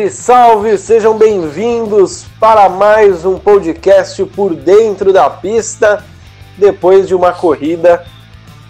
Salve, 0.00 0.10
salve! 0.10 0.78
Sejam 0.78 1.18
bem-vindos 1.18 2.24
para 2.38 2.68
mais 2.68 3.26
um 3.26 3.38
podcast 3.38 4.24
por 4.26 4.54
dentro 4.54 5.12
da 5.12 5.28
pista, 5.28 6.02
depois 6.56 7.08
de 7.08 7.14
uma 7.14 7.32
corrida 7.32 8.04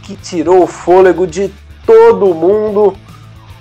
que 0.03 0.17
tirou 0.17 0.65
o 0.65 0.67
fôlego 0.67 1.27
de 1.27 1.53
todo 1.87 2.35
mundo. 2.35 2.97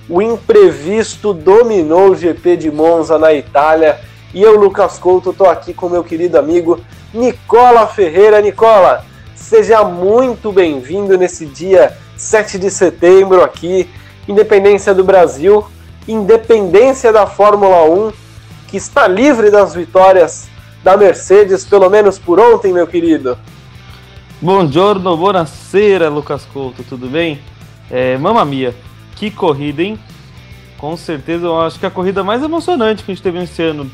O 0.07 0.21
imprevisto 0.21 1.33
dominou 1.33 2.11
o 2.11 2.15
GP 2.15 2.57
de 2.57 2.71
Monza 2.71 3.19
na 3.19 3.33
Itália 3.33 3.99
e 4.33 4.41
eu, 4.41 4.57
Lucas 4.57 4.97
Couto, 4.97 5.31
estou 5.31 5.49
aqui 5.49 5.73
com 5.73 5.89
meu 5.89 6.03
querido 6.03 6.39
amigo 6.39 6.79
Nicola 7.13 7.85
Ferreira. 7.85 8.41
Nicola, 8.41 9.05
seja 9.35 9.83
muito 9.83 10.51
bem-vindo 10.51 11.17
nesse 11.17 11.45
dia 11.45 11.95
7 12.17 12.57
de 12.57 12.71
setembro 12.71 13.43
aqui, 13.43 13.87
Independência 14.27 14.93
do 14.93 15.03
Brasil 15.03 15.65
independência 16.11 17.13
da 17.13 17.27
Fórmula 17.27 17.83
1, 17.83 18.11
que 18.67 18.77
está 18.77 19.07
livre 19.07 19.51
das 19.51 19.75
vitórias 19.75 20.47
da 20.83 20.97
Mercedes, 20.97 21.63
pelo 21.63 21.89
menos 21.89 22.17
por 22.17 22.39
ontem, 22.39 22.73
meu 22.73 22.87
querido. 22.87 23.37
Bom 24.41 24.65
giorno, 24.67 25.15
buonasera, 25.15 26.09
Lucas 26.09 26.47
Couto, 26.51 26.83
tudo 26.83 27.07
bem? 27.07 27.39
É, 27.91 28.17
mamma 28.17 28.43
mia, 28.45 28.73
que 29.15 29.29
corrida, 29.29 29.83
hein? 29.83 29.99
Com 30.77 30.95
certeza, 30.95 31.45
eu 31.45 31.61
acho 31.61 31.77
que 31.77 31.85
a 31.85 31.91
corrida 31.91 32.23
mais 32.23 32.41
emocionante 32.41 33.03
que 33.03 33.11
a 33.11 33.13
gente 33.13 33.23
teve 33.23 33.43
esse 33.43 33.61
ano. 33.61 33.91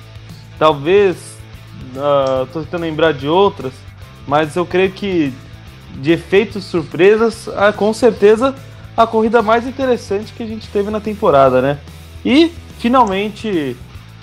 Talvez, 0.60 1.18
uh, 1.96 2.46
tentando 2.46 2.84
lembrar 2.84 3.12
de 3.12 3.28
outras, 3.28 3.74
mas 4.28 4.56
eu 4.56 4.66
creio 4.66 4.92
que 4.92 5.34
de 5.96 6.12
efeitos 6.12 6.66
surpresas, 6.66 7.48
uh, 7.48 7.74
com 7.76 7.92
certeza 7.94 8.54
a 8.96 9.06
corrida 9.06 9.42
mais 9.42 9.68
interessante 9.68 10.32
que 10.32 10.44
a 10.44 10.46
gente 10.46 10.68
teve 10.70 10.90
na 10.90 11.00
temporada, 11.00 11.62
né? 11.62 11.80
E, 12.26 12.52
finalmente, 12.80 13.78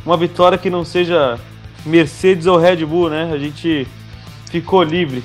uma 0.05 0.17
vitória 0.17 0.59
que 0.59 0.69
não 0.69 0.85
seja 0.85 1.39
Mercedes 1.87 2.47
ou 2.47 2.59
Red 2.59 2.85
Bull, 2.85 3.09
né? 3.09 3.31
A 3.33 3.39
gente 3.39 3.87
ficou 4.51 4.83
livre. 4.83 5.23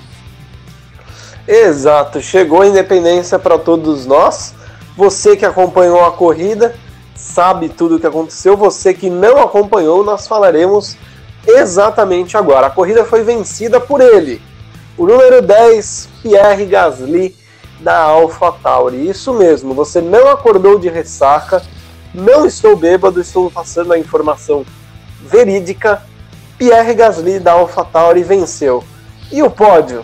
Exato, 1.47 2.21
chegou 2.21 2.61
a 2.61 2.67
independência 2.67 3.39
para 3.39 3.57
todos 3.57 4.05
nós. 4.05 4.53
Você 4.95 5.35
que 5.35 5.45
acompanhou 5.45 6.05
a 6.05 6.11
corrida 6.11 6.75
sabe 7.15 7.67
tudo 7.69 7.95
o 7.95 7.99
que 7.99 8.05
aconteceu. 8.05 8.55
Você 8.55 8.93
que 8.93 9.09
não 9.09 9.41
acompanhou, 9.41 10.03
nós 10.03 10.27
falaremos 10.27 10.95
exatamente 11.47 12.37
agora. 12.37 12.67
A 12.67 12.69
corrida 12.69 13.03
foi 13.05 13.23
vencida 13.23 13.79
por 13.79 14.01
ele, 14.01 14.41
o 14.97 15.05
número 15.05 15.41
10, 15.41 16.09
Pierre 16.21 16.65
Gasly, 16.65 17.35
da 17.79 17.97
AlphaTauri. 18.03 19.09
Isso 19.09 19.33
mesmo, 19.33 19.73
você 19.73 20.01
não 20.01 20.27
acordou 20.27 20.77
de 20.77 20.89
ressaca 20.89 21.61
não 22.17 22.47
estou 22.47 22.75
bêbado, 22.75 23.21
estou 23.21 23.51
passando 23.51 23.93
a 23.93 23.99
informação 23.99 24.65
verídica. 25.21 26.01
Pierre 26.57 26.95
Gasly 26.95 27.39
da 27.39 27.51
AlphaTauri 27.51 28.23
venceu. 28.23 28.83
E 29.31 29.43
o 29.43 29.51
pódio, 29.51 30.03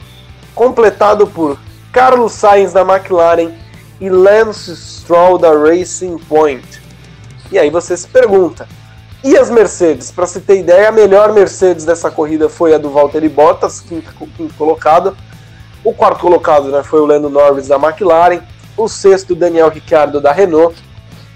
completado 0.54 1.26
por 1.26 1.58
Carlos 1.92 2.34
Sainz 2.34 2.72
da 2.72 2.82
McLaren 2.82 3.52
e 4.00 4.10
Lance 4.10 4.76
Stroll 4.76 5.40
da 5.40 5.58
Racing 5.58 6.20
Point. 6.20 6.82
E 7.52 7.58
aí 7.58 7.72
você 7.72 7.98
se 7.98 8.08
pergunta, 8.08 8.68
e 9.24 9.36
as 9.36 9.50
Mercedes? 9.50 10.12
Para 10.12 10.28
se 10.28 10.42
ter 10.42 10.60
ideia, 10.60 10.90
a 10.90 10.92
melhor 10.92 11.34
Mercedes 11.34 11.86
dessa 11.86 12.12
corrida 12.12 12.48
foi 12.48 12.76
a 12.76 12.78
do 12.78 12.90
Valtteri 12.92 13.30
Bottas, 13.30 13.80
quinto, 13.80 14.12
quinto 14.38 14.54
colocado. 14.56 15.18
O 15.84 15.94
quarto 15.94 16.20
colocado 16.20 16.70
né, 16.70 16.84
foi 16.84 17.00
o 17.00 17.06
Lando 17.06 17.30
Norris 17.30 17.70
da 17.70 17.78
McLaren. 17.78 18.42
O 18.76 18.88
sexto, 18.88 19.34
Daniel 19.34 19.70
Ricciardo 19.70 20.20
da 20.20 20.32
Renault 20.32 20.76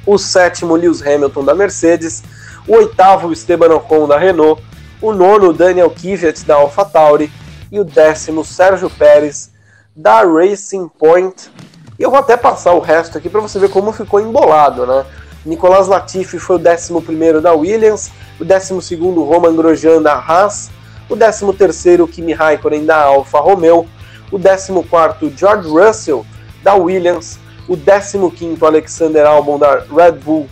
o 0.08 0.18
sétimo 0.18 0.76
Lewis 0.76 1.06
Hamilton 1.06 1.44
da 1.44 1.54
Mercedes, 1.54 2.24
o 2.66 2.74
oitavo 2.74 3.32
Esteban 3.32 3.76
Ocon 3.76 4.08
da 4.08 4.18
Renault, 4.18 4.64
o 5.02 5.14
nono 5.14 5.54
Daniel 5.54 5.92
Kvyat 5.92 6.46
da 6.46 6.56
AlphaTauri. 6.56 7.32
E 7.70 7.82
o 7.82 7.84
décimo 7.84 8.46
Sérgio 8.46 8.90
Pérez 8.90 9.52
da 9.94 10.22
Racing 10.24 10.88
Point. 10.88 11.52
E 12.00 12.04
eu 12.04 12.10
vou 12.10 12.18
até 12.18 12.38
passar 12.38 12.72
o 12.72 12.80
resto 12.80 13.18
aqui 13.18 13.28
para 13.28 13.42
você 13.42 13.60
ver 13.60 13.70
como 13.70 13.92
ficou 13.92 14.22
embolado, 14.22 14.88
né? 14.88 15.06
Nicolas 15.46 15.88
Latifi 15.88 16.40
foi 16.40 16.56
o 16.56 16.60
décimo 16.60 17.02
primeiro 17.02 17.42
da 17.42 17.54
Williams, 17.54 18.10
o 18.40 18.46
décimo 18.46 18.82
segundo 18.82 19.24
Roman 19.24 19.54
Grosjean 19.54 20.02
da 20.02 20.14
Haas, 20.14 20.70
o 21.10 21.16
décimo 21.16 21.54
terceiro 21.54 22.08
Kimi 22.08 22.32
Raikkonen 22.32 22.86
da 22.86 23.04
Alfa 23.04 23.40
Romeo, 23.40 23.86
o 24.32 24.38
décimo 24.38 24.84
quarto 24.84 25.30
George 25.36 25.68
Russell 25.68 26.26
da 26.64 26.74
Williams, 26.76 27.38
o 27.68 27.76
15º 27.76 28.64
Alexander 28.64 29.26
Albon 29.26 29.60
da 29.60 29.80
Red 29.80 30.14
Bull, 30.24 30.48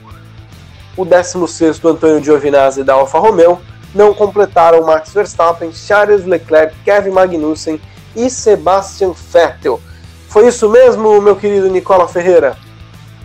o 0.98 1.06
16º 1.06 1.92
Antônio 1.92 2.24
Giovinazzi 2.24 2.84
da 2.84 2.94
Alfa 2.94 3.20
Romeo, 3.20 3.60
não 3.94 4.14
completaram 4.14 4.86
Max 4.86 5.14
Verstappen, 5.14 5.72
Charles 5.72 6.26
Leclerc, 6.26 6.76
Kevin 6.84 7.12
Magnussen 7.12 7.80
e 8.16 8.30
Sebastian 8.30 9.14
Vettel. 9.32 9.80
Foi 10.28 10.48
isso 10.48 10.70
mesmo, 10.70 11.22
meu 11.22 11.36
querido 11.36 11.70
Nicola 11.70 12.08
Ferreira? 12.08 12.58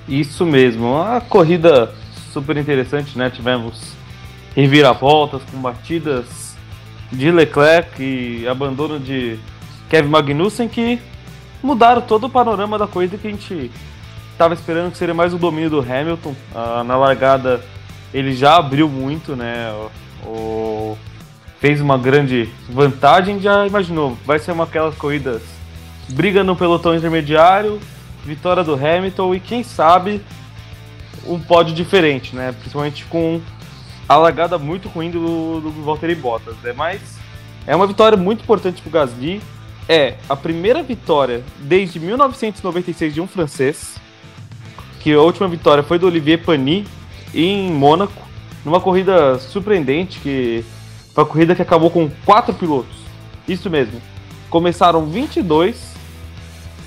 Isso 0.09 0.47
mesmo, 0.47 0.93
uma 0.93 1.21
corrida 1.21 1.93
super 2.33 2.57
interessante, 2.57 3.19
né? 3.19 3.31
Tivemos 3.31 3.95
reviravoltas 4.55 5.43
com 5.51 5.59
batidas 5.59 6.57
de 7.11 7.31
Leclerc 7.31 8.01
e 8.03 8.47
abandono 8.47 8.99
de 8.99 9.39
Kevin 9.89 10.09
Magnussen 10.09 10.69
que 10.69 11.01
mudaram 11.63 12.03
todo 12.03 12.27
o 12.27 12.31
panorama 12.31 12.79
da 12.79 12.87
coisa 12.87 13.17
que 13.17 13.27
a 13.27 13.31
gente 13.31 13.71
estava 14.33 14.55
esperando 14.55 14.91
que 14.91 14.99
seria 14.99 15.15
mais 15.15 15.35
o 15.35 15.39
domínio 15.39 15.71
do 15.71 15.81
Hamilton. 15.81 16.35
Ah, 16.55 16.83
na 16.85 16.97
largada 16.97 17.61
ele 18.13 18.35
já 18.35 18.57
abriu 18.57 18.89
muito, 18.89 19.37
né? 19.37 19.71
O, 20.25 20.29
o, 20.29 20.99
fez 21.61 21.81
uma 21.81 21.99
grande 21.99 22.49
vantagem, 22.69 23.41
já 23.41 23.67
imaginou, 23.67 24.17
vai 24.25 24.39
ser 24.39 24.53
uma 24.53 24.65
aquelas 24.65 24.95
corridas 24.95 25.43
briga 26.09 26.43
no 26.43 26.57
pelotão 26.57 26.95
intermediário, 26.95 27.79
vitória 28.25 28.65
do 28.65 28.75
Hamilton 28.75 29.35
e 29.35 29.41
quem 29.41 29.63
sabe 29.63 30.21
um 31.27 31.39
pódio 31.39 31.75
diferente, 31.75 32.35
né? 32.35 32.53
Principalmente 32.53 33.05
com 33.05 33.41
a 34.09 34.17
largada 34.17 34.59
muito 34.59 34.89
ruim 34.89 35.11
do, 35.11 35.61
do 35.61 35.71
Valtteri 35.85 36.15
Bottas, 36.15 36.57
né? 36.63 36.73
Mas 36.75 37.01
é 37.67 37.77
uma 37.77 37.87
vitória 37.87 38.17
muito 38.17 38.43
importante 38.43 38.83
para 38.83 38.89
o 38.89 38.93
Gasly 38.93 39.41
é 39.91 40.15
a 40.29 40.37
primeira 40.37 40.85
vitória 40.85 41.43
desde 41.59 41.99
1996 41.99 43.13
de 43.13 43.21
um 43.21 43.27
francês, 43.27 43.97
que 45.01 45.13
a 45.13 45.21
última 45.21 45.49
vitória 45.49 45.83
foi 45.83 45.99
do 45.99 46.07
Olivier 46.07 46.41
Panis 46.45 46.87
em 47.35 47.73
Mônaco, 47.73 48.23
numa 48.65 48.81
corrida 48.81 49.37
surpreendente, 49.41 50.21
que 50.21 50.65
foi 51.13 51.25
uma 51.25 51.29
corrida 51.29 51.57
que 51.57 51.63
acabou 51.63 51.91
com 51.91 52.09
quatro 52.25 52.55
pilotos. 52.55 52.99
Isso 53.49 53.69
mesmo. 53.69 54.01
Começaram 54.49 55.07
22 55.07 55.93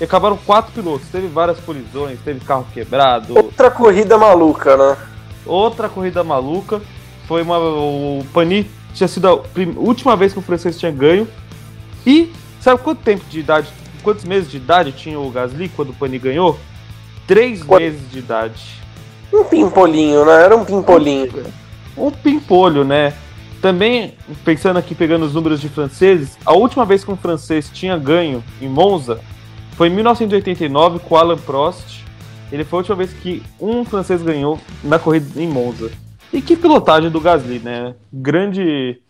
e 0.00 0.04
acabaram 0.04 0.38
quatro 0.38 0.72
pilotos. 0.72 1.06
Teve 1.08 1.26
várias 1.26 1.60
colisões, 1.60 2.18
teve 2.24 2.40
carro 2.40 2.66
quebrado. 2.72 3.36
Outra 3.36 3.70
corrida 3.70 4.16
maluca, 4.16 4.78
né? 4.78 4.96
Outra 5.44 5.90
corrida 5.90 6.24
maluca. 6.24 6.80
Foi 7.28 7.42
uma. 7.42 7.58
O 7.58 8.24
Panis 8.32 8.64
tinha 8.94 9.08
sido 9.08 9.28
a 9.28 9.42
última 9.76 10.16
vez 10.16 10.32
que 10.32 10.38
o 10.38 10.42
francês 10.42 10.78
tinha 10.78 10.90
ganho. 10.90 11.28
E 12.06 12.32
Sabe 12.64 12.80
quanto 12.80 13.02
tempo 13.02 13.22
de 13.28 13.40
idade, 13.40 13.68
quantos 14.02 14.24
meses 14.24 14.50
de 14.50 14.56
idade 14.56 14.90
tinha 14.90 15.20
o 15.20 15.30
Gasly 15.30 15.68
quando 15.68 15.90
o 15.90 15.92
Pani 15.92 16.18
ganhou? 16.18 16.58
Três 17.26 17.62
Qu 17.62 17.76
meses 17.76 18.10
de 18.10 18.20
idade. 18.20 18.80
Um 19.30 19.44
pimpolinho, 19.44 20.24
né? 20.24 20.44
Era 20.44 20.56
um 20.56 20.64
pimpolinho. 20.64 21.44
Um 21.94 22.10
pimpolho, 22.10 22.82
né? 22.82 23.12
Também, 23.60 24.14
pensando 24.46 24.78
aqui, 24.78 24.94
pegando 24.94 25.26
os 25.26 25.34
números 25.34 25.60
de 25.60 25.68
franceses, 25.68 26.38
a 26.42 26.54
última 26.54 26.86
vez 26.86 27.04
que 27.04 27.10
um 27.10 27.18
francês 27.18 27.68
tinha 27.70 27.98
ganho 27.98 28.42
em 28.62 28.68
Monza 28.68 29.20
foi 29.72 29.88
em 29.88 29.94
1989 29.96 31.00
com 31.00 31.16
Alan 31.18 31.36
Prost. 31.36 32.02
Ele 32.50 32.64
foi 32.64 32.78
a 32.78 32.80
última 32.80 32.96
vez 32.96 33.12
que 33.12 33.42
um 33.60 33.84
francês 33.84 34.22
ganhou 34.22 34.58
na 34.82 34.98
corrida 34.98 35.38
em 35.38 35.46
Monza. 35.46 35.90
E 36.32 36.40
que 36.40 36.56
pilotagem 36.56 37.10
do 37.10 37.20
Gasly, 37.20 37.58
né? 37.58 37.94
Grande 38.10 39.02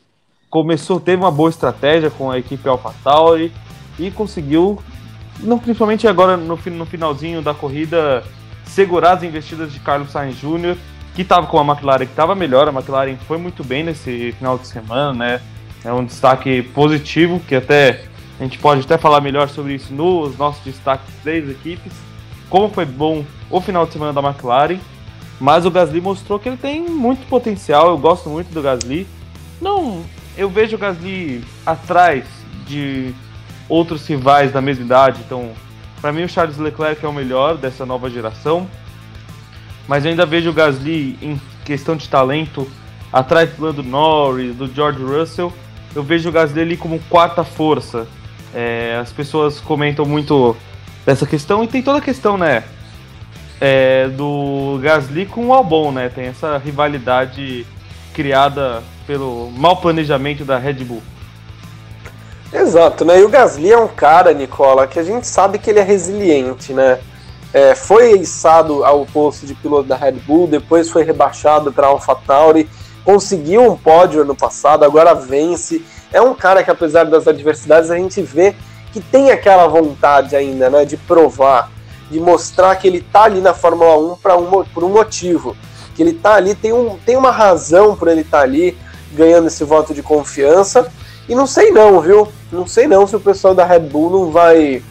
começou, 0.54 1.00
teve 1.00 1.20
uma 1.20 1.32
boa 1.32 1.50
estratégia 1.50 2.10
com 2.10 2.30
a 2.30 2.38
equipe 2.38 2.68
AlphaTauri 2.68 3.52
e 3.98 4.08
conseguiu, 4.12 4.80
não, 5.40 5.58
principalmente 5.58 6.06
agora 6.06 6.36
no, 6.36 6.56
no 6.56 6.86
finalzinho 6.86 7.42
da 7.42 7.52
corrida, 7.52 8.22
segurar 8.64 9.14
as 9.14 9.24
investidas 9.24 9.72
de 9.72 9.80
Carlos 9.80 10.12
Sainz 10.12 10.36
Jr., 10.38 10.76
que 11.12 11.22
estava 11.22 11.48
com 11.48 11.58
a 11.58 11.64
McLaren, 11.64 12.06
que 12.06 12.12
estava 12.12 12.36
melhor. 12.36 12.68
A 12.68 12.70
McLaren 12.70 13.16
foi 13.26 13.36
muito 13.36 13.64
bem 13.64 13.82
nesse 13.82 14.30
final 14.38 14.56
de 14.56 14.68
semana, 14.68 15.12
né? 15.12 15.40
É 15.84 15.92
um 15.92 16.04
destaque 16.04 16.62
positivo, 16.62 17.40
que 17.40 17.56
até 17.56 18.04
a 18.38 18.44
gente 18.44 18.56
pode 18.58 18.82
até 18.82 18.96
falar 18.96 19.20
melhor 19.20 19.48
sobre 19.48 19.74
isso 19.74 19.92
nos 19.92 20.38
nossos 20.38 20.62
destaques 20.62 21.12
das 21.24 21.48
equipes. 21.50 21.92
Como 22.48 22.68
foi 22.68 22.84
bom 22.84 23.24
o 23.50 23.60
final 23.60 23.86
de 23.86 23.92
semana 23.92 24.12
da 24.12 24.22
McLaren, 24.22 24.78
mas 25.40 25.66
o 25.66 25.70
Gasly 25.72 26.00
mostrou 26.00 26.38
que 26.38 26.48
ele 26.48 26.56
tem 26.56 26.80
muito 26.80 27.26
potencial. 27.26 27.88
Eu 27.88 27.98
gosto 27.98 28.30
muito 28.30 28.54
do 28.54 28.62
Gasly. 28.62 29.04
Não 29.60 30.04
eu 30.36 30.48
vejo 30.50 30.76
o 30.76 30.78
Gasly 30.78 31.44
atrás 31.64 32.24
de 32.66 33.14
outros 33.68 34.06
rivais 34.06 34.52
da 34.52 34.60
mesma 34.60 34.84
idade. 34.84 35.20
Então, 35.24 35.52
para 36.00 36.12
mim, 36.12 36.24
o 36.24 36.28
Charles 36.28 36.58
Leclerc 36.58 37.04
é 37.04 37.08
o 37.08 37.12
melhor 37.12 37.56
dessa 37.56 37.86
nova 37.86 38.10
geração. 38.10 38.68
Mas 39.86 40.04
eu 40.04 40.10
ainda 40.10 40.26
vejo 40.26 40.50
o 40.50 40.52
Gasly, 40.52 41.18
em 41.20 41.40
questão 41.64 41.96
de 41.96 42.08
talento, 42.08 42.70
atrás 43.12 43.50
do 43.50 43.64
Lando 43.64 43.82
Norris, 43.82 44.56
do 44.56 44.66
George 44.72 45.02
Russell, 45.02 45.52
eu 45.94 46.02
vejo 46.02 46.28
o 46.28 46.32
Gasly 46.32 46.60
ali 46.60 46.76
como 46.76 46.98
quarta 47.08 47.44
força. 47.44 48.06
É, 48.52 48.98
as 49.00 49.12
pessoas 49.12 49.60
comentam 49.60 50.04
muito 50.04 50.56
dessa 51.04 51.26
questão 51.26 51.62
e 51.62 51.68
tem 51.68 51.82
toda 51.82 51.98
a 51.98 52.02
questão, 52.02 52.36
né? 52.36 52.64
É, 53.60 54.08
do 54.08 54.78
Gasly 54.82 55.26
com 55.26 55.46
o 55.46 55.54
Albon, 55.54 55.92
né? 55.92 56.08
Tem 56.08 56.26
essa 56.26 56.58
rivalidade 56.58 57.66
criada 58.14 58.82
pelo 59.06 59.50
mau 59.50 59.76
planejamento 59.76 60.44
da 60.44 60.56
Red 60.56 60.84
Bull. 60.84 61.02
Exato, 62.52 63.04
né? 63.04 63.18
E 63.20 63.24
o 63.24 63.28
Gasly 63.28 63.72
é 63.72 63.78
um 63.78 63.88
cara, 63.88 64.32
Nicola, 64.32 64.86
que 64.86 64.98
a 64.98 65.02
gente 65.02 65.26
sabe 65.26 65.58
que 65.58 65.68
ele 65.68 65.80
é 65.80 65.82
resiliente, 65.82 66.72
né? 66.72 67.00
É, 67.52 67.74
foi 67.74 68.12
içado 68.12 68.84
ao 68.84 69.04
posto 69.06 69.44
de 69.44 69.54
piloto 69.54 69.88
da 69.88 69.96
Red 69.96 70.12
Bull, 70.12 70.46
depois 70.46 70.88
foi 70.88 71.02
rebaixado 71.02 71.72
para 71.72 71.88
AlphaTauri, 71.88 72.68
conseguiu 73.04 73.62
um 73.62 73.76
pódio 73.76 74.22
ano 74.22 74.34
passado, 74.34 74.84
agora 74.84 75.14
vence. 75.14 75.84
É 76.12 76.22
um 76.22 76.34
cara 76.34 76.62
que, 76.62 76.70
apesar 76.70 77.04
das 77.04 77.26
adversidades, 77.26 77.90
a 77.90 77.96
gente 77.96 78.22
vê 78.22 78.54
que 78.92 79.00
tem 79.00 79.32
aquela 79.32 79.66
vontade 79.66 80.36
ainda, 80.36 80.70
né? 80.70 80.84
De 80.84 80.96
provar, 80.96 81.70
de 82.08 82.20
mostrar 82.20 82.76
que 82.76 82.86
ele 82.86 83.00
tá 83.00 83.24
ali 83.24 83.40
na 83.40 83.52
Fórmula 83.52 83.98
1 83.98 84.16
pra 84.16 84.36
um, 84.36 84.64
por 84.64 84.84
um 84.84 84.90
motivo. 84.90 85.56
Que 85.94 86.02
ele 86.02 86.12
tá 86.12 86.34
ali, 86.34 86.54
tem, 86.54 86.72
um, 86.72 86.98
tem 87.04 87.16
uma 87.16 87.30
razão 87.30 87.96
por 87.96 88.08
ele 88.08 88.22
estar 88.22 88.38
tá 88.38 88.44
ali, 88.44 88.76
ganhando 89.12 89.46
esse 89.46 89.62
voto 89.64 89.94
de 89.94 90.02
confiança 90.02 90.90
e 91.28 91.34
não 91.34 91.46
sei 91.46 91.70
não, 91.70 92.00
viu? 92.00 92.28
Não 92.52 92.66
sei 92.66 92.86
não 92.86 93.06
se 93.06 93.16
o 93.16 93.20
pessoal 93.20 93.54
da 93.54 93.64
Red 93.64 93.80
Bull 93.80 94.10
não 94.10 94.30
vai 94.30 94.82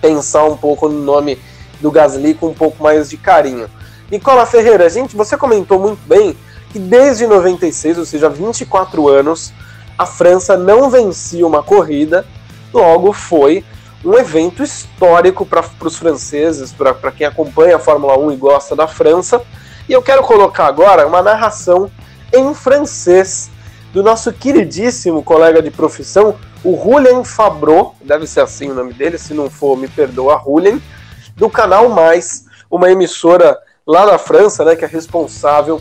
pensar 0.00 0.44
um 0.44 0.56
pouco 0.56 0.88
no 0.88 1.02
nome 1.02 1.38
do 1.80 1.90
Gasly 1.90 2.34
com 2.34 2.48
um 2.48 2.54
pouco 2.54 2.82
mais 2.82 3.10
de 3.10 3.16
carinho. 3.16 3.68
Nicola 4.10 4.46
Ferreira, 4.46 4.88
gente, 4.88 5.16
você 5.16 5.36
comentou 5.36 5.78
muito 5.78 6.00
bem 6.06 6.36
que 6.70 6.78
desde 6.78 7.26
96, 7.26 7.98
ou 7.98 8.04
seja, 8.06 8.28
24 8.28 9.08
anos, 9.08 9.52
a 9.98 10.06
França 10.06 10.56
não 10.56 10.88
vencia 10.88 11.46
uma 11.46 11.62
corrida, 11.62 12.24
logo 12.72 13.12
foi 13.12 13.64
um 14.04 14.14
evento 14.14 14.62
histórico 14.62 15.44
para 15.44 15.64
os 15.82 15.96
franceses, 15.96 16.72
para 16.72 17.12
quem 17.12 17.26
acompanha 17.26 17.76
a 17.76 17.80
Fórmula 17.80 18.18
1 18.18 18.32
e 18.32 18.36
gosta 18.36 18.76
da 18.76 18.86
França. 18.86 19.42
E 19.88 19.92
eu 19.92 20.02
quero 20.02 20.22
colocar 20.22 20.66
agora 20.66 21.06
uma 21.06 21.22
narração 21.22 21.90
em 22.32 22.52
francês 22.54 23.50
do 23.92 24.02
nosso 24.02 24.32
queridíssimo 24.32 25.22
colega 25.22 25.62
de 25.62 25.70
profissão, 25.70 26.36
o 26.62 26.76
Julian 26.76 27.24
Fabro, 27.24 27.94
deve 28.02 28.26
ser 28.26 28.40
assim 28.40 28.70
o 28.70 28.74
nome 28.74 28.92
dele, 28.92 29.16
se 29.16 29.32
não 29.32 29.48
for, 29.48 29.76
me 29.76 29.88
perdoa, 29.88 30.42
Julian, 30.44 30.80
do 31.36 31.48
Canal 31.48 31.88
Mais, 31.88 32.46
uma 32.70 32.90
emissora 32.90 33.58
lá 33.86 34.04
na 34.04 34.18
França, 34.18 34.64
né, 34.64 34.74
que 34.74 34.84
é 34.84 34.88
responsável 34.88 35.80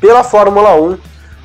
pela 0.00 0.22
Fórmula 0.22 0.74
1. 0.74 0.98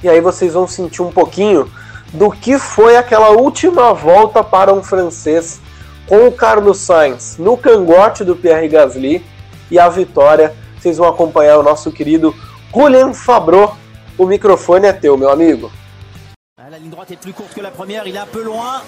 E 0.04 0.10
aí 0.10 0.20
vocês 0.20 0.54
vão 0.54 0.68
sentir 0.68 1.02
um 1.02 1.12
pouquinho 1.12 1.72
do 2.14 2.30
que 2.30 2.60
foi 2.60 2.98
aquela 2.98 3.30
última 3.30 3.94
volta 3.94 4.44
para 4.44 4.74
um 4.74 4.84
francês 4.84 5.62
com 6.06 6.28
o 6.28 6.32
Carlos 6.32 6.80
Sainz 6.80 7.38
no 7.38 7.58
cangote 7.58 8.24
do 8.24 8.36
Pierre 8.36 8.68
Gasly 8.68 9.26
e 9.70 9.80
a 9.80 9.90
vitória. 9.90 10.56
Vocês 10.80 10.98
vão 10.98 11.08
acompanhar 11.08 11.58
o 11.58 11.64
nosso 11.64 11.92
querido 11.92 12.36
Julian 12.74 13.14
Fabro 13.14 13.76
O 14.18 14.26
microfone 14.26 14.88
est 14.88 15.00
teu, 15.00 15.16
meu 15.16 15.30
amigo. 15.30 15.72
Ah, 16.60 16.70
la 16.72 16.80
ligne 16.80 16.90
droite 16.90 17.12
est 17.12 17.18
plus 17.18 17.34
courte 17.34 17.54
que 17.54 17.62
la 17.62 17.70
première, 17.70 18.08
il 18.08 18.16
est 18.16 18.20
un 18.20 18.26
peu 18.26 18.44
loin. 18.44 18.82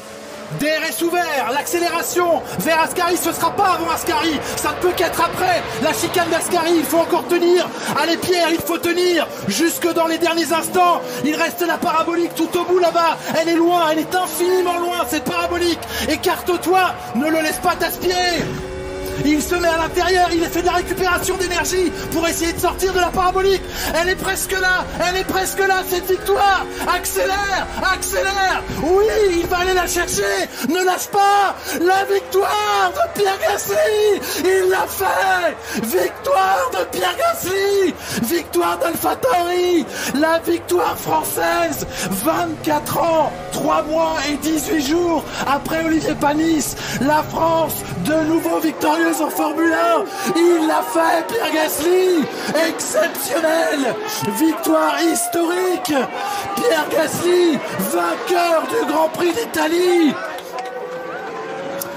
DRS 0.59 1.03
ouvert, 1.03 1.51
l'accélération 1.53 2.41
vers 2.61 2.81
Ascari, 2.81 3.15
ce 3.15 3.31
sera 3.31 3.51
pas 3.51 3.75
avant 3.75 3.91
Ascari, 3.91 4.39
ça 4.55 4.69
ne 4.71 4.81
peut 4.81 4.91
qu'être 4.95 5.21
après. 5.21 5.61
La 5.83 5.93
chicane 5.93 6.27
d'Ascari, 6.31 6.71
il 6.77 6.83
faut 6.83 6.97
encore 6.97 7.27
tenir. 7.27 7.67
Allez 8.01 8.17
Pierre, 8.17 8.49
il 8.49 8.59
faut 8.59 8.79
tenir 8.79 9.27
jusque 9.47 9.87
dans 9.93 10.07
les 10.07 10.17
derniers 10.17 10.51
instants. 10.51 11.01
Il 11.23 11.35
reste 11.35 11.61
la 11.61 11.77
parabolique 11.77 12.33
tout 12.33 12.49
au 12.57 12.65
bout 12.65 12.79
là-bas. 12.79 13.17
Elle 13.39 13.49
est 13.49 13.55
loin, 13.55 13.89
elle 13.91 13.99
est 13.99 14.15
infiniment 14.15 14.79
loin 14.79 15.05
cette 15.07 15.25
parabolique. 15.25 15.79
Écarte-toi, 16.09 16.95
ne 17.15 17.29
le 17.29 17.41
laisse 17.41 17.59
pas 17.59 17.75
t'aspirer. 17.75 18.43
Il 19.25 19.41
se 19.41 19.55
met 19.55 19.67
à 19.67 19.77
l'intérieur, 19.77 20.29
il 20.31 20.43
fait 20.43 20.61
de 20.61 20.65
la 20.67 20.73
récupération 20.73 21.37
d'énergie 21.37 21.91
pour 22.11 22.27
essayer 22.27 22.53
de 22.53 22.59
sortir 22.59 22.93
de 22.93 22.99
la 22.99 23.07
parabolique. 23.07 23.61
Elle 23.99 24.09
est 24.09 24.15
presque 24.15 24.51
là, 24.51 24.85
elle 25.07 25.17
est 25.17 25.23
presque 25.25 25.59
là, 25.59 25.83
cette 25.87 26.09
victoire. 26.09 26.65
Accélère, 26.93 27.67
accélère. 27.93 28.63
Oui, 28.83 29.05
il 29.41 29.47
va 29.47 29.57
aller 29.57 29.73
la 29.73 29.87
chercher. 29.87 30.49
Ne 30.67 30.83
lâche 30.85 31.07
pas. 31.07 31.55
La 31.79 32.05
victoire 32.13 32.91
de 32.93 33.19
Pierre 33.19 33.39
Gasly. 33.39 34.43
Il 34.43 34.69
l'a 34.69 34.87
fait. 34.87 35.55
Victoire 35.83 36.69
de 36.73 36.97
Pierre 36.97 37.15
Gasly. 37.17 37.93
Victoire 38.23 38.77
d'Alpha 38.79 39.15
Tauri. 39.15 39.85
La 40.15 40.39
victoire 40.39 40.97
française. 40.97 41.85
24 42.09 42.97
ans, 42.97 43.31
3 43.51 43.83
mois 43.83 44.15
et 44.29 44.35
18 44.37 44.81
jours 44.87 45.23
après 45.47 45.85
Olivier 45.85 46.15
Panis. 46.15 46.75
La 47.01 47.23
France, 47.23 47.75
de 48.05 48.13
nouveau 48.27 48.59
en 49.17 49.29
Formule 49.29 49.73
1. 49.73 50.35
Il 50.35 50.67
l'a 50.67 50.83
fait, 50.83 51.25
Pierre 51.27 51.51
Gasly. 51.51 52.23
Exceptionnel. 52.67 53.95
Victoire 54.37 55.01
historique. 55.01 55.93
Pierre 56.55 56.87
Gasly, 56.91 57.57
vainqueur 57.91 58.63
du 58.69 58.91
Grand 58.91 59.09
Prix 59.09 59.31
d'Italie. 59.31 60.13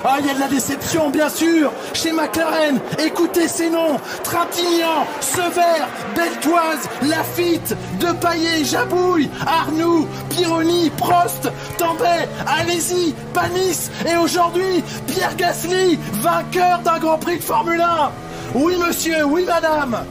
Ah, 0.04 0.16
il 0.18 0.26
y 0.26 0.30
a 0.30 0.34
de 0.34 0.40
la 0.40 0.48
déception, 0.48 1.10
bien 1.10 1.28
sûr, 1.28 1.72
chez 1.94 2.10
McLaren. 2.12 2.80
Écoutez 2.98 3.46
ces 3.46 3.70
noms. 3.70 4.00
Trintignant, 4.24 5.06
Sever, 5.20 5.84
Beltoise, 6.16 6.88
Lafitte, 7.02 7.76
Depaillé, 8.00 8.64
Jabouille, 8.64 9.30
Arnoux, 9.46 10.08
Pironi, 10.28 10.90
Prost, 10.90 11.48
Tambay, 11.78 12.28
Allez-y, 12.46 13.14
Panis 13.32 13.90
et 14.04 14.16
aujourd'hui, 14.16 14.82
Pierre 15.06 15.36
Gasly, 15.36 15.98
vainqueur 16.14 16.80
d'un 16.80 16.98
Grand 16.98 17.18
Prix 17.18 17.36
de 17.36 17.42
Formule 17.42 17.80
1. 17.80 18.10
Oui, 18.54 18.76
monsieur, 18.84 19.24
oui, 19.24 19.44
madame. 19.46 20.04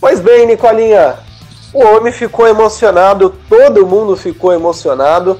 Pois 0.00 0.16
bem, 0.22 0.48
Nicolinha, 0.48 1.16
O 1.72 1.84
homem 1.84 2.12
ficou 2.12 2.48
emocionado, 2.48 3.34
todo 3.48 3.86
mundo 3.86 4.16
ficou 4.16 4.52
emocionado. 4.52 5.38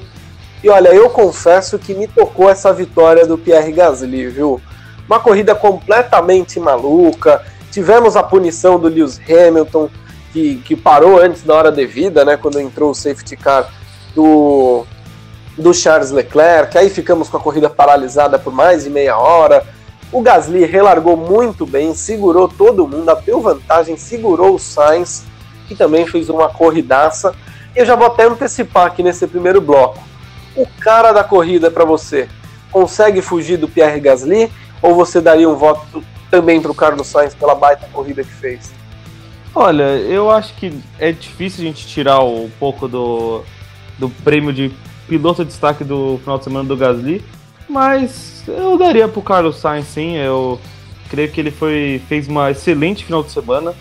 E 0.63 0.69
olha, 0.69 0.89
eu 0.89 1.09
confesso 1.09 1.77
que 1.77 1.93
me 1.93 2.07
tocou 2.07 2.49
essa 2.49 2.71
vitória 2.71 3.25
do 3.25 3.37
Pierre 3.37 3.71
Gasly, 3.71 4.27
viu? 4.27 4.61
Uma 5.07 5.19
corrida 5.19 5.53
completamente 5.53 6.59
maluca. 6.59 7.43
Tivemos 7.69 8.15
a 8.15 8.23
punição 8.23 8.79
do 8.79 8.87
Lewis 8.87 9.19
Hamilton, 9.19 9.89
que, 10.31 10.55
que 10.63 10.75
parou 10.75 11.19
antes 11.19 11.43
da 11.43 11.53
hora 11.53 11.71
devida, 11.71 12.23
né? 12.23 12.37
Quando 12.37 12.61
entrou 12.61 12.91
o 12.91 12.95
safety 12.95 13.35
car 13.35 13.69
do, 14.15 14.85
do 15.57 15.73
Charles 15.73 16.11
Leclerc. 16.11 16.77
Aí 16.77 16.89
ficamos 16.89 17.27
com 17.27 17.37
a 17.37 17.41
corrida 17.41 17.69
paralisada 17.69 18.39
por 18.39 18.53
mais 18.53 18.85
de 18.85 18.89
meia 18.89 19.17
hora. 19.17 19.65
O 20.13 20.21
Gasly 20.21 20.63
relargou 20.63 21.17
muito 21.17 21.65
bem, 21.65 21.93
segurou 21.93 22.47
todo 22.47 22.87
mundo, 22.87 23.09
abriu 23.09 23.41
vantagem, 23.41 23.97
segurou 23.97 24.55
o 24.55 24.59
Sainz 24.59 25.23
que 25.71 25.75
também 25.77 26.05
fez 26.05 26.29
uma 26.29 26.49
corridaça. 26.49 27.33
Eu 27.73 27.85
já 27.85 27.95
vou 27.95 28.07
até 28.07 28.25
antecipar 28.25 28.87
aqui 28.87 29.01
nesse 29.01 29.25
primeiro 29.25 29.61
bloco. 29.61 30.03
O 30.55 30.67
cara 30.81 31.13
da 31.13 31.23
corrida 31.23 31.71
para 31.71 31.85
você 31.85 32.27
consegue 32.69 33.21
fugir 33.21 33.57
do 33.57 33.69
Pierre 33.69 34.01
Gasly 34.01 34.51
ou 34.81 34.93
você 34.93 35.21
daria 35.21 35.49
um 35.49 35.55
voto 35.55 36.03
também 36.29 36.61
para 36.61 36.71
o 36.71 36.75
Carlos 36.75 37.07
Sainz 37.07 37.33
pela 37.33 37.55
baita 37.55 37.87
corrida 37.93 38.21
que 38.23 38.33
fez? 38.33 38.73
Olha, 39.55 39.83
eu 39.83 40.29
acho 40.29 40.53
que 40.55 40.77
é 40.99 41.11
difícil 41.11 41.63
a 41.63 41.67
gente 41.67 41.87
tirar 41.87 42.21
um 42.21 42.49
pouco 42.59 42.87
do, 42.87 43.43
do 43.97 44.09
prêmio 44.09 44.51
de 44.51 44.71
piloto 45.07 45.43
de 45.43 45.51
destaque 45.51 45.83
do 45.83 46.19
final 46.19 46.37
de 46.37 46.43
semana 46.43 46.67
do 46.67 46.75
Gasly, 46.75 47.23
mas 47.69 48.43
eu 48.47 48.77
daria 48.77 49.07
para 49.07 49.19
o 49.19 49.23
Carlos 49.23 49.57
Sainz 49.57 49.87
sim. 49.87 50.17
Eu 50.17 50.59
creio 51.09 51.31
que 51.31 51.39
ele 51.39 51.51
foi, 51.51 52.01
fez 52.09 52.27
uma 52.27 52.51
excelente 52.51 53.05
final 53.05 53.23
de 53.23 53.31
semana. 53.31 53.73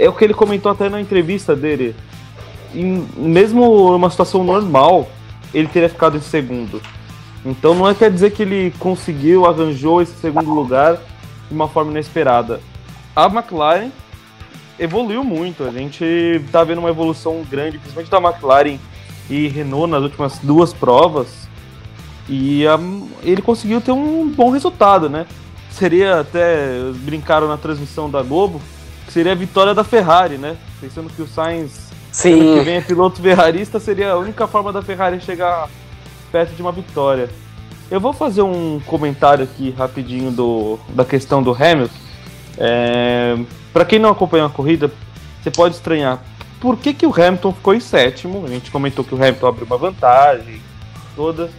É 0.00 0.08
o 0.08 0.14
que 0.14 0.24
ele 0.24 0.32
comentou 0.32 0.72
até 0.72 0.88
na 0.88 0.98
entrevista 0.98 1.54
dele. 1.54 1.94
Em, 2.74 3.06
mesmo 3.16 3.92
numa 3.92 4.08
situação 4.08 4.42
normal, 4.42 5.10
ele 5.52 5.68
teria 5.68 5.90
ficado 5.90 6.16
em 6.16 6.22
segundo. 6.22 6.80
Então 7.44 7.74
não 7.74 7.86
é 7.86 7.94
quer 7.94 8.10
dizer 8.10 8.30
que 8.30 8.42
ele 8.42 8.72
conseguiu, 8.78 9.44
arranjou 9.44 10.00
esse 10.00 10.14
segundo 10.14 10.50
lugar 10.50 10.96
de 10.96 11.54
uma 11.54 11.68
forma 11.68 11.90
inesperada. 11.90 12.60
A 13.14 13.26
McLaren 13.26 13.90
evoluiu 14.78 15.22
muito. 15.22 15.64
A 15.64 15.70
gente 15.70 16.02
está 16.02 16.64
vendo 16.64 16.78
uma 16.78 16.88
evolução 16.88 17.44
grande, 17.50 17.76
principalmente 17.76 18.10
da 18.10 18.18
McLaren 18.18 18.78
e 19.28 19.48
Renault 19.48 19.90
nas 19.90 20.02
últimas 20.02 20.38
duas 20.38 20.72
provas. 20.72 21.46
E 22.26 22.62
ele 23.22 23.42
conseguiu 23.42 23.82
ter 23.82 23.92
um 23.92 24.28
bom 24.30 24.50
resultado, 24.50 25.10
né? 25.10 25.26
Seria 25.70 26.20
até. 26.20 26.90
Brincaram 27.02 27.48
na 27.48 27.58
transmissão 27.58 28.08
da 28.08 28.22
Globo 28.22 28.62
que 29.10 29.14
seria 29.14 29.32
a 29.32 29.34
vitória 29.34 29.74
da 29.74 29.82
Ferrari, 29.82 30.38
né? 30.38 30.56
Pensando 30.80 31.10
que 31.10 31.20
o 31.20 31.26
Sainz, 31.26 31.90
Sim. 32.12 32.54
que 32.54 32.60
vem 32.60 32.76
é 32.76 32.80
piloto 32.80 33.20
ferrarista, 33.20 33.80
seria 33.80 34.12
a 34.12 34.16
única 34.16 34.46
forma 34.46 34.72
da 34.72 34.80
Ferrari 34.82 35.20
chegar 35.20 35.68
perto 36.30 36.54
de 36.54 36.62
uma 36.62 36.70
vitória. 36.70 37.28
Eu 37.90 38.00
vou 38.00 38.12
fazer 38.12 38.42
um 38.42 38.80
comentário 38.86 39.42
aqui 39.42 39.74
rapidinho 39.76 40.30
do, 40.30 40.78
da 40.90 41.04
questão 41.04 41.42
do 41.42 41.50
Hamilton. 41.50 41.92
É, 42.56 43.36
para 43.72 43.84
quem 43.84 43.98
não 43.98 44.10
acompanhou 44.10 44.46
a 44.46 44.50
corrida, 44.50 44.92
você 45.42 45.50
pode 45.50 45.74
estranhar 45.74 46.22
por 46.60 46.76
que, 46.76 46.94
que 46.94 47.04
o 47.04 47.12
Hamilton 47.12 47.52
ficou 47.52 47.74
em 47.74 47.80
sétimo. 47.80 48.44
A 48.44 48.48
gente 48.48 48.70
comentou 48.70 49.04
que 49.04 49.12
o 49.12 49.18
Hamilton 49.18 49.46
abriu 49.48 49.66
uma 49.66 49.76
vantagem 49.76 50.62
toda. 51.16 51.50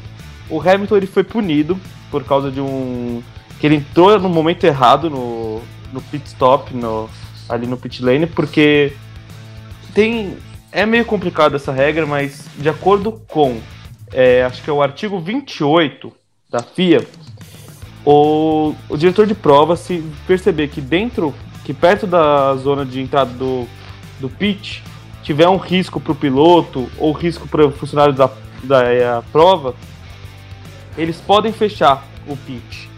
O 0.50 0.62
Hamilton 0.62 0.96
ele 0.96 1.08
foi 1.08 1.25
punido 1.25 1.77
por 2.10 2.24
causa 2.24 2.50
de 2.50 2.62
um. 2.62 3.22
que 3.60 3.67
ele 3.67 3.75
entrou 3.75 4.17
no 4.17 4.29
momento 4.29 4.63
errado 4.63 5.10
no, 5.10 5.62
no 5.91 6.01
pit 6.01 6.25
stop, 6.27 6.74
no, 6.74 7.10
ali 7.51 7.67
no 7.67 7.77
pit 7.77 8.03
lane, 8.03 8.25
porque 8.25 8.93
tem. 9.93 10.38
É 10.72 10.86
meio 10.86 11.03
complicado 11.03 11.55
essa 11.55 11.72
regra, 11.72 12.05
mas 12.05 12.46
de 12.58 12.70
acordo 12.70 13.22
com. 13.27 13.60
É, 14.13 14.43
acho 14.43 14.63
que 14.63 14.70
é 14.70 14.74
o 14.74 14.81
artigo 14.81 15.20
28 15.20 16.12
da 16.50 16.62
FIA, 16.62 17.05
o, 18.05 18.74
o 18.89 18.98
diretor 18.98 19.25
de 19.25 19.34
prova, 19.34 19.75
se 19.75 20.03
perceber 20.27 20.67
que 20.67 20.81
dentro, 20.81 21.34
que 21.63 21.74
perto 21.74 22.08
da 22.08 22.55
zona 22.55 22.86
de 22.86 23.00
entrada 23.00 23.31
do, 23.31 23.67
do 24.20 24.29
pit, 24.29 24.84
tiver 25.24 25.48
um 25.48 25.58
risco 25.58 26.00
para 26.00 26.12
o 26.12 26.15
piloto 26.15 26.89
ou 26.98 27.12
risco 27.12 27.48
para 27.48 27.65
o 27.65 27.72
funcionário 27.72 28.13
da, 28.13 28.29
da 28.63 28.84
é, 28.84 29.22
prova, 29.31 29.75
eles 30.98 31.17
podem 31.22 31.53
fechar 31.53 32.05
o 32.27 32.36
pit. 32.36 32.89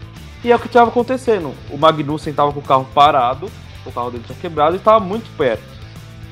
E 0.42 0.50
é 0.50 0.56
o 0.56 0.58
que 0.58 0.66
estava 0.66 0.90
acontecendo. 0.90 1.54
O 1.70 1.78
Magnussen 1.78 2.30
estava 2.30 2.52
com 2.52 2.60
o 2.60 2.62
carro 2.62 2.86
parado, 2.94 3.50
o 3.86 3.92
carro 3.92 4.10
dele 4.10 4.24
tinha 4.26 4.38
quebrado 4.38 4.76
e 4.76 4.78
estava 4.78 5.04
muito 5.04 5.34
perto. 5.36 5.62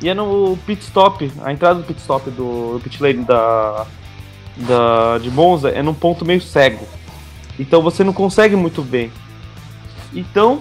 E 0.03 0.09
é 0.09 0.15
no 0.15 0.59
pit 0.67 0.83
stop, 0.83 1.31
a 1.45 1.53
entrada 1.53 1.81
do 1.81 1.85
pit 1.85 2.01
stop 2.01 2.29
do, 2.31 2.75
do 2.75 2.81
pit 2.83 3.01
lane 3.01 3.25
da, 3.25 3.87
da, 4.57 5.19
de 5.19 5.31
Monza 5.31 5.71
é 5.71 5.83
num 5.83 5.95
ponto 5.95 6.25
meio 6.25 6.41
cego. 6.41 6.87
Então 7.59 7.81
você 7.81 8.03
não 8.03 8.13
consegue 8.13 8.57
muito 8.57 8.83
bem. 8.83 9.13
Então 10.13 10.61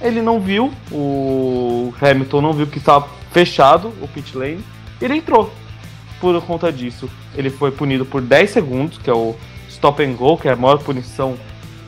ele 0.00 0.20
não 0.20 0.38
viu, 0.38 0.70
o 0.92 1.94
Hamilton 2.00 2.42
não 2.42 2.52
viu 2.52 2.66
que 2.66 2.78
estava 2.78 3.08
fechado 3.32 3.92
o 4.02 4.08
pit 4.08 4.36
lane, 4.36 4.62
ele 5.00 5.16
entrou. 5.16 5.50
Por 6.20 6.40
conta 6.42 6.72
disso, 6.72 7.10
ele 7.34 7.50
foi 7.50 7.70
punido 7.70 8.04
por 8.04 8.22
10 8.22 8.50
segundos, 8.50 8.98
que 8.98 9.10
é 9.10 9.14
o 9.14 9.34
stop 9.68 10.02
and 10.02 10.14
go, 10.14 10.36
que 10.36 10.48
é 10.48 10.52
a 10.52 10.56
maior 10.56 10.78
punição 10.78 11.36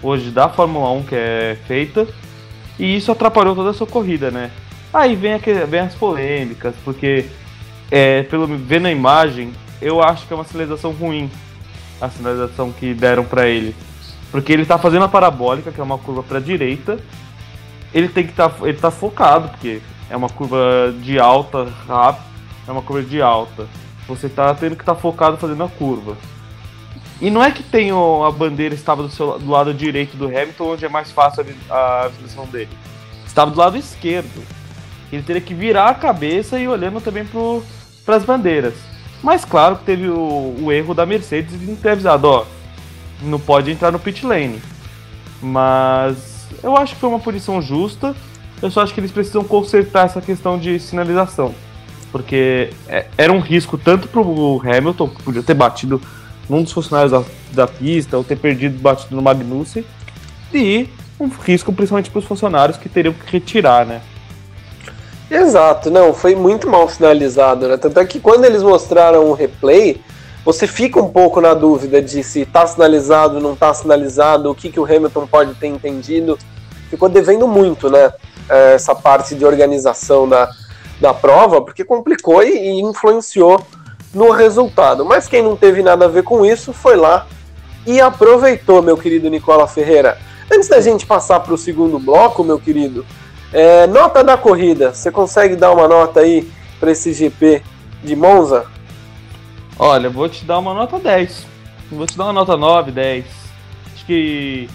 hoje 0.03 0.31
da 0.31 0.49
Fórmula 0.49 0.91
1 0.91 1.03
que 1.05 1.15
é 1.15 1.59
feita. 1.67 2.07
E 2.79 2.97
isso 2.97 3.11
atrapalhou 3.11 3.55
toda 3.55 3.71
a 3.71 3.75
sua 3.75 3.87
corrida, 3.87 4.31
né? 4.31 4.51
Aí 4.93 5.15
vem, 5.15 5.35
aquele, 5.35 5.65
vem 5.67 5.81
as 5.81 5.95
polêmicas, 5.95 6.75
porque 6.85 7.27
é, 7.91 8.23
pelo 8.25 8.47
vendo 8.47 8.87
a 8.87 8.91
imagem, 8.91 9.53
eu 9.81 10.03
acho 10.03 10.27
que 10.27 10.33
é 10.33 10.37
uma 10.37 10.45
sinalização 10.45 10.93
ruim 10.93 11.31
a 12.01 12.09
sinalização 12.11 12.73
que 12.73 12.95
deram 12.95 13.25
para 13.25 13.49
ele. 13.49 13.75
Porque 14.31 14.53
ele 14.53 14.67
tá 14.67 14.79
fazendo 14.79 15.05
a 15.05 15.09
parabólica, 15.09 15.73
que 15.73 15.81
é 15.81 15.85
uma 15.85 15.99
curva 15.99 16.23
para 16.23 16.41
direita. 16.41 16.99
Ele 17.95 18.09
tem 18.09 18.25
que 18.25 18.33
estar 18.33 18.51
tá, 18.51 18.69
ele 18.69 18.79
tá 18.79 18.91
focado, 18.91 19.49
porque 19.49 19.81
é 20.11 20.17
uma 20.17 20.29
curva 20.29 20.95
de 21.01 21.19
alta, 21.19 21.69
rápida, 21.87 22.27
é 22.67 22.73
uma 22.73 22.83
curva 22.83 23.03
de 23.03 23.23
alta. 23.23 23.67
Você 24.07 24.29
tá 24.29 24.55
tendo 24.55 24.77
que 24.77 24.83
estar 24.83 24.95
tá 24.95 25.01
focado 25.01 25.37
fazendo 25.37 25.65
a 25.65 25.69
curva. 25.69 26.17
E 27.21 27.31
não 27.31 27.43
é 27.43 27.51
que 27.51 27.63
tem 27.63 27.91
a 27.91 28.31
bandeira 28.31 28.75
estava 28.75 29.03
do, 29.03 29.09
seu, 29.09 29.39
do 29.39 29.51
lado 29.51 29.73
direito 29.73 30.17
do 30.17 30.27
Hamilton, 30.27 30.73
onde 30.73 30.85
é 30.85 30.89
mais 30.89 31.11
fácil 31.11 31.47
a, 31.71 32.11
visão 32.21 32.45
dele. 32.47 32.69
Estava 33.27 33.51
do 33.51 33.59
lado 33.59 33.77
esquerdo. 33.77 34.43
Ele 35.11 35.23
teria 35.23 35.41
que 35.41 35.55
virar 35.55 35.89
a 35.89 35.95
cabeça 35.95 36.59
e 36.59 36.69
olhando 36.69 37.01
também 37.01 37.25
para 38.05 38.17
as 38.17 38.25
bandeiras. 38.25 38.75
Mas 39.23 39.45
claro 39.45 39.77
que 39.77 39.85
teve 39.85 40.09
o, 40.09 40.57
o, 40.61 40.71
erro 40.71 40.93
da 40.93 41.07
Mercedes 41.07 41.59
de 41.59 41.65
não 41.65 41.77
ter 41.77 41.91
avisado, 41.91 42.29
ó, 42.29 42.45
não 43.23 43.41
pode 43.41 43.71
entrar 43.71 43.91
no 43.91 43.99
pit 43.99 44.27
lane. 44.27 44.61
Mas 45.41 46.49
eu 46.63 46.77
acho 46.77 46.95
que 46.95 47.01
foi 47.01 47.09
uma 47.09 47.19
punição 47.19 47.63
justa. 47.63 48.15
Eu 48.61 48.71
só 48.71 48.83
acho 48.83 48.93
que 48.93 49.01
eles 49.01 49.13
precisam 49.13 49.43
consertar 49.43 50.07
essa 50.07 50.21
questão 50.21 50.59
de 50.59 50.79
sinalização. 50.79 51.55
Porque 52.13 52.71
é, 52.89 53.07
era 53.17 53.33
um 53.33 53.41
risco 53.41 53.79
tanto 53.79 54.07
para 54.07 54.21
o 54.21 54.61
Hamilton, 54.61 55.09
que 55.09 55.23
podia 55.23 55.43
ter 55.43 55.55
batido 55.55 56.01
num 56.49 56.63
dos 56.63 56.73
funcionários 56.73 57.13
da, 57.13 57.23
da 57.53 57.67
pista, 57.67 58.17
ou 58.17 58.25
ter 58.25 58.37
perdido 58.37 58.79
batido 58.79 59.17
no 59.17 59.23
Magnussen, 59.23 59.85
e 60.53 60.89
um 61.19 61.29
risco 61.29 61.73
principalmente 61.73 62.11
para 62.11 62.19
os 62.19 62.25
funcionários 62.25 62.79
que 62.79 62.89
teriam 62.89 63.15
que 63.15 63.31
retirar, 63.31 63.85
né? 63.87 64.01
Exato, 65.31 65.91
não, 65.91 66.15
foi 66.15 66.37
muito 66.37 66.69
mal 66.69 66.89
sinalizado, 66.89 67.67
né? 67.67 67.77
Tanto 67.77 67.99
é 67.99 68.05
que 68.05 68.21
quando 68.21 68.45
eles 68.45 68.63
mostraram 68.63 69.25
o 69.25 69.33
replay, 69.33 70.01
você 70.45 70.69
fica 70.69 71.01
um 71.01 71.09
pouco 71.09 71.41
na 71.41 71.53
dúvida 71.55 72.01
de 72.01 72.23
se 72.23 72.43
está 72.43 72.65
sinalizado, 72.65 73.41
não 73.41 73.55
está 73.55 73.75
sinalizado, 73.75 74.49
o 74.49 74.55
que, 74.55 74.71
que 74.71 74.79
o 74.79 74.85
Hamilton 74.85 75.27
pode 75.27 75.55
ter 75.55 75.67
entendido. 75.67 76.39
Ficou 76.89 77.09
devendo 77.09 77.49
muito, 77.49 77.91
né? 77.91 78.13
É, 78.49 78.75
essa 78.75 78.95
parte 78.95 79.35
de 79.35 79.45
organização 79.45 80.29
da, 80.29 80.49
da 81.01 81.13
prova, 81.13 81.61
porque 81.61 81.85
complicou 81.85 82.45
e, 82.45 82.53
e 82.57 82.81
influenciou 82.81 83.61
no 84.17 84.31
resultado. 84.31 85.05
Mas 85.05 85.29
quem 85.29 85.43
não 85.43 85.55
teve 85.55 85.83
nada 85.83 86.07
a 86.07 86.09
ver 86.09 86.23
com 86.23 86.45
isso 86.45 86.73
foi 86.73 86.97
lá 86.97 87.27
e 87.87 88.01
aproveitou, 88.01 88.81
meu 88.81 88.97
querido 88.97 89.29
Nicola 89.29 89.69
Ferreira. 89.69 90.19
Antes 90.51 90.69
da 90.69 90.81
gente 90.81 91.05
passar 91.05 91.41
para 91.41 91.53
o 91.53 91.59
segundo 91.59 91.99
bloco, 91.99 92.43
meu 92.43 92.59
querido, 92.59 93.05
é, 93.53 93.87
nota 93.87 94.25
da 94.25 94.37
corrida, 94.37 94.95
você 94.95 95.11
consegue 95.11 95.55
dar 95.55 95.71
uma 95.71 95.87
nota 95.87 96.21
aí 96.21 96.51
para 96.81 96.91
esse 96.91 97.13
GP 97.13 97.63
de 98.03 98.17
Monza? 98.17 98.65
Olha, 99.79 100.09
vou 100.09 100.29
te 100.29 100.45
dar 100.47 100.59
uma 100.59 100.73
nota 100.73 100.99
10. 100.99 101.47
Vou 101.93 102.07
te 102.07 102.17
dar 102.17 102.25
uma 102.25 102.33
nota 102.33 102.57
9, 102.57 102.91
10. 102.91 103.25
Acho 103.95 104.07
que. 104.07 104.69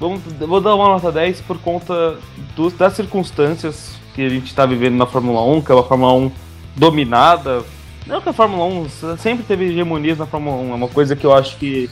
Vamos, 0.00 0.22
vou 0.38 0.60
dar 0.60 0.74
uma 0.74 0.88
nota 0.88 1.12
10 1.12 1.42
por 1.42 1.58
conta 1.58 2.16
dos, 2.56 2.72
das 2.72 2.94
circunstâncias 2.94 3.94
que 4.14 4.24
a 4.24 4.28
gente 4.30 4.46
está 4.46 4.64
vivendo 4.64 4.96
na 4.96 5.04
Fórmula 5.04 5.42
1, 5.42 5.60
que 5.60 5.70
é 5.70 5.74
uma 5.74 5.84
Fórmula 5.84 6.14
1 6.14 6.32
dominada. 6.74 7.62
Não 8.06 8.20
que 8.20 8.28
a 8.28 8.32
Fórmula 8.32 8.64
1 8.64 9.16
sempre 9.18 9.44
teve 9.44 9.66
hegemonias 9.66 10.18
na 10.18 10.26
Fórmula 10.26 10.56
1, 10.56 10.72
é 10.72 10.74
uma 10.74 10.88
coisa 10.88 11.14
que 11.14 11.24
eu 11.24 11.32
acho 11.32 11.56
que 11.56 11.88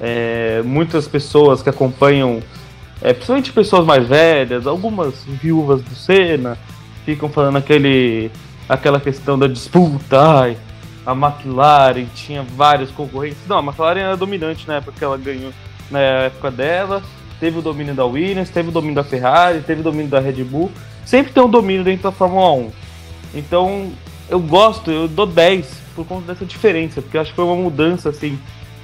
é, 0.00 0.62
muitas 0.64 1.06
pessoas 1.06 1.62
que 1.62 1.68
acompanham, 1.68 2.42
é, 3.02 3.12
principalmente 3.12 3.52
pessoas 3.52 3.84
mais 3.84 4.06
velhas, 4.06 4.66
algumas 4.66 5.24
viúvas 5.24 5.82
do 5.82 5.94
Senna, 5.94 6.56
ficam 7.04 7.28
falando 7.28 7.56
aquele, 7.56 8.30
aquela 8.68 9.00
questão 9.00 9.38
da 9.38 9.46
disputa, 9.46 10.18
ai, 10.18 10.56
a 11.04 11.12
McLaren 11.12 12.06
tinha 12.14 12.42
vários 12.42 12.90
concorrentes. 12.90 13.38
Não, 13.48 13.58
a 13.58 13.62
McLaren 13.62 14.00
era 14.00 14.16
dominante 14.16 14.66
na 14.66 14.76
época 14.76 14.92
que 14.96 15.04
ela 15.04 15.16
ganhou, 15.16 15.52
na 15.90 15.98
época 15.98 16.50
dela. 16.50 17.02
Teve 17.38 17.58
o 17.58 17.62
domínio 17.62 17.94
da 17.94 18.04
Williams, 18.04 18.50
teve 18.50 18.68
o 18.68 18.72
domínio 18.72 18.96
da 18.96 19.04
Ferrari, 19.04 19.60
teve 19.62 19.80
o 19.80 19.84
domínio 19.84 20.10
da 20.10 20.20
Red 20.20 20.44
Bull. 20.44 20.70
Sempre 21.06 21.32
tem 21.32 21.42
um 21.42 21.48
domínio 21.48 21.82
dentro 21.82 22.04
da 22.04 22.12
Fórmula 22.12 22.52
1. 22.52 22.70
Então, 23.34 23.90
eu 24.30 24.40
gosto, 24.40 24.90
eu 24.90 25.08
dou 25.08 25.26
10 25.26 25.66
por 25.94 26.06
conta 26.06 26.32
dessa 26.32 26.46
diferença, 26.46 27.02
porque 27.02 27.18
acho 27.18 27.30
que 27.30 27.36
foi 27.36 27.44
uma 27.44 27.56
mudança 27.56 28.08
assim. 28.08 28.38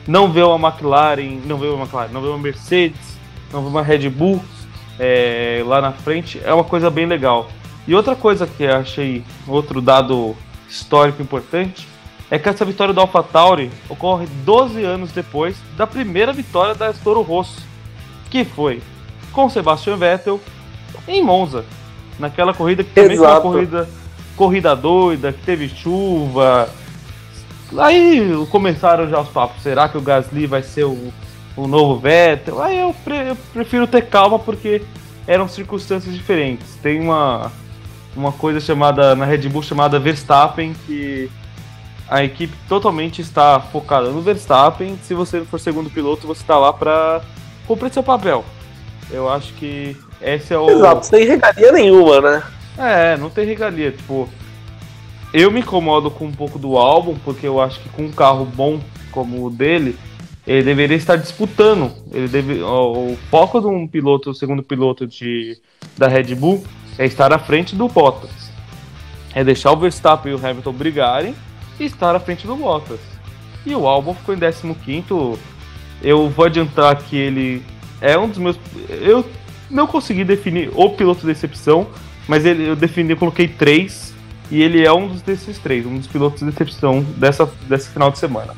Não 0.06 0.30
ver 0.30 0.44
uma 0.44 0.68
McLaren, 0.68 1.40
não 1.44 1.56
ver 1.56 1.68
uma 1.68 1.84
McLaren, 1.84 2.08
não 2.12 2.20
ver 2.20 2.28
uma 2.28 2.38
Mercedes, 2.38 3.18
não 3.52 3.62
ver 3.62 3.68
uma 3.68 3.82
Red 3.82 4.08
Bull 4.08 4.42
é, 4.98 5.62
lá 5.66 5.80
na 5.80 5.92
frente 5.92 6.40
é 6.44 6.52
uma 6.52 6.64
coisa 6.64 6.90
bem 6.90 7.06
legal. 7.06 7.48
E 7.86 7.94
outra 7.94 8.16
coisa 8.16 8.46
que 8.46 8.64
eu 8.64 8.76
achei, 8.76 9.24
outro 9.46 9.80
dado 9.80 10.36
histórico 10.68 11.22
importante, 11.22 11.86
é 12.30 12.38
que 12.38 12.48
essa 12.48 12.64
vitória 12.64 12.92
do 12.92 13.00
AlphaTauri 13.00 13.70
ocorre 13.88 14.26
12 14.44 14.82
anos 14.82 15.12
depois 15.12 15.56
da 15.76 15.86
primeira 15.86 16.32
vitória 16.32 16.74
da 16.74 16.92
Toro 16.92 17.22
Rosso, 17.22 17.62
que 18.30 18.44
foi 18.44 18.82
com 19.32 19.48
Sebastian 19.48 19.96
Vettel 19.96 20.40
em 21.06 21.22
Monza, 21.22 21.64
naquela 22.18 22.52
corrida 22.52 22.82
que 22.82 22.90
também 22.90 23.16
foi 23.16 23.26
uma 23.26 23.40
corrida, 23.40 23.88
corrida 24.36 24.76
doida, 24.76 25.32
que 25.32 25.42
teve 25.44 25.68
chuva. 25.68 26.68
Aí 27.78 28.46
começaram 28.50 29.08
já 29.08 29.20
os 29.20 29.28
papos, 29.28 29.62
será 29.62 29.88
que 29.88 29.98
o 29.98 30.00
Gasly 30.00 30.46
vai 30.46 30.62
ser 30.62 30.84
o, 30.84 31.12
o 31.56 31.66
novo 31.66 31.98
Vettel? 31.98 32.62
Aí 32.62 32.78
eu, 32.78 32.94
pre, 33.04 33.30
eu 33.30 33.36
prefiro 33.52 33.86
ter 33.86 34.02
calma 34.02 34.38
porque 34.38 34.82
eram 35.26 35.48
circunstâncias 35.48 36.14
diferentes. 36.14 36.76
Tem 36.80 37.00
uma, 37.00 37.50
uma 38.14 38.30
coisa 38.30 38.60
chamada 38.60 39.16
na 39.16 39.24
Red 39.24 39.48
Bull 39.48 39.62
chamada 39.62 39.98
Verstappen 39.98 40.74
que 40.86 41.28
a 42.08 42.22
equipe 42.22 42.54
totalmente 42.68 43.20
está 43.20 43.58
focada 43.58 44.10
no 44.10 44.20
Verstappen. 44.20 44.96
Se 45.02 45.12
você 45.12 45.40
for 45.44 45.58
segundo 45.58 45.90
piloto, 45.90 46.26
você 46.26 46.42
está 46.42 46.56
lá 46.56 46.72
para 46.72 47.20
cumprir 47.66 47.92
seu 47.92 48.02
papel. 48.02 48.44
Eu 49.10 49.28
acho 49.28 49.52
que 49.54 49.96
esse 50.20 50.54
é 50.54 50.58
o. 50.58 50.70
Exato, 50.70 51.06
sem 51.06 51.26
regalia 51.26 51.72
nenhuma, 51.72 52.20
né? 52.20 52.42
É, 52.78 53.16
não 53.16 53.30
tem 53.30 53.46
regalia. 53.46 53.92
Tipo, 53.92 54.28
eu 55.32 55.50
me 55.50 55.60
incomodo 55.60 56.10
com 56.10 56.26
um 56.26 56.32
pouco 56.32 56.58
do 56.58 56.76
álbum, 56.76 57.16
porque 57.24 57.46
eu 57.46 57.60
acho 57.60 57.80
que 57.80 57.88
com 57.88 58.04
um 58.04 58.12
carro 58.12 58.44
bom 58.44 58.80
como 59.10 59.46
o 59.46 59.50
dele, 59.50 59.96
ele 60.46 60.62
deveria 60.62 60.96
estar 60.96 61.16
disputando. 61.16 61.90
Ele 62.12 62.28
deve, 62.28 62.62
o, 62.62 63.12
o 63.12 63.18
foco 63.30 63.60
de 63.60 63.66
um 63.66 63.86
piloto, 63.86 64.34
segundo 64.34 64.62
piloto 64.62 65.06
de, 65.06 65.58
da 65.96 66.06
Red 66.06 66.34
Bull, 66.34 66.64
é 66.98 67.06
estar 67.06 67.32
à 67.32 67.38
frente 67.38 67.74
do 67.74 67.88
Bottas. 67.88 68.30
É 69.34 69.42
deixar 69.42 69.72
o 69.72 69.76
Verstappen 69.76 70.32
e 70.32 70.34
o 70.34 70.46
Hamilton 70.46 70.72
brigarem 70.72 71.34
e 71.78 71.84
estar 71.84 72.14
à 72.14 72.20
frente 72.20 72.46
do 72.46 72.56
Bottas. 72.56 73.00
E 73.64 73.74
o 73.74 73.86
álbum 73.86 74.14
ficou 74.14 74.34
em 74.34 74.38
15. 74.38 75.38
Eu 76.02 76.28
vou 76.28 76.44
adiantar 76.44 76.96
que 76.96 77.16
ele 77.16 77.62
é 78.00 78.16
um 78.16 78.28
dos 78.28 78.38
meus. 78.38 78.58
Eu 78.88 79.24
não 79.68 79.86
consegui 79.86 80.24
definir 80.24 80.70
o 80.74 80.90
piloto 80.90 81.22
de 81.22 81.26
decepção, 81.26 81.88
mas 82.26 82.44
ele, 82.44 82.68
eu 82.68 82.76
defini, 82.76 83.12
eu 83.12 83.16
coloquei 83.16 83.48
três, 83.48 84.14
e 84.50 84.62
ele 84.62 84.84
é 84.84 84.92
um 84.92 85.08
dos 85.08 85.22
desses 85.22 85.58
três, 85.58 85.84
um 85.86 85.98
dos 85.98 86.06
pilotos 86.06 86.40
de 86.40 86.46
decepção 86.46 87.04
dessa, 87.16 87.48
desse 87.68 87.88
final 87.88 88.10
de 88.10 88.18
semana. 88.18 88.54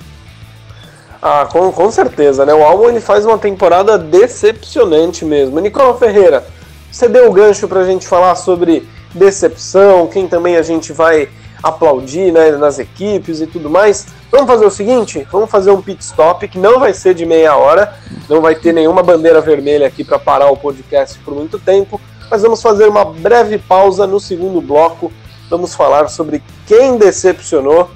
Ah, 1.20 1.48
com, 1.50 1.72
com 1.72 1.90
certeza, 1.90 2.46
né? 2.46 2.54
O 2.54 2.62
Albon 2.62 2.90
ele 2.90 3.00
faz 3.00 3.26
uma 3.26 3.38
temporada 3.38 3.98
decepcionante 3.98 5.24
mesmo. 5.24 5.58
Nicola 5.58 5.98
Ferreira, 5.98 6.46
você 6.90 7.08
deu 7.08 7.28
o 7.28 7.32
gancho 7.32 7.66
pra 7.66 7.84
gente 7.84 8.06
falar 8.06 8.36
sobre 8.36 8.86
decepção, 9.14 10.06
quem 10.06 10.28
também 10.28 10.56
a 10.56 10.62
gente 10.62 10.92
vai 10.92 11.28
aplaudir 11.62 12.32
né, 12.32 12.52
nas 12.52 12.78
equipes 12.78 13.40
e 13.40 13.46
tudo 13.46 13.68
mais. 13.68 14.06
Vamos 14.30 14.46
fazer 14.46 14.64
o 14.64 14.70
seguinte: 14.70 15.26
vamos 15.30 15.50
fazer 15.50 15.70
um 15.70 15.82
pit 15.82 16.02
stop 16.02 16.46
que 16.46 16.58
não 16.58 16.78
vai 16.78 16.94
ser 16.94 17.14
de 17.14 17.26
meia 17.26 17.56
hora, 17.56 17.94
não 18.28 18.40
vai 18.40 18.54
ter 18.54 18.72
nenhuma 18.72 19.02
bandeira 19.02 19.40
vermelha 19.40 19.86
aqui 19.86 20.04
para 20.04 20.18
parar 20.18 20.50
o 20.50 20.56
podcast 20.56 21.18
por 21.20 21.34
muito 21.34 21.58
tempo, 21.58 22.00
mas 22.30 22.42
vamos 22.42 22.62
fazer 22.62 22.88
uma 22.88 23.04
breve 23.04 23.58
pausa 23.58 24.06
no 24.06 24.20
segundo 24.20 24.60
bloco. 24.60 25.12
Vamos 25.50 25.74
falar 25.74 26.08
sobre 26.08 26.42
quem 26.66 26.98
decepcionou 26.98 27.90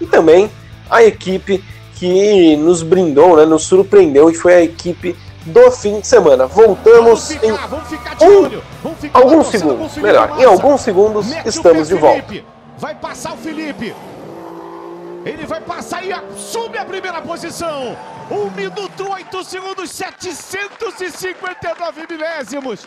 e 0.00 0.06
também 0.06 0.50
a 0.90 1.02
equipe 1.02 1.62
que 1.96 2.56
nos 2.56 2.82
brindou, 2.82 3.36
né, 3.36 3.44
nos 3.44 3.64
surpreendeu 3.64 4.30
e 4.30 4.34
foi 4.34 4.54
a 4.54 4.62
equipe 4.62 5.14
do 5.46 5.70
fim 5.70 6.00
de 6.00 6.06
semana. 6.06 6.46
Voltamos 6.46 7.32
ficar, 7.32 8.16
em 8.20 8.28
um, 8.28 8.62
alguns 9.12 9.48
segundos, 9.48 9.96
melhor, 9.96 10.38
em 10.38 10.44
alguns 10.44 10.80
segundos 10.80 11.26
estamos 11.44 11.88
de 11.88 11.94
volta. 11.94 12.44
Vai 12.78 12.94
passar 12.94 13.34
o 13.34 13.36
Felipe. 13.36 13.94
Ele 15.24 15.44
vai 15.46 15.60
passar 15.60 16.04
e 16.04 16.12
assume 16.12 16.78
a 16.78 16.84
primeira 16.84 17.20
posição. 17.20 17.96
1 18.30 18.50
minuto 18.50 19.10
8 19.10 19.42
segundos, 19.44 19.90
759 19.90 22.06
milésimos. 22.08 22.86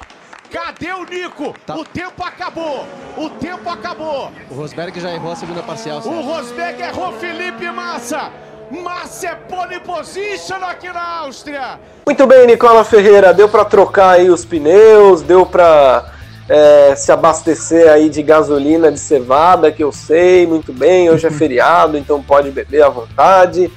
Cadê 0.52 0.92
o 0.94 1.04
Nico? 1.04 1.54
Tá. 1.66 1.76
O 1.76 1.86
tempo 1.86 2.24
acabou. 2.24 2.86
O 3.16 3.30
tempo 3.30 3.70
acabou. 3.70 4.32
O 4.50 4.56
Rosberg 4.56 5.00
já 5.00 5.14
errou 5.14 5.32
a 5.32 5.36
segunda 5.36 5.62
parcial. 5.62 6.02
Certo? 6.02 6.16
O 6.16 6.22
Rosberg 6.22 6.82
errou 6.82 7.12
Felipe 7.14 7.70
Massa. 7.70 8.32
Massa 8.72 9.28
é 9.28 9.36
pole 9.36 9.80
position 9.80 10.64
aqui 10.64 10.88
na 10.88 11.20
Áustria. 11.20 11.80
Muito 12.06 12.26
bem, 12.26 12.48
Nicola 12.48 12.84
Ferreira. 12.84 13.34
Deu 13.34 13.48
para 13.48 13.66
trocar 13.66 14.12
aí 14.12 14.30
os 14.30 14.44
pneus, 14.44 15.22
deu 15.22 15.46
para 15.46 16.14
é, 16.48 16.96
se 16.96 17.12
abastecer 17.12 17.92
aí 17.92 18.10
de 18.10 18.24
gasolina 18.24 18.92
de 18.92 19.00
cevada, 19.00 19.72
que 19.72 19.84
eu 19.84 19.92
sei 19.92 20.48
muito 20.48 20.74
bem, 20.74 21.10
hoje 21.10 21.28
é 21.28 21.32
feriado, 21.32 21.98
então 21.98 22.22
pode 22.22 22.50
beber 22.50 22.84
à 22.84 22.90
vontade. 22.90 23.72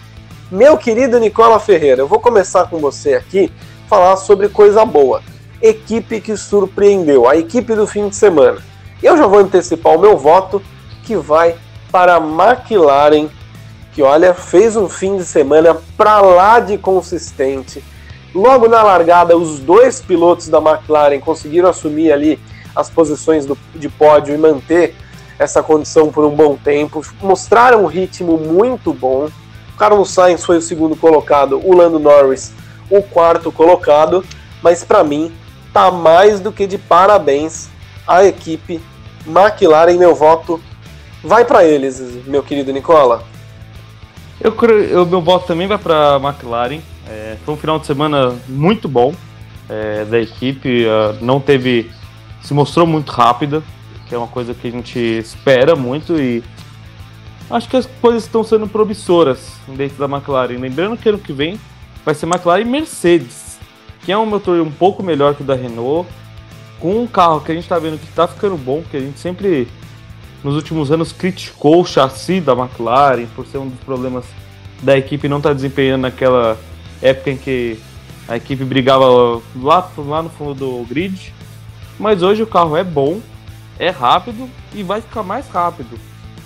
Meu 0.51 0.77
querido 0.77 1.19
Nicola 1.19 1.59
Ferreira, 1.59 2.03
eu 2.03 2.09
vou 2.09 2.21
começar 2.21 2.69
com 2.69 2.79
você 2.79 3.15
aqui, 3.15 3.51
falar 3.89 4.17
sobre 4.17 4.49
coisa 4.49 4.85
boa. 4.85 5.23
Equipe 5.63 6.21
que 6.21 6.37
surpreendeu, 6.37 7.29
a 7.29 7.37
equipe 7.37 7.75
do 7.75 7.87
fim 7.87 8.09
de 8.09 8.17
semana. 8.17 8.59
Eu 9.03 9.17
já 9.17 9.27
vou 9.27 9.39
antecipar 9.39 9.95
o 9.95 10.01
meu 10.01 10.17
voto, 10.17 10.61
que 11.05 11.17
vai 11.17 11.55
para 11.91 12.17
a 12.17 12.19
McLaren, 12.19 13.29
que 13.93 14.03
olha, 14.03 14.35
fez 14.35 14.77
um 14.77 14.89
fim 14.89 15.17
de 15.17 15.25
semana 15.25 15.77
pra 15.97 16.21
lá 16.21 16.59
de 16.59 16.77
consistente. 16.77 17.83
Logo 18.35 18.67
na 18.67 18.83
largada, 18.83 19.37
os 19.37 19.61
dois 19.61 20.01
pilotos 20.01 20.49
da 20.49 20.59
McLaren 20.59 21.21
conseguiram 21.21 21.69
assumir 21.69 22.13
ali 22.13 22.41
as 22.75 22.91
posições 22.91 23.47
do, 23.47 23.57
de 23.75 23.89
pódio 23.89 24.35
e 24.35 24.39
manter 24.39 24.95
essa 25.39 25.63
condição 25.63 26.11
por 26.11 26.25
um 26.25 26.35
bom 26.35 26.57
tempo. 26.57 27.05
Mostraram 27.21 27.85
um 27.85 27.87
ritmo 27.87 28.37
muito 28.37 28.93
bom. 28.93 29.29
Carlos 29.79 30.11
Sainz 30.11 30.45
foi 30.45 30.57
o 30.57 30.63
segundo 30.63 30.97
colocado, 30.97 31.61
o 31.63 31.75
Lando 31.75 31.99
Norris 31.99 32.53
o 32.93 33.03
quarto 33.03 33.51
colocado, 33.51 34.23
mas 34.63 34.85
para 34.85 35.03
mim 35.03 35.33
tá 35.73 35.91
mais 35.91 36.41
do 36.41 36.53
que 36.53 36.67
de 36.67 36.79
parabéns 36.79 37.69
a 38.07 38.25
equipe 38.25 38.81
McLaren. 39.27 39.97
Meu 39.97 40.15
voto 40.15 40.61
vai 41.23 41.45
para 41.45 41.65
eles, 41.65 42.01
meu 42.27 42.43
querido 42.43 42.73
Nicola. 42.73 43.25
Eu, 44.41 44.55
eu 44.91 45.07
meu 45.07 45.21
voto 45.21 45.47
também 45.47 45.67
vai 45.67 45.79
para 45.79 46.21
McLaren. 46.23 46.81
É, 47.09 47.37
foi 47.45 47.55
um 47.55 47.57
final 47.57 47.79
de 47.79 47.87
semana 47.87 48.35
muito 48.49 48.89
bom 48.89 49.15
é, 49.69 50.05
da 50.05 50.21
equipe. 50.21 50.85
Uh, 50.85 51.25
não 51.25 51.41
teve 51.41 51.91
se 52.43 52.53
mostrou 52.53 52.87
muito 52.87 53.11
rápida, 53.11 53.63
que 54.09 54.15
é 54.15 54.19
uma 54.19 54.27
coisa 54.27 54.53
que 54.53 54.67
a 54.67 54.71
gente 54.71 54.99
espera 54.99 55.77
muito 55.77 56.21
e 56.21 56.43
acho 57.51 57.69
que 57.69 57.77
as 57.77 57.87
coisas 58.01 58.25
estão 58.25 58.43
sendo 58.43 58.67
promissoras 58.67 59.53
dentro 59.69 59.97
da 59.97 60.17
McLaren. 60.17 60.59
Lembrando 60.59 60.97
que 60.97 61.09
ano 61.09 61.19
que 61.19 61.33
vem 61.33 61.59
vai 62.05 62.15
ser 62.15 62.27
McLaren 62.27 62.63
e 62.63 62.65
Mercedes, 62.65 63.42
que 64.05 64.13
é 64.13 64.19
um 64.19 64.27
motor 64.27 64.61
um 64.61 64.71
pouco 64.71 65.03
melhor 65.03 65.35
que 65.35 65.43
o 65.43 65.45
da 65.45 65.55
Renault, 65.55 66.09
com 66.81 67.03
um 67.03 67.07
carro 67.07 67.41
que 67.41 67.53
a 67.53 67.55
gente 67.55 67.65
está 67.65 67.79
vendo 67.79 67.99
que 67.99 68.09
está 68.09 68.27
ficando 68.27 68.57
bom, 68.57 68.83
que 68.91 68.97
a 68.97 69.01
gente 69.01 69.19
sempre 69.19 69.69
nos 70.43 70.57
últimos 70.57 70.91
anos 70.91 71.13
criticou 71.13 71.81
o 71.81 71.85
chassi 71.85 72.41
da 72.41 72.53
McLaren 72.53 73.27
por 73.37 73.47
ser 73.47 73.59
um 73.59 73.69
dos 73.69 73.79
problemas 73.81 74.25
da 74.83 74.99
equipe 74.99 75.29
não 75.29 75.37
estar 75.37 75.51
tá 75.51 75.55
desempenhando 75.55 76.03
naquela 76.03 76.59
época 77.01 77.31
em 77.31 77.37
que 77.37 77.79
a 78.27 78.37
equipe 78.37 78.65
brigava 78.65 79.05
lá, 79.55 79.91
lá 79.97 80.23
no 80.23 80.31
fundo 80.31 80.55
do 80.55 80.85
grid. 80.89 81.33
Mas 81.99 82.23
hoje 82.23 82.43
o 82.43 82.47
carro 82.47 82.77
é 82.77 82.83
bom, 82.83 83.21
é 83.79 83.91
rápido 83.91 84.49
e 84.75 84.83
vai 84.83 85.01
ficar 85.01 85.23
mais 85.23 85.49
rápido. 85.49 85.99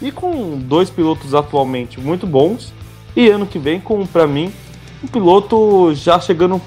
E 0.02 0.12
com 0.12 0.58
dois 0.58 0.90
pilotos 0.90 1.34
atualmente 1.34 1.98
muito 1.98 2.26
bons, 2.26 2.74
e 3.14 3.30
ano 3.30 3.46
que 3.46 3.58
vem 3.58 3.80
com, 3.80 4.06
para 4.06 4.26
mim, 4.26 4.52
um 5.02 5.06
piloto 5.06 5.94
já 5.94 6.20
chegando 6.20 6.60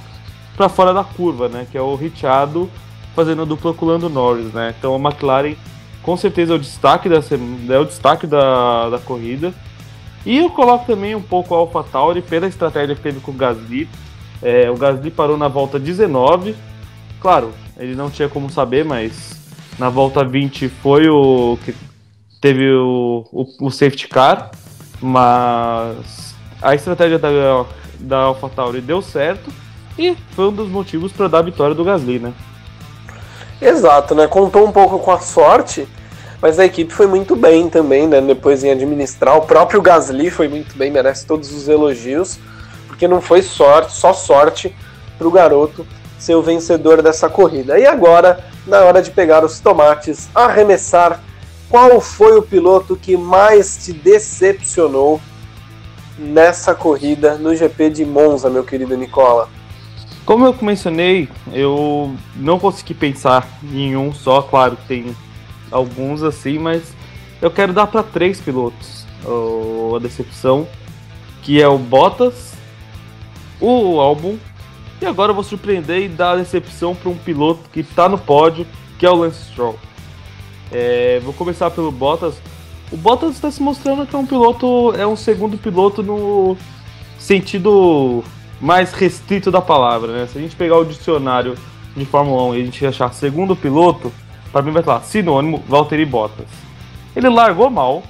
para 0.60 0.67
fora 0.67 0.93
da 0.93 1.06
curva, 1.06 1.48
né? 1.48 1.65
Que 1.72 1.78
é 1.78 1.82
o 1.82 1.95
Richardo 1.95 2.69
fazendo 3.15 3.43
a 3.43 3.45
dupla 3.45 3.74
com 3.74 3.86
o 3.86 3.88
Lando 3.88 4.10
Norris, 4.10 4.52
né? 4.52 4.76
Então 4.78 4.93
a 4.93 5.00
McLaren 5.00 5.56
com 6.04 6.17
certeza 6.17 6.52
é 6.52 6.56
o 6.58 6.60
destaque, 6.60 7.08
dessa, 7.08 7.36
é 7.36 7.80
o 7.80 7.86
destaque 7.86 8.28
da, 8.28 8.89
da 8.89 9.00
corrida. 9.00 9.54
E 10.26 10.38
eu 10.38 10.50
coloco 10.50 10.86
também 10.86 11.15
um 11.15 11.22
pouco 11.22 11.56
a 11.56 11.60
AlphaTauri 11.60 12.22
pela 12.22 12.45
estratégia 12.45 12.93
que 12.93 13.02
teve 13.02 13.22
com 13.22 13.32
o 13.32 13.34
Gasly. 13.34 13.88
É, 14.41 14.69
o 14.69 14.76
Gasly 14.76 15.10
parou 15.10 15.38
na 15.38 15.48
volta 15.48 15.80
19. 15.80 16.54
Claro, 17.22 17.54
ele 17.78 17.95
não 17.95 18.10
tinha 18.10 18.28
como 18.28 18.50
saber, 18.50 18.84
mas 18.84 19.39
na 19.80 19.88
volta 19.88 20.26
20 20.26 20.67
foi 20.67 21.08
o 21.08 21.58
que 21.63 21.74
teve 22.41 22.69
o, 22.69 23.26
o, 23.32 23.67
o 23.67 23.72
safety 23.72 24.10
car, 24.10 24.52
mas 25.02 26.36
a 26.62 26.76
estratégia 26.76 27.17
da, 27.17 27.30
da 27.98 28.17
AlphaTauri 28.24 28.82
deu 28.82 29.02
certo 29.02 29.50
e 29.99 30.17
foi 30.31 30.45
um 30.45 30.53
dos 30.53 30.69
motivos 30.69 31.12
para 31.12 31.27
dar 31.27 31.39
a 31.39 31.43
vitória 31.43 31.75
do 31.75 31.83
Gasly, 31.83 32.19
né? 32.19 32.33
Exato, 33.62 34.15
né? 34.15 34.25
Contou 34.27 34.65
um 34.65 34.71
pouco 34.71 34.97
com 34.99 35.12
a 35.12 35.19
sorte, 35.19 35.85
mas 36.41 36.57
a 36.57 36.65
equipe 36.65 36.93
foi 36.93 37.05
muito 37.05 37.35
bem 37.35 37.69
também, 37.69 38.07
né? 38.07 38.21
Depois 38.21 38.63
em 38.63 38.71
administrar. 38.71 39.38
O 39.38 39.41
próprio 39.41 39.81
Gasly 39.81 40.29
foi 40.29 40.47
muito 40.47 40.77
bem, 40.77 40.89
merece 40.89 41.25
todos 41.25 41.51
os 41.51 41.67
elogios, 41.67 42.39
porque 42.88 43.09
não 43.09 43.19
foi 43.19 43.41
sorte, 43.41 43.91
só 43.91 44.13
sorte 44.13 44.73
para 45.17 45.27
o 45.27 45.31
garoto 45.31 45.85
ser 46.17 46.35
o 46.35 46.41
vencedor 46.41 47.01
dessa 47.01 47.27
corrida. 47.27 47.77
E 47.77 47.85
agora, 47.85 48.45
na 48.65 48.79
hora 48.79 49.01
de 49.01 49.12
pegar 49.12 49.43
os 49.43 49.59
tomates, 49.59 50.29
arremessar, 50.33 51.21
qual 51.69 51.99
foi 51.99 52.38
o 52.38 52.41
piloto 52.41 52.95
que 52.95 53.17
mais 53.17 53.83
te 53.83 53.91
decepcionou 53.91 55.19
nessa 56.17 56.73
corrida 56.73 57.35
no 57.35 57.53
GP 57.53 57.89
de 57.89 58.05
Monza, 58.05 58.49
meu 58.49 58.63
querido 58.63 58.95
Nicola? 58.95 59.59
Como 60.29 60.45
eu 60.45 60.55
mencionei, 60.61 61.27
eu 61.51 62.15
não 62.35 62.59
consegui 62.59 62.93
pensar 62.93 63.49
em 63.73 63.97
um 63.97 64.13
só, 64.13 64.43
claro 64.43 64.77
tem 64.87 65.15
alguns 65.71 66.21
assim, 66.21 66.59
mas 66.59 66.93
eu 67.41 67.49
quero 67.49 67.73
dar 67.73 67.87
para 67.87 68.03
três 68.03 68.39
pilotos 68.39 69.07
a 69.95 69.97
decepção, 69.97 70.67
que 71.41 71.59
é 71.59 71.67
o 71.67 71.79
Bottas, 71.79 72.53
o 73.59 73.99
Albon 73.99 74.37
e 75.01 75.05
agora 75.07 75.31
eu 75.31 75.33
vou 75.33 75.43
surpreender 75.43 76.03
e 76.03 76.07
dar 76.07 76.33
a 76.33 76.35
decepção 76.35 76.93
para 76.93 77.09
um 77.09 77.17
piloto 77.17 77.67
que 77.73 77.79
está 77.79 78.07
no 78.07 78.19
pódio, 78.19 78.67
que 78.99 79.07
é 79.07 79.09
o 79.09 79.15
Lance 79.15 79.45
Stroll. 79.45 79.79
É, 80.71 81.19
vou 81.23 81.33
começar 81.33 81.71
pelo 81.71 81.91
Bottas. 81.91 82.35
O 82.91 82.97
Bottas 82.97 83.31
está 83.31 83.49
se 83.49 83.63
mostrando 83.63 84.05
que 84.05 84.15
é 84.15 84.19
um 84.19 84.27
piloto, 84.27 84.93
é 84.95 85.07
um 85.07 85.15
segundo 85.15 85.57
piloto 85.57 86.03
no 86.03 86.55
sentido 87.17 88.23
mais 88.60 88.93
restrito 88.93 89.52
da 89.52 89.62
palavra, 89.62 90.12
né? 90.12 90.28
Se 90.28 90.38
a 90.38 90.41
gente 90.41 90.56
pegar 90.56 90.78
o 90.78 90.86
dicionário 90.86 91.56
de 91.95 92.06
Fórmula 92.06 92.43
1 92.43 92.56
e 92.56 92.62
a 92.62 92.65
gente 92.65 92.86
achar 92.86 93.13
segundo 93.13 93.56
piloto, 93.56 94.12
para 94.52 94.62
mim 94.62 94.72
vai 94.72 94.82
estar 94.82 95.02
sinônimo 95.02 95.63
Valtteri 95.67 96.06
Bottas. 96.06 96.48
Ele 97.15 97.30
largou 97.30 97.69
mal, 97.69 98.04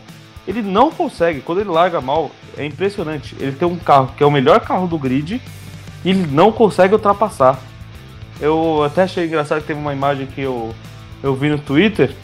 ele 0.47 0.61
não 0.61 0.91
consegue, 0.91 1.41
quando 1.41 1.61
ele 1.61 1.69
larga 1.69 2.01
mal, 2.01 2.31
é 2.57 2.65
impressionante. 2.65 3.35
Ele 3.39 3.51
tem 3.51 3.67
um 3.67 3.77
carro 3.77 4.11
que 4.17 4.23
é 4.23 4.25
o 4.25 4.31
melhor 4.31 4.59
carro 4.61 4.87
do 4.87 4.97
grid 4.97 5.41
e 6.03 6.09
ele 6.09 6.27
não 6.27 6.51
consegue 6.51 6.93
ultrapassar. 6.93 7.59
Eu 8.41 8.83
até 8.83 9.03
achei 9.03 9.25
engraçado 9.25 9.61
que 9.61 9.67
teve 9.67 9.79
uma 9.79 9.93
imagem 9.93 10.25
que 10.27 10.41
eu, 10.41 10.73
eu 11.21 11.35
vi 11.35 11.49
no 11.49 11.59
Twitter, 11.59 12.15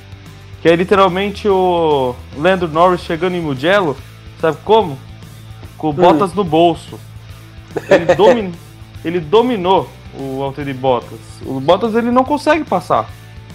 que 0.62 0.70
é 0.70 0.76
literalmente 0.76 1.48
o 1.48 2.16
Lando 2.38 2.68
Norris 2.68 3.02
chegando 3.02 3.36
em 3.36 3.42
Mugello, 3.42 3.96
sabe 4.40 4.58
como? 4.64 4.98
Com 5.78 5.92
botas 5.92 6.32
hum. 6.32 6.36
no 6.38 6.44
bolso. 6.44 7.00
Ele, 7.90 8.16
domin, 8.16 8.54
ele 9.04 9.20
dominou 9.20 9.90
o 10.18 10.40
Valtteri 10.40 10.74
Bottas. 10.74 11.20
O 11.46 11.60
Bottas 11.60 11.96
ele 11.96 12.12
não 12.12 12.24
consegue 12.24 12.64
passar. 12.64 13.10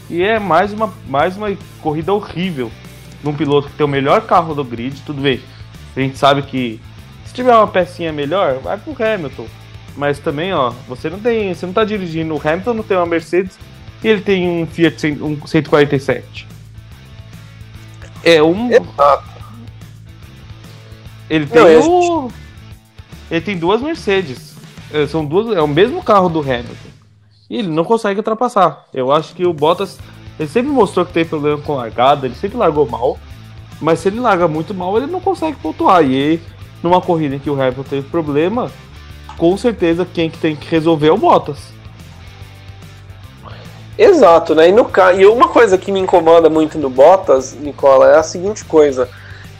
E 0.09 0.23
é 0.23 0.39
mais 0.39 0.73
uma, 0.73 0.93
mais 1.07 1.37
uma 1.37 1.57
corrida 1.81 2.13
horrível 2.13 2.71
num 3.23 3.35
piloto 3.35 3.69
que 3.69 3.75
tem 3.75 3.87
o 3.87 3.89
melhor 3.89 4.23
carro 4.23 4.55
do 4.55 4.65
grid, 4.65 5.01
tudo 5.07 5.23
bem. 5.23 5.41
A 5.97 6.01
gente 6.01 6.19
sabe 6.19 6.43
que 6.43 6.81
se 7.25 7.35
tiver 7.35 7.55
uma 7.55 7.67
pecinha 7.67 8.13
melhor, 8.13 8.59
vai 8.59 8.77
pro 8.77 8.97
Hamilton. 8.99 9.47
Mas 9.97 10.19
também, 10.19 10.53
ó, 10.53 10.71
você 10.89 11.11
não 11.11 11.21
tem. 11.21 11.53
Você 11.55 11.67
não 11.67 11.73
tá 11.73 11.85
dirigindo. 11.85 12.35
O 12.35 12.41
Hamilton 12.43 12.75
não 12.75 12.83
tem 12.83 12.97
uma 12.97 13.07
Mercedes 13.07 13.59
e 14.03 14.09
ele 14.09 14.21
tem 14.21 14.63
um 14.63 14.67
Fiat 14.67 15.07
um 15.21 15.47
147. 15.47 16.49
É 18.25 18.43
um. 18.43 18.71
Exato. 18.71 19.31
Ele 21.29 21.47
tem 21.47 21.63
Não, 21.63 22.27
o. 22.27 22.33
Ele 23.31 23.40
tem 23.40 23.57
duas 23.57 23.81
Mercedes. 23.81 24.55
É, 24.93 25.07
São 25.07 25.25
duas. 25.25 25.57
É 25.57 25.62
o 25.62 25.69
mesmo 25.69 26.03
carro 26.03 26.29
do 26.29 26.40
Hamilton. 26.40 26.90
E 27.49 27.57
ele 27.59 27.69
não 27.69 27.85
consegue 27.85 28.21
ultrapassar. 28.21 28.87
Eu 28.93 29.12
acho 29.12 29.35
que 29.35 29.47
o 29.47 29.53
Bottas. 29.53 29.99
Ele 30.38 30.49
sempre 30.49 30.71
mostrou 30.73 31.05
que 31.05 31.12
tem 31.12 31.25
problema 31.25 31.59
com 31.59 31.75
largada, 31.75 32.27
ele 32.27 32.35
sempre 32.35 32.57
largou 32.57 32.88
mal. 32.88 33.19
Mas 33.81 34.01
se 34.01 34.09
ele 34.09 34.21
larga 34.21 34.49
muito 34.49 34.73
mal, 34.73 34.97
ele 34.97 35.07
não 35.07 35.21
consegue 35.21 35.57
pontuar. 35.59 36.03
E 36.05 36.40
numa 36.83 37.01
corrida 37.01 37.37
em 37.37 37.38
que 37.38 37.51
o 37.51 37.55
Hamilton 37.55 37.83
teve 37.83 38.09
problema, 38.09 38.71
com 39.37 39.57
certeza 39.57 40.07
quem 40.07 40.31
que 40.31 40.38
tem 40.38 40.57
que 40.57 40.69
resolver 40.69 41.09
é 41.09 41.12
o 41.12 41.19
Bottas. 41.19 41.59
Exato, 43.99 44.55
né? 44.55 44.69
E, 44.69 44.73
no, 44.73 44.90
e 45.19 45.27
uma 45.27 45.49
coisa 45.49 45.77
que 45.77 45.93
me 45.93 46.01
incomoda 46.01 46.49
muito 46.49 46.79
no 46.79 46.88
Bottas, 46.88 47.55
Nicola, 47.55 48.11
é 48.11 48.16
a 48.16 48.23
seguinte 48.23 48.64
coisa. 48.64 49.09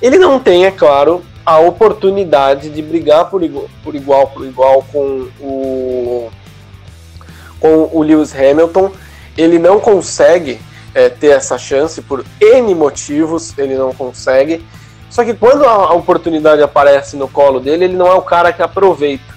Ele 0.00 0.18
não 0.18 0.38
tem, 0.38 0.64
é 0.64 0.70
claro, 0.70 1.22
a 1.50 1.58
oportunidade 1.58 2.70
de 2.70 2.80
brigar 2.80 3.28
por 3.28 3.42
igual 3.42 3.68
por 3.82 3.94
igual, 3.94 4.26
por 4.28 4.46
igual 4.46 4.84
com 4.92 5.28
o 5.40 6.30
com 7.58 7.90
o 7.92 8.02
Lewis 8.02 8.34
Hamilton. 8.34 8.92
Ele 9.36 9.58
não 9.58 9.80
consegue 9.80 10.60
é, 10.94 11.08
ter 11.08 11.28
essa 11.28 11.58
chance 11.58 12.00
por 12.02 12.24
N 12.40 12.74
motivos, 12.74 13.56
ele 13.58 13.74
não 13.74 13.92
consegue. 13.92 14.64
Só 15.08 15.24
que 15.24 15.34
quando 15.34 15.64
a 15.64 15.92
oportunidade 15.92 16.62
aparece 16.62 17.16
no 17.16 17.28
colo 17.28 17.58
dele, 17.58 17.84
ele 17.84 17.96
não 17.96 18.06
é 18.06 18.14
o 18.14 18.22
cara 18.22 18.52
que 18.52 18.62
aproveita. 18.62 19.34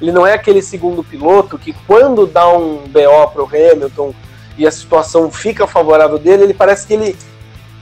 Ele 0.00 0.12
não 0.12 0.26
é 0.26 0.34
aquele 0.34 0.62
segundo 0.62 1.02
piloto 1.02 1.58
que 1.58 1.72
quando 1.86 2.26
dá 2.26 2.48
um 2.48 2.84
BO 2.86 3.30
pro 3.32 3.46
Hamilton 3.46 4.14
e 4.56 4.66
a 4.66 4.70
situação 4.70 5.30
fica 5.30 5.66
favorável 5.66 6.18
dele, 6.18 6.44
ele 6.44 6.54
parece 6.54 6.86
que 6.86 6.94
ele, 6.94 7.16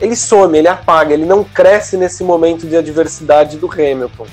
ele 0.01 0.17
some, 0.17 0.59
ele 0.59 0.69
apaga, 0.69 1.15
ele 1.15 1.25
não 1.25 1.43
cresce 1.43 1.97
nesse 1.97 2.23
momento 2.23 2.67
de 2.67 2.77
adversidade 2.77 3.57
do 3.57 3.71
Hamilton. 3.71 4.27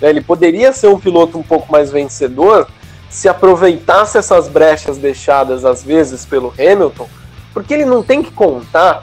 né? 0.00 0.10
Ele 0.10 0.20
poderia 0.20 0.72
ser 0.72 0.88
um 0.88 0.98
piloto 0.98 1.38
um 1.38 1.42
pouco 1.42 1.70
mais 1.70 1.90
vencedor 1.90 2.68
se 3.08 3.28
aproveitasse 3.28 4.16
essas 4.16 4.48
brechas 4.48 4.96
deixadas 4.96 5.64
às 5.64 5.82
vezes 5.82 6.24
pelo 6.24 6.54
Hamilton, 6.58 7.08
porque 7.52 7.74
ele 7.74 7.84
não 7.84 8.02
tem 8.02 8.22
que 8.22 8.30
contar 8.30 9.02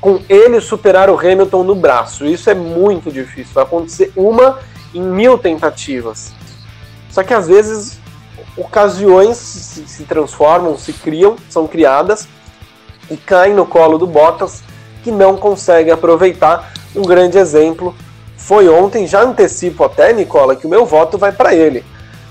com 0.00 0.20
ele 0.28 0.60
superar 0.60 1.08
o 1.08 1.18
Hamilton 1.18 1.62
no 1.62 1.74
braço. 1.74 2.26
Isso 2.26 2.50
é 2.50 2.54
muito 2.54 3.10
difícil. 3.10 3.54
Vai 3.54 3.64
acontecer 3.64 4.12
uma 4.16 4.58
em 4.94 5.02
mil 5.02 5.38
tentativas. 5.38 6.32
Só 7.10 7.22
que 7.22 7.32
às 7.32 7.46
vezes 7.48 7.98
ocasiões 8.56 9.36
se, 9.36 9.86
se 9.86 10.04
transformam, 10.04 10.76
se 10.76 10.92
criam, 10.92 11.36
são 11.48 11.66
criadas 11.66 12.28
e 13.10 13.16
caem 13.16 13.54
no 13.54 13.66
colo 13.66 13.98
do 13.98 14.06
Bottas, 14.06 14.62
que 15.04 15.12
não 15.12 15.36
consegue 15.36 15.90
aproveitar. 15.90 16.72
Um 16.96 17.02
grande 17.02 17.36
exemplo 17.36 17.94
foi 18.38 18.68
ontem, 18.68 19.06
já 19.06 19.22
antecipo 19.22 19.84
até, 19.84 20.12
Nicola, 20.14 20.56
que 20.56 20.66
o 20.66 20.70
meu 20.70 20.86
voto 20.86 21.18
vai 21.18 21.30
para 21.30 21.54
ele. 21.54 21.84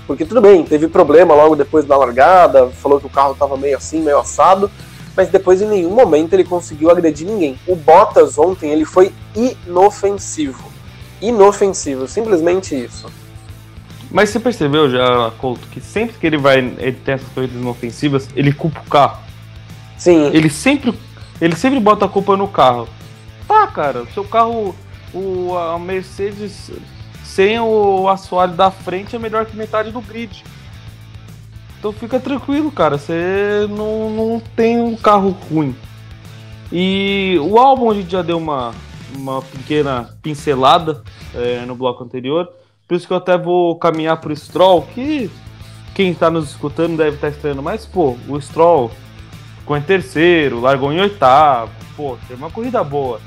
Porque 0.06 0.24
tudo 0.24 0.40
bem, 0.40 0.64
teve 0.64 0.88
problema 0.88 1.34
logo 1.34 1.54
depois 1.54 1.84
da 1.84 1.96
largada, 1.96 2.68
falou 2.68 3.00
que 3.00 3.06
o 3.06 3.10
carro 3.10 3.32
estava 3.32 3.56
meio 3.56 3.76
assim, 3.76 4.00
meio 4.02 4.18
assado, 4.18 4.70
mas 5.16 5.28
depois 5.28 5.62
em 5.62 5.68
nenhum 5.68 5.90
momento 5.90 6.34
ele 6.34 6.44
conseguiu 6.44 6.90
agredir 6.90 7.26
ninguém. 7.26 7.58
O 7.66 7.76
Bottas 7.76 8.36
ontem 8.36 8.70
ele 8.70 8.84
foi 8.84 9.12
inofensivo. 9.34 10.64
Inofensivo, 11.22 12.06
simplesmente 12.08 12.74
isso. 12.74 13.06
Mas 14.10 14.30
você 14.30 14.38
percebeu 14.38 14.90
já, 14.90 15.32
Couto, 15.38 15.66
que 15.68 15.80
sempre 15.80 16.16
que 16.18 16.26
ele 16.26 16.36
vai. 16.36 16.58
Ele 16.58 16.98
tem 17.04 17.14
essas 17.14 17.28
corridas 17.34 17.56
inofensivas, 17.56 18.28
ele 18.36 18.52
culpa 18.52 18.80
o 18.84 18.90
carro. 18.90 19.24
Sim, 19.96 20.30
Ele 20.32 20.50
sempre. 20.50 20.92
Ele 21.40 21.56
sempre 21.56 21.80
bota 21.80 22.04
a 22.04 22.08
culpa 22.08 22.36
no 22.36 22.48
carro. 22.48 22.88
Tá, 23.46 23.66
cara, 23.66 24.06
seu 24.12 24.24
carro. 24.24 24.74
O, 25.12 25.56
a 25.56 25.78
Mercedes 25.78 26.72
sem 27.22 27.58
o 27.60 28.08
assoalho 28.08 28.54
da 28.54 28.70
frente 28.70 29.14
é 29.14 29.18
melhor 29.18 29.46
que 29.46 29.56
metade 29.56 29.92
do 29.92 30.00
grid. 30.00 30.44
Então 31.78 31.92
fica 31.92 32.18
tranquilo, 32.18 32.70
cara. 32.72 32.98
Você 32.98 33.66
não, 33.70 34.10
não 34.10 34.42
tem 34.56 34.80
um 34.80 34.96
carro 34.96 35.36
ruim. 35.50 35.74
E 36.72 37.38
o 37.42 37.58
álbum 37.58 37.90
a 37.90 37.94
gente 37.94 38.10
já 38.10 38.22
deu 38.22 38.38
uma, 38.38 38.74
uma 39.14 39.42
pequena 39.42 40.16
pincelada 40.22 41.02
é, 41.34 41.64
no 41.66 41.74
bloco 41.74 42.02
anterior. 42.02 42.48
Por 42.88 42.94
isso 42.94 43.06
que 43.06 43.12
eu 43.12 43.18
até 43.18 43.38
vou 43.38 43.76
caminhar 43.78 44.20
pro 44.20 44.34
Stroll, 44.34 44.82
que 44.94 45.30
quem 45.94 46.12
tá 46.12 46.30
nos 46.30 46.50
escutando 46.50 46.96
deve 46.96 47.16
estar 47.16 47.28
estranhando, 47.28 47.62
mas 47.62 47.86
pô, 47.86 48.16
o 48.28 48.40
Stroll 48.40 48.90
ficou 49.64 49.76
em 49.78 49.80
terceiro, 49.80 50.60
largou 50.60 50.92
em 50.92 51.00
oitavo, 51.00 51.72
pô, 51.96 52.18
teve 52.28 52.40
uma 52.40 52.50
corrida 52.50 52.84
boa. 52.84 53.18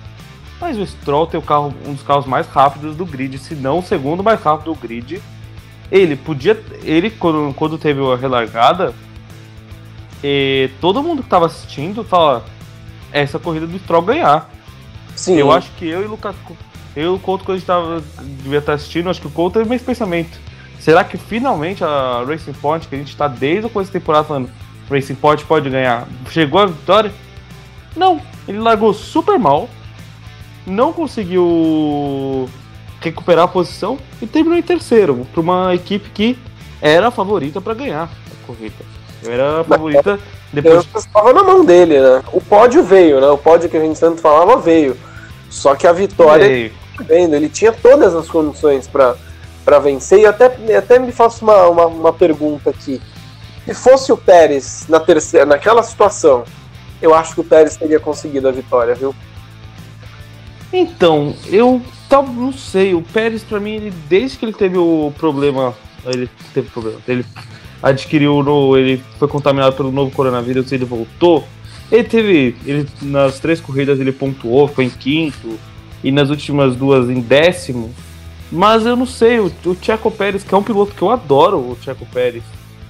Mas 0.61 0.77
o 0.77 0.85
Stroll 0.85 1.25
tem 1.25 1.39
o 1.39 1.43
carro, 1.43 1.73
um 1.85 1.93
dos 1.93 2.03
carros 2.03 2.25
mais 2.25 2.47
rápidos 2.47 2.95
do 2.95 3.05
grid, 3.05 3.37
se 3.39 3.55
não 3.55 3.79
o 3.79 3.83
segundo 3.83 4.23
mais 4.23 4.39
rápido 4.39 4.73
do 4.73 4.75
grid. 4.75 5.21
Ele 5.91 6.15
podia. 6.15 6.59
Ele, 6.83 7.09
quando, 7.09 7.53
quando 7.55 7.77
teve 7.77 8.01
a 8.01 8.15
relargada, 8.15 8.93
e 10.23 10.69
todo 10.79 11.03
mundo 11.03 11.23
que 11.23 11.29
tava 11.29 11.45
assistindo 11.45 12.03
fala: 12.03 12.45
essa 13.11 13.39
corrida 13.39 13.65
do 13.65 13.77
Stroll 13.79 14.01
ganhar. 14.01 14.49
sim. 15.15 15.35
Eu 15.35 15.51
acho 15.51 15.71
que 15.71 15.87
eu 15.87 16.01
e 16.01 16.05
o 16.05 16.09
Lucas. 16.09 16.35
Eu 16.95 17.13
e 17.13 17.15
o 17.15 17.19
Couto, 17.19 17.43
quando 17.43 17.57
a 17.57 17.59
gente 17.59 17.67
tava, 17.67 18.03
devia 18.43 18.57
estar 18.57 18.73
assistindo, 18.73 19.09
acho 19.09 19.21
que 19.21 19.27
o 19.27 19.31
Couto 19.31 19.53
teve 19.53 19.65
o 19.65 19.69
mesmo 19.69 19.85
pensamento. 19.85 20.39
Será 20.79 21.03
que 21.03 21.17
finalmente 21.17 21.83
a 21.83 22.23
Racing 22.27 22.53
Point, 22.53 22.87
que 22.87 22.95
a 22.95 22.97
gente 22.97 23.15
tá 23.15 23.27
desde 23.27 23.67
o 23.67 23.69
começo 23.69 23.91
da 23.91 23.99
temporada 23.99 24.23
falando 24.23 24.49
Racing 24.89 25.15
Point 25.15 25.43
pode 25.45 25.69
ganhar, 25.69 26.07
chegou 26.29 26.61
a 26.61 26.65
vitória? 26.65 27.11
Não, 27.95 28.21
ele 28.47 28.59
largou 28.59 28.93
super 28.93 29.37
mal, 29.37 29.69
não 30.65 30.93
conseguiu 30.93 32.49
recuperar 33.01 33.45
a 33.45 33.47
posição 33.47 33.97
e 34.21 34.27
terminou 34.27 34.57
em 34.57 34.63
terceiro, 34.63 35.27
para 35.31 35.41
uma 35.41 35.75
equipe 35.75 36.09
que 36.09 36.37
era 36.81 37.07
a 37.07 37.11
favorita 37.11 37.59
para 37.59 37.73
ganhar 37.73 38.03
a 38.03 38.47
corrida. 38.47 38.75
Era 39.25 39.61
a 39.61 39.63
favorita 39.63 40.19
depois 40.53 40.87
Eu 40.93 40.99
estava 40.99 41.33
na 41.33 41.43
mão 41.43 41.65
dele, 41.65 41.99
né? 41.99 42.23
O 42.31 42.39
pódio 42.39 42.83
veio, 42.83 43.19
né? 43.19 43.27
O 43.27 43.37
pódio 43.37 43.69
que 43.69 43.77
a 43.77 43.81
gente 43.81 43.99
tanto 43.99 44.21
falava 44.21 44.57
veio. 44.57 44.95
Só 45.49 45.75
que 45.75 45.87
a 45.87 45.93
vitória, 45.93 46.45
Ei, 46.45 46.71
vendo, 47.01 47.35
ele 47.35 47.49
tinha 47.49 47.71
todas 47.71 48.13
as 48.13 48.27
condições 48.27 48.87
para 48.87 49.79
vencer. 49.79 50.19
E 50.19 50.25
até, 50.25 50.45
até 50.77 50.99
me 50.99 51.11
faço 51.11 51.43
uma, 51.43 51.67
uma, 51.67 51.85
uma 51.87 52.13
pergunta 52.13 52.69
aqui. 52.69 53.01
Se 53.67 53.73
fosse 53.73 54.13
o 54.13 54.17
Pérez 54.17 54.85
na 54.87 54.97
terceira, 54.97 55.45
naquela 55.45 55.83
situação, 55.83 56.45
eu 57.01 57.13
acho 57.13 57.33
que 57.33 57.41
o 57.41 57.43
Pérez 57.43 57.75
teria 57.75 57.99
conseguido 57.99 58.47
a 58.47 58.51
vitória, 58.51 58.95
viu? 58.95 59.13
Então, 60.71 61.35
eu 61.47 61.81
tá, 62.07 62.21
não 62.21 62.53
sei, 62.53 62.93
o 62.93 63.01
Pérez 63.01 63.43
pra 63.43 63.59
mim, 63.59 63.73
ele, 63.73 63.93
desde 64.07 64.37
que 64.37 64.45
ele 64.45 64.53
teve 64.53 64.77
o 64.77 65.11
problema, 65.17 65.75
ele 66.05 66.29
teve 66.53 66.69
problema, 66.69 66.97
ele 67.05 67.25
adquiriu, 67.83 68.41
no, 68.41 68.77
ele 68.77 69.03
foi 69.19 69.27
contaminado 69.27 69.75
pelo 69.75 69.91
novo 69.91 70.11
coronavírus, 70.11 70.71
ele 70.71 70.85
voltou, 70.85 71.45
ele 71.91 72.05
teve, 72.05 72.55
ele 72.65 72.87
nas 73.01 73.37
três 73.37 73.59
corridas 73.59 73.99
ele 73.99 74.13
pontuou, 74.13 74.69
foi 74.69 74.85
em 74.85 74.89
quinto, 74.89 75.59
e 76.01 76.09
nas 76.09 76.29
últimas 76.29 76.73
duas 76.73 77.09
em 77.09 77.19
décimo, 77.19 77.93
mas 78.49 78.85
eu 78.85 78.95
não 78.95 79.05
sei, 79.05 79.41
o, 79.41 79.47
o 79.47 80.11
Pérez, 80.11 80.45
que 80.45 80.55
é 80.55 80.57
um 80.57 80.63
piloto 80.63 80.95
que 80.95 81.01
eu 81.01 81.09
adoro, 81.09 81.57
o 81.57 81.77
Checo 81.81 82.05
Pérez, 82.05 82.43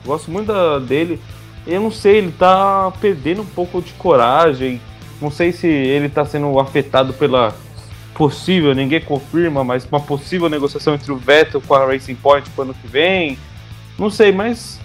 gosto 0.07 0.31
muito 0.31 0.47
da, 0.47 0.79
dele, 0.79 1.21
eu 1.67 1.81
não 1.81 1.91
sei, 1.91 2.17
ele 2.17 2.31
tá 2.31 2.91
perdendo 2.99 3.41
um 3.41 3.45
pouco 3.45 3.81
de 3.81 3.93
coragem, 3.93 4.81
não 5.21 5.29
sei 5.29 5.51
se 5.51 5.67
ele 5.67 6.09
tá 6.09 6.25
sendo 6.25 6.59
afetado 6.59 7.13
pela 7.13 7.53
possível, 8.13 8.73
ninguém 8.73 8.99
confirma, 8.99 9.63
mas 9.63 9.85
uma 9.85 9.99
possível 9.99 10.49
negociação 10.49 10.95
entre 10.95 11.11
o 11.11 11.17
Vettel 11.17 11.61
com 11.61 11.75
a 11.75 11.85
Racing 11.85 12.15
Point 12.15 12.49
pro 12.49 12.63
ano 12.63 12.73
que 12.73 12.87
vem. 12.87 13.37
Não 13.97 14.09
sei, 14.09 14.31
mas 14.31 14.79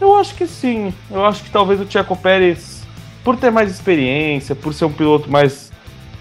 eu 0.00 0.16
acho 0.16 0.34
que 0.34 0.46
sim. 0.46 0.94
Eu 1.10 1.24
acho 1.24 1.44
que 1.44 1.50
talvez 1.50 1.80
o 1.80 1.90
Checo 1.90 2.16
Pérez, 2.16 2.82
por 3.22 3.36
ter 3.36 3.50
mais 3.50 3.70
experiência, 3.70 4.54
por 4.54 4.72
ser 4.72 4.86
um 4.86 4.92
piloto 4.92 5.30
mais. 5.30 5.70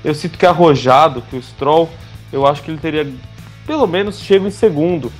Eu 0.03 0.13
sinto 0.13 0.37
que 0.37 0.45
arrojado 0.45 1.21
que 1.29 1.37
o 1.37 1.41
Stroll, 1.41 1.89
eu 2.33 2.45
acho 2.45 2.61
que 2.61 2.69
ele 2.69 2.79
teria 2.79 3.07
pelo 3.65 3.87
menos 3.87 4.19
chego 4.19 4.47
em 4.47 4.51
segundo. 4.51 5.11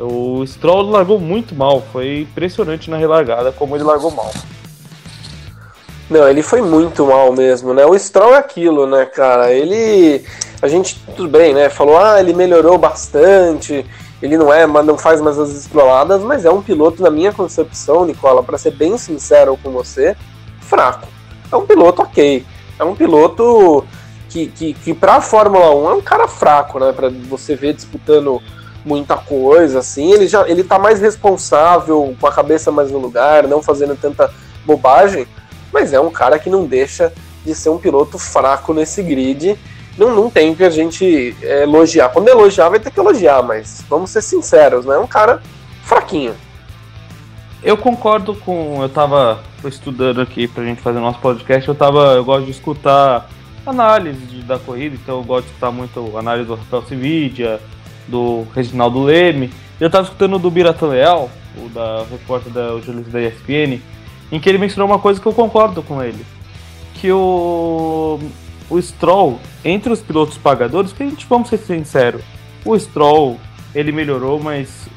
O 0.00 0.44
Stroll 0.46 0.90
largou 0.90 1.18
muito 1.18 1.54
mal, 1.54 1.82
foi 1.92 2.22
impressionante 2.22 2.90
na 2.90 2.96
relargada 2.96 3.52
como 3.52 3.76
ele 3.76 3.84
largou 3.84 4.10
mal. 4.10 4.32
Não, 6.08 6.28
ele 6.28 6.42
foi 6.42 6.60
muito 6.60 7.06
mal 7.06 7.32
mesmo, 7.32 7.72
né? 7.72 7.84
O 7.84 7.96
Stroll 7.98 8.34
é 8.34 8.38
aquilo, 8.38 8.86
né, 8.86 9.04
cara? 9.06 9.52
Ele. 9.52 10.24
A 10.62 10.68
gente, 10.68 11.00
tudo 11.16 11.28
bem, 11.28 11.54
né? 11.54 11.68
Falou, 11.68 11.98
ah, 11.98 12.20
ele 12.20 12.32
melhorou 12.32 12.76
bastante 12.76 13.86
ele 14.22 14.36
não 14.36 14.52
é, 14.52 14.66
não 14.66 14.98
faz 14.98 15.20
mais 15.20 15.38
as 15.38 15.50
estroladas, 15.50 16.22
mas 16.22 16.44
é 16.44 16.50
um 16.50 16.62
piloto, 16.62 17.02
na 17.02 17.10
minha 17.10 17.32
concepção, 17.32 18.04
Nicola, 18.04 18.42
para 18.42 18.58
ser 18.58 18.72
bem 18.72 18.98
sincero 18.98 19.58
com 19.62 19.70
você, 19.70 20.14
fraco. 20.60 21.08
É 21.50 21.56
um 21.56 21.66
piloto 21.66 22.02
ok. 22.02 22.44
É 22.78 22.84
um 22.84 22.94
piloto 22.94 23.84
que, 24.28 24.48
que, 24.48 24.74
que 24.74 24.94
para 24.94 25.16
a 25.16 25.20
Fórmula 25.20 25.74
1 25.74 25.90
é 25.90 25.94
um 25.94 26.02
cara 26.02 26.28
fraco, 26.28 26.78
né? 26.78 26.92
Para 26.92 27.08
você 27.08 27.56
ver 27.56 27.72
disputando 27.72 28.42
muita 28.90 29.16
coisa, 29.16 29.78
assim. 29.78 30.12
Ele 30.12 30.26
já 30.26 30.48
ele 30.48 30.64
tá 30.64 30.78
mais 30.78 31.00
responsável, 31.00 32.14
com 32.20 32.26
a 32.26 32.32
cabeça 32.32 32.70
mais 32.70 32.90
no 32.90 32.98
lugar, 32.98 33.46
não 33.46 33.62
fazendo 33.62 33.96
tanta 33.96 34.30
bobagem, 34.66 35.26
mas 35.72 35.92
é 35.92 36.00
um 36.00 36.10
cara 36.10 36.38
que 36.38 36.50
não 36.50 36.66
deixa 36.66 37.12
de 37.44 37.54
ser 37.54 37.70
um 37.70 37.78
piloto 37.78 38.18
fraco 38.18 38.74
nesse 38.74 39.02
grid 39.02 39.56
não, 40.00 40.14
não 40.14 40.30
tem 40.30 40.54
que 40.54 40.64
a 40.64 40.70
gente 40.70 41.36
é, 41.42 41.64
elogiar. 41.64 42.08
Quando 42.08 42.28
elogiar, 42.28 42.70
vai 42.70 42.80
ter 42.80 42.90
que 42.90 42.98
elogiar, 42.98 43.42
mas 43.42 43.84
vamos 43.88 44.10
ser 44.10 44.22
sinceros, 44.22 44.86
né? 44.86 44.94
É 44.94 44.98
um 44.98 45.06
cara 45.06 45.42
fraquinho. 45.82 46.34
Eu 47.62 47.76
concordo 47.76 48.34
com. 48.34 48.82
Eu 48.82 48.88
tava 48.88 49.42
estudando 49.64 50.22
aqui 50.22 50.48
pra 50.48 50.64
gente 50.64 50.80
fazer 50.80 51.00
nosso 51.00 51.18
podcast, 51.18 51.68
eu 51.68 51.74
tava. 51.74 52.14
Eu 52.14 52.24
gosto 52.24 52.46
de 52.46 52.52
escutar 52.52 53.28
análise 53.66 54.40
da 54.42 54.58
corrida, 54.58 54.96
então 54.96 55.18
eu 55.18 55.24
gosto 55.24 55.44
de 55.44 55.50
escutar 55.50 55.70
muito 55.70 56.16
análise 56.16 56.46
do 56.46 56.54
Rafael 56.54 56.82
Cividia, 56.84 57.60
do 58.10 58.46
Reginaldo 58.54 59.02
Leme. 59.02 59.50
Eu 59.80 59.88
tava 59.88 60.04
escutando 60.04 60.38
do 60.38 60.50
Biratan 60.50 60.88
Leal, 60.88 61.30
o 61.56 61.68
da 61.68 62.04
repórter 62.10 62.52
da 62.52 62.78
jornalista 62.80 63.12
da 63.12 63.22
ESPN, 63.22 63.80
em 64.30 64.38
que 64.40 64.48
ele 64.48 64.58
mencionou 64.58 64.88
uma 64.88 64.98
coisa 64.98 65.20
que 65.20 65.26
eu 65.26 65.32
concordo 65.32 65.82
com 65.82 66.02
ele. 66.02 66.24
Que 66.94 67.10
o 67.10 68.18
o 68.70 68.80
Stroll, 68.80 69.40
entre 69.64 69.92
os 69.92 70.00
pilotos 70.00 70.38
pagadores, 70.38 70.92
que 70.92 71.02
a 71.02 71.06
gente 71.06 71.26
vamos 71.28 71.48
ser 71.48 71.58
sinceros, 71.58 72.22
o 72.64 72.78
Stroll 72.78 73.36
ele 73.74 73.90
melhorou, 73.90 74.38
mas 74.40 74.88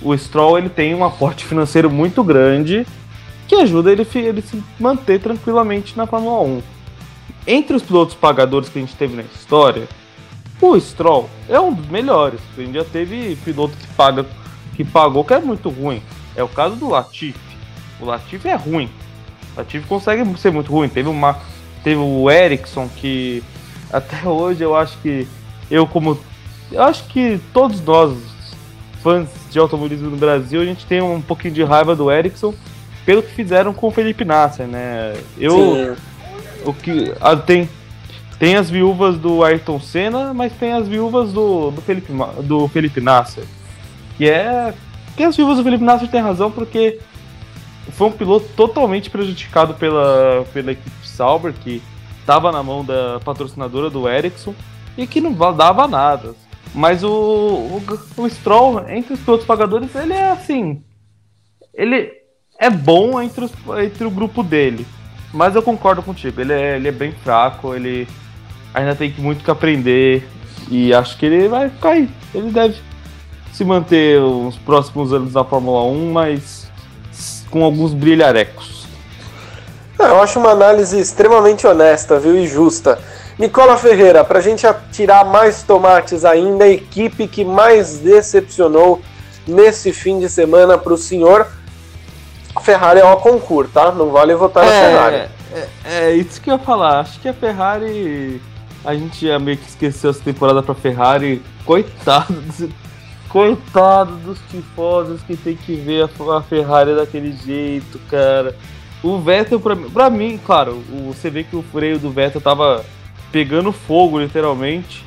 o 0.00 0.16
Stroll 0.16 0.58
ele 0.58 0.68
tem 0.68 0.94
um 0.94 1.04
aporte 1.04 1.44
financeiro 1.44 1.90
muito 1.90 2.22
grande 2.22 2.86
que 3.48 3.56
ajuda 3.56 3.90
ele, 3.90 4.06
ele 4.14 4.40
se 4.40 4.62
manter 4.78 5.20
tranquilamente 5.20 5.96
na 5.96 6.06
Fórmula 6.06 6.40
1. 6.42 6.62
Entre 7.46 7.76
os 7.76 7.82
pilotos 7.82 8.14
pagadores 8.14 8.68
que 8.68 8.78
a 8.78 8.82
gente 8.82 8.94
teve 8.94 9.16
na 9.16 9.22
história, 9.22 9.88
o 10.70 10.80
Stroll 10.80 11.28
é 11.48 11.60
um 11.60 11.72
dos 11.72 11.86
melhores. 11.88 12.40
A 12.56 12.60
gente 12.60 12.74
já 12.74 12.84
teve 12.84 13.36
piloto 13.44 13.76
que 13.76 13.86
paga 13.88 14.26
que 14.74 14.84
pagou 14.84 15.24
que 15.24 15.34
é 15.34 15.38
muito 15.38 15.68
ruim. 15.68 16.02
É 16.34 16.42
o 16.42 16.48
caso 16.48 16.76
do 16.76 16.88
Latifi. 16.88 17.38
O 18.00 18.06
Latifi 18.06 18.48
é 18.48 18.54
ruim. 18.54 18.88
O 19.54 19.58
Latifi 19.58 19.86
consegue 19.86 20.24
ser 20.38 20.50
muito 20.50 20.72
ruim. 20.72 20.88
Teve 20.88 21.08
uma 21.08 21.38
Teve 21.82 22.00
o 22.00 22.30
Ericsson, 22.30 22.88
que 22.88 23.42
até 23.92 24.26
hoje 24.28 24.62
eu 24.62 24.76
acho 24.76 24.96
que 24.98 25.26
eu 25.70 25.86
como. 25.86 26.18
Eu 26.70 26.82
acho 26.82 27.04
que 27.04 27.40
todos 27.52 27.80
nós, 27.82 28.16
fãs 29.02 29.28
de 29.50 29.58
automobilismo 29.58 30.10
no 30.10 30.16
Brasil, 30.16 30.60
a 30.60 30.64
gente 30.64 30.86
tem 30.86 31.02
um 31.02 31.20
pouquinho 31.20 31.52
de 31.52 31.62
raiva 31.62 31.94
do 31.94 32.10
Ericsson 32.10 32.54
pelo 33.04 33.22
que 33.22 33.32
fizeram 33.32 33.74
com 33.74 33.88
o 33.88 33.90
Felipe 33.90 34.24
Nasser, 34.24 34.66
né? 34.66 35.14
Eu. 35.36 35.96
Sim. 35.96 36.02
O 36.64 36.72
que. 36.72 37.12
Tem, 37.44 37.68
tem 38.42 38.56
as 38.56 38.68
viúvas 38.68 39.18
do 39.18 39.44
Ayrton 39.44 39.78
Senna, 39.78 40.34
mas 40.34 40.52
tem 40.52 40.72
as 40.72 40.88
viúvas 40.88 41.32
do, 41.32 41.70
do, 41.70 41.80
Felipe, 41.80 42.12
do 42.42 42.66
Felipe 42.66 43.00
Nasser. 43.00 43.44
Que 44.16 44.28
é. 44.28 44.74
Que 45.16 45.22
as 45.22 45.36
viúvas 45.36 45.58
do 45.58 45.62
Felipe 45.62 45.84
Nasser 45.84 46.10
têm 46.10 46.20
razão, 46.20 46.50
porque 46.50 46.98
foi 47.92 48.08
um 48.08 48.10
piloto 48.10 48.48
totalmente 48.56 49.10
prejudicado 49.10 49.74
pela, 49.74 50.44
pela 50.52 50.72
equipe 50.72 51.06
Sauber, 51.06 51.52
que 51.52 51.80
estava 52.18 52.50
na 52.50 52.64
mão 52.64 52.84
da 52.84 53.20
patrocinadora 53.24 53.88
do 53.88 54.08
Ericsson 54.08 54.56
e 54.98 55.06
que 55.06 55.20
não 55.20 55.32
dava 55.32 55.86
nada. 55.86 56.34
Mas 56.74 57.04
o, 57.04 57.08
o, 57.08 57.82
o 58.16 58.28
Stroll, 58.28 58.88
entre 58.88 59.14
os 59.14 59.20
pilotos 59.20 59.46
pagadores, 59.46 59.94
ele 59.94 60.14
é 60.14 60.32
assim. 60.32 60.82
Ele 61.72 62.10
é 62.58 62.68
bom 62.68 63.22
entre, 63.22 63.44
os, 63.44 63.52
entre 63.84 64.04
o 64.04 64.10
grupo 64.10 64.42
dele. 64.42 64.84
Mas 65.32 65.54
eu 65.54 65.62
concordo 65.62 66.02
contigo, 66.02 66.40
ele 66.40 66.52
é, 66.52 66.74
ele 66.74 66.88
é 66.88 66.92
bem 66.92 67.12
fraco, 67.12 67.72
ele 67.72 68.08
ainda 68.74 68.94
tem 68.94 69.14
muito 69.18 69.44
que 69.44 69.50
aprender. 69.50 70.28
E 70.70 70.92
acho 70.94 71.18
que 71.18 71.26
ele 71.26 71.48
vai 71.48 71.70
cair. 71.80 72.08
Ele 72.34 72.50
deve 72.50 72.76
se 73.52 73.64
manter 73.64 74.20
os 74.20 74.56
próximos 74.56 75.12
anos 75.12 75.34
na 75.34 75.44
Fórmula 75.44 75.84
1, 75.84 76.12
mas 76.12 76.70
com 77.50 77.62
alguns 77.62 77.92
brilharecos. 77.92 78.86
Ah, 79.98 80.08
eu 80.08 80.22
acho 80.22 80.38
uma 80.38 80.50
análise 80.50 80.98
extremamente 80.98 81.66
honesta, 81.66 82.18
viu, 82.18 82.36
e 82.36 82.46
justa. 82.46 82.98
Nicola 83.38 83.76
Ferreira, 83.76 84.24
para 84.24 84.38
a 84.38 84.42
gente 84.42 84.66
tirar 84.90 85.24
mais 85.24 85.62
tomates 85.62 86.24
ainda, 86.24 86.64
a 86.64 86.68
equipe 86.68 87.28
que 87.28 87.44
mais 87.44 87.98
decepcionou 87.98 89.00
nesse 89.46 89.92
fim 89.92 90.18
de 90.18 90.28
semana 90.28 90.78
para 90.78 90.92
o 90.92 90.98
senhor, 90.98 91.46
a 92.54 92.60
Ferrari 92.60 93.00
é 93.00 93.04
o 93.04 93.16
concurso, 93.16 93.70
tá? 93.72 93.90
Não 93.92 94.10
vale 94.10 94.34
votar 94.34 94.64
é, 94.64 94.66
na 94.66 94.72
Ferrari. 94.72 95.16
É, 95.54 95.68
é, 95.84 96.12
isso 96.12 96.40
que 96.40 96.50
eu 96.50 96.54
ia 96.54 96.58
falar. 96.58 97.00
Acho 97.00 97.20
que 97.20 97.28
a 97.28 97.34
Ferrari. 97.34 98.40
A 98.84 98.94
gente 98.94 99.26
já 99.26 99.38
meio 99.38 99.56
que 99.56 99.68
esqueceu 99.68 100.10
essa 100.10 100.22
temporada 100.22 100.62
para 100.62 100.74
Ferrari. 100.74 101.42
Coitado 101.64 102.32
dos, 102.32 102.68
coitado 103.28 104.16
dos 104.16 104.38
tifosos 104.50 105.22
que 105.22 105.36
tem 105.36 105.56
que 105.56 105.74
ver 105.74 106.02
a, 106.04 106.36
a 106.36 106.42
Ferrari 106.42 106.94
daquele 106.94 107.32
jeito, 107.32 107.98
cara. 108.10 108.56
O 109.02 109.18
Vettel, 109.18 109.60
pra, 109.60 109.74
pra 109.74 110.10
mim, 110.10 110.38
claro, 110.44 110.82
o, 110.90 111.12
você 111.12 111.30
vê 111.30 111.42
que 111.42 111.56
o 111.56 111.62
freio 111.62 111.98
do 111.98 112.10
Vettel 112.10 112.40
tava 112.40 112.84
pegando 113.30 113.72
fogo, 113.72 114.20
literalmente. 114.20 115.04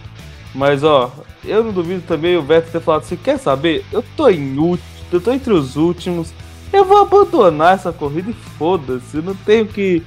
Mas, 0.54 0.84
ó, 0.84 1.12
eu 1.44 1.64
não 1.64 1.72
duvido 1.72 2.02
também 2.02 2.38
o 2.38 2.42
Vettel 2.42 2.72
ter 2.72 2.82
falado 2.82 3.02
assim: 3.02 3.18
quer 3.18 3.38
saber? 3.38 3.86
Eu 3.92 4.04
tô 4.16 4.30
em 4.30 4.58
último, 4.58 4.90
eu 5.12 5.22
tô 5.22 5.32
entre 5.32 5.54
os 5.54 5.76
últimos. 5.76 6.34
Eu 6.74 6.84
vou 6.84 7.02
abandonar 7.02 7.76
essa 7.76 7.94
corrida 7.94 8.32
e 8.32 8.34
foda-se. 8.34 9.18
Não 9.18 9.36
tenho 9.36 9.66
que 9.66 10.04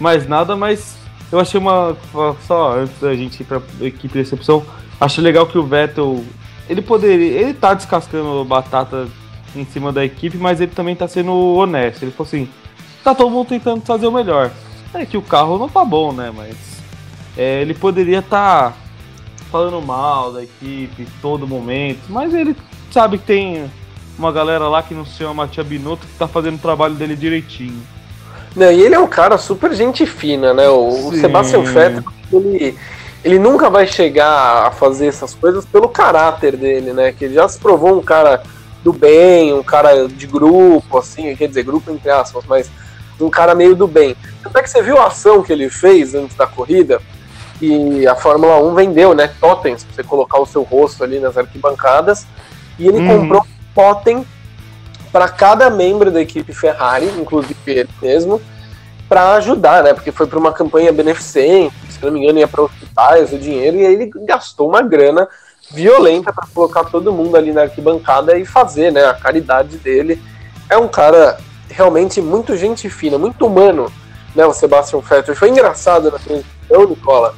mais 0.00 0.26
nada, 0.26 0.56
mas 0.56 0.96
eu 1.30 1.38
achei 1.38 1.60
uma. 1.60 1.96
Só 2.46 2.78
antes 2.78 2.98
da 3.00 3.14
gente 3.14 3.40
ir 3.40 3.44
pra 3.44 3.60
equipe 3.80 4.08
de 4.08 4.18
recepção, 4.18 4.64
acho 5.00 5.20
legal 5.20 5.46
que 5.46 5.58
o 5.58 5.66
Vettel. 5.66 6.24
Ele 6.68 6.82
poderia. 6.82 7.40
Ele 7.40 7.54
tá 7.54 7.74
descascando 7.74 8.44
batata 8.44 9.08
em 9.54 9.64
cima 9.64 9.92
da 9.92 10.04
equipe, 10.04 10.36
mas 10.36 10.60
ele 10.60 10.72
também 10.72 10.96
tá 10.96 11.06
sendo 11.06 11.32
honesto. 11.32 12.02
Ele 12.02 12.12
falou 12.12 12.26
assim: 12.26 12.48
tá 13.02 13.14
todo 13.14 13.30
mundo 13.30 13.48
tentando 13.48 13.82
fazer 13.82 14.06
o 14.06 14.12
melhor. 14.12 14.50
É 14.94 15.04
que 15.04 15.16
o 15.16 15.22
carro 15.22 15.58
não 15.58 15.68
tá 15.68 15.84
bom, 15.84 16.12
né? 16.12 16.32
Mas 16.34 16.56
é, 17.36 17.60
ele 17.60 17.74
poderia 17.74 18.20
estar 18.20 18.70
tá 18.70 18.76
falando 19.50 19.80
mal 19.80 20.32
da 20.32 20.42
equipe 20.42 21.06
todo 21.22 21.46
momento, 21.46 22.00
mas 22.08 22.34
ele 22.34 22.54
sabe 22.90 23.18
que 23.18 23.24
tem 23.24 23.70
uma 24.18 24.32
galera 24.32 24.68
lá 24.68 24.82
que 24.82 24.94
não 24.94 25.06
se 25.06 25.16
chama 25.16 25.46
Tia 25.46 25.62
Binotto 25.62 26.06
que 26.06 26.18
tá 26.18 26.26
fazendo 26.26 26.56
o 26.56 26.60
trabalho 26.60 26.94
dele 26.94 27.14
direitinho. 27.14 27.80
Não, 28.56 28.70
e 28.70 28.80
ele 28.82 28.94
é 28.94 28.98
um 28.98 29.06
cara 29.06 29.38
super 29.38 29.72
gente 29.72 30.06
fina, 30.06 30.52
né? 30.52 30.68
O, 30.68 31.08
o 31.08 31.12
Sebastian 31.16 31.62
Vettel, 31.62 32.04
ele, 32.32 32.78
ele 33.24 33.38
nunca 33.38 33.70
vai 33.70 33.86
chegar 33.86 34.66
a 34.66 34.70
fazer 34.70 35.06
essas 35.06 35.34
coisas 35.34 35.64
pelo 35.64 35.88
caráter 35.88 36.56
dele, 36.56 36.92
né? 36.92 37.12
Que 37.12 37.26
ele 37.26 37.34
já 37.34 37.48
se 37.48 37.58
provou 37.58 37.98
um 37.98 38.02
cara 38.02 38.42
do 38.82 38.92
bem, 38.92 39.52
um 39.52 39.62
cara 39.62 40.06
de 40.08 40.26
grupo, 40.26 40.98
assim, 40.98 41.34
quer 41.36 41.48
dizer, 41.48 41.62
grupo 41.62 41.90
entre 41.90 42.10
aspas, 42.10 42.44
mas 42.48 42.70
um 43.20 43.28
cara 43.28 43.54
meio 43.54 43.74
do 43.74 43.86
bem. 43.86 44.16
Até 44.44 44.62
que 44.62 44.70
você 44.70 44.82
viu 44.82 44.98
a 44.98 45.08
ação 45.08 45.42
que 45.42 45.52
ele 45.52 45.68
fez 45.68 46.14
antes 46.14 46.36
da 46.36 46.46
corrida, 46.46 47.00
e 47.60 48.06
a 48.06 48.14
Fórmula 48.14 48.62
1 48.62 48.74
vendeu, 48.74 49.14
né, 49.14 49.30
totens, 49.40 49.82
pra 49.82 49.94
você 49.94 50.02
colocar 50.04 50.38
o 50.38 50.46
seu 50.46 50.62
rosto 50.62 51.02
ali 51.02 51.18
nas 51.18 51.36
arquibancadas, 51.36 52.26
e 52.78 52.86
ele 52.86 52.98
uhum. 52.98 53.20
comprou 53.20 53.42
um 53.42 53.74
totem 53.74 54.26
para 55.12 55.28
cada 55.28 55.70
membro 55.70 56.10
da 56.10 56.20
equipe 56.20 56.52
Ferrari, 56.52 57.06
inclusive 57.18 57.56
ele 57.66 57.88
mesmo, 58.00 58.40
para 59.08 59.34
ajudar, 59.34 59.82
né, 59.82 59.94
porque 59.94 60.12
foi 60.12 60.26
para 60.26 60.38
uma 60.38 60.52
campanha 60.52 60.92
beneficente, 60.92 61.74
se 61.88 62.04
não 62.04 62.12
me 62.12 62.20
engano 62.20 62.38
ia 62.38 62.46
para 62.46 62.62
hospitais 62.62 63.32
o 63.32 63.38
dinheiro, 63.38 63.78
e 63.78 63.86
aí 63.86 63.94
ele 63.94 64.10
gastou 64.26 64.68
uma 64.68 64.82
grana 64.82 65.26
violenta 65.70 66.32
para 66.32 66.46
colocar 66.54 66.84
todo 66.84 67.12
mundo 67.12 67.36
ali 67.36 67.52
na 67.52 67.62
arquibancada 67.62 68.38
e 68.38 68.44
fazer, 68.44 68.92
né, 68.92 69.04
a 69.06 69.14
caridade 69.14 69.78
dele. 69.78 70.20
É 70.68 70.76
um 70.76 70.88
cara 70.88 71.38
realmente 71.70 72.20
muito 72.20 72.56
gente 72.56 72.88
fina, 72.90 73.18
muito 73.18 73.46
humano, 73.46 73.90
né, 74.34 74.44
o 74.44 74.52
Sebastian 74.52 75.00
Vettel. 75.00 75.34
Foi 75.34 75.48
engraçado 75.48 76.10
na 76.10 76.18
transmissão, 76.18 76.88
Nicola, 76.88 77.34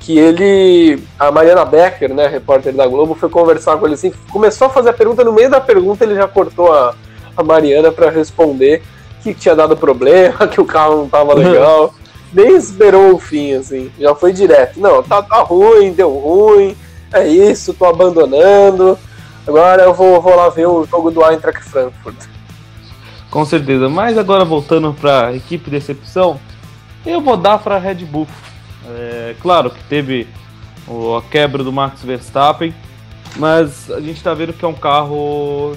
que 0.00 0.18
ele, 0.18 1.02
a 1.18 1.30
Mariana 1.30 1.64
Becker, 1.64 2.12
né, 2.12 2.26
repórter 2.26 2.74
da 2.74 2.86
Globo, 2.86 3.14
foi 3.14 3.28
conversar 3.28 3.76
com 3.76 3.86
ele 3.86 3.94
assim, 3.94 4.12
começou 4.32 4.66
a 4.66 4.70
fazer 4.70 4.90
a 4.90 4.92
pergunta, 4.92 5.22
no 5.22 5.32
meio 5.32 5.48
da 5.48 5.60
pergunta 5.60 6.04
ele 6.04 6.16
já 6.16 6.26
cortou 6.26 6.72
a, 6.72 6.94
a 7.36 7.42
Mariana 7.42 7.90
para 7.90 8.10
responder 8.10 8.82
que 9.22 9.34
tinha 9.34 9.54
dado 9.54 9.76
problema, 9.76 10.46
que 10.48 10.60
o 10.60 10.64
carro 10.64 10.98
não 10.98 11.08
tava 11.08 11.34
legal. 11.34 11.94
Nem 12.32 12.56
esperou 12.56 13.14
o 13.14 13.18
fim, 13.18 13.52
assim, 13.52 13.90
já 13.98 14.14
foi 14.14 14.32
direto. 14.32 14.80
Não, 14.80 15.02
tá, 15.02 15.22
tá 15.22 15.42
ruim, 15.42 15.92
deu 15.92 16.10
ruim, 16.10 16.74
é 17.12 17.28
isso, 17.28 17.74
tô 17.74 17.84
abandonando. 17.84 18.98
Agora 19.46 19.82
eu 19.82 19.92
vou, 19.92 20.20
vou 20.20 20.34
lá 20.34 20.48
ver 20.48 20.66
o 20.66 20.84
jogo 20.86 21.10
do 21.10 21.22
Eintracht 21.22 21.62
Frankfurt. 21.62 22.16
Com 23.30 23.44
certeza. 23.44 23.88
Mas 23.88 24.16
agora 24.16 24.44
voltando 24.44 24.94
para 24.94 25.28
a 25.28 25.34
equipe 25.34 25.64
de 25.64 25.70
decepção, 25.72 26.40
eu 27.04 27.20
vou 27.20 27.36
dar 27.36 27.58
para 27.58 27.76
a 27.76 27.78
Red 27.78 28.04
Bull. 28.04 28.26
É, 28.86 29.34
claro 29.40 29.70
que 29.70 29.82
teve 29.84 30.28
a 30.88 31.22
quebra 31.30 31.62
do 31.64 31.72
Max 31.72 32.02
Verstappen, 32.02 32.74
Mas 33.36 33.90
a 33.90 34.00
gente 34.00 34.22
tá 34.22 34.34
vendo 34.34 34.52
que 34.52 34.64
é 34.64 34.68
um 34.68 34.74
carro. 34.74 35.74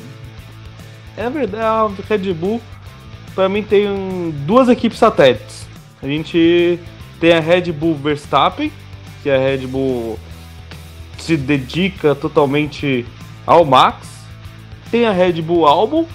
É 1.17 1.29
verdade, 1.29 1.65
a 1.65 1.89
Red 2.09 2.33
Bull, 2.33 2.61
pra 3.33 3.47
mim, 3.47 3.63
tem 3.63 4.33
duas 4.45 4.67
equipes 4.67 4.97
satélites. 4.97 5.65
A 6.03 6.07
gente 6.07 6.79
tem 7.19 7.31
a 7.33 7.39
Red 7.39 7.71
Bull 7.71 7.95
Verstappen, 7.95 8.71
que 9.23 9.29
a 9.29 9.37
Red 9.37 9.65
Bull 9.67 10.19
se 11.17 11.37
dedica 11.37 12.13
totalmente 12.13 13.05
ao 13.47 13.63
Max. 13.65 14.07
Tem 14.91 15.05
a 15.05 15.11
Red 15.11 15.41
Bull 15.41 15.65
Albon 15.65 16.05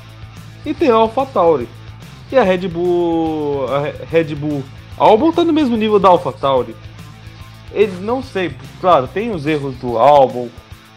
e 0.65 0.75
tem 0.75 0.91
a 0.91 0.95
AlphaTauri. 0.95 1.69
E 2.31 2.39
a 2.39 2.43
Red 2.43 2.69
Bull, 2.69 3.67
a 3.69 4.05
Red 4.09 4.35
Bull 4.35 4.63
Albon 4.97 5.33
tá 5.33 5.43
no 5.43 5.53
mesmo 5.53 5.77
nível 5.77 5.99
da 5.99 6.09
AlphaTauri. 6.09 6.77
Ele 7.73 7.97
não 8.01 8.23
sei, 8.23 8.55
claro, 8.81 9.09
tem 9.09 9.31
os 9.31 9.47
erros 9.47 9.75
do 9.77 9.97
Albon, 9.97 10.49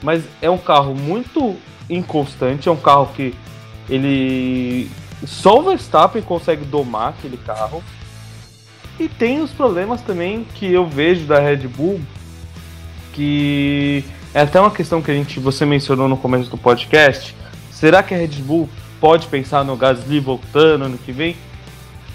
mas 0.02 0.24
é 0.42 0.50
um 0.50 0.58
carro 0.58 0.94
muito 0.94 1.56
inconstante, 1.89 2.68
é 2.68 2.72
um 2.72 2.78
carro 2.78 3.10
que 3.16 3.34
ele 3.89 4.89
só 5.26 5.60
o 5.60 5.63
Verstappen 5.63 6.22
consegue 6.22 6.65
domar 6.65 7.10
aquele 7.10 7.38
carro. 7.38 7.84
E 9.00 9.08
tem 9.08 9.41
os 9.41 9.52
problemas 9.52 10.02
também 10.02 10.46
que 10.56 10.72
eu 10.72 10.86
vejo 10.86 11.26
da 11.26 11.39
Red 11.39 11.67
Bull, 11.67 12.00
que 13.12 14.04
é 14.34 14.41
até 14.41 14.60
uma 14.60 14.72
questão 14.72 15.02
que 15.02 15.10
a 15.10 15.13
gente 15.13 15.39
você 15.39 15.65
mencionou 15.65 16.08
no 16.08 16.17
começo 16.17 16.50
do 16.50 16.58
podcast. 16.58 17.36
Será 17.72 18.04
que 18.04 18.13
a 18.13 18.17
Red 18.17 18.41
Bull 18.41 18.69
pode 19.00 19.28
pensar 19.28 19.65
no 19.65 19.76
Gasly 19.76 20.19
voltando 20.19 20.86
ano 20.86 20.98
que 20.98 21.12
vem? 21.12 21.36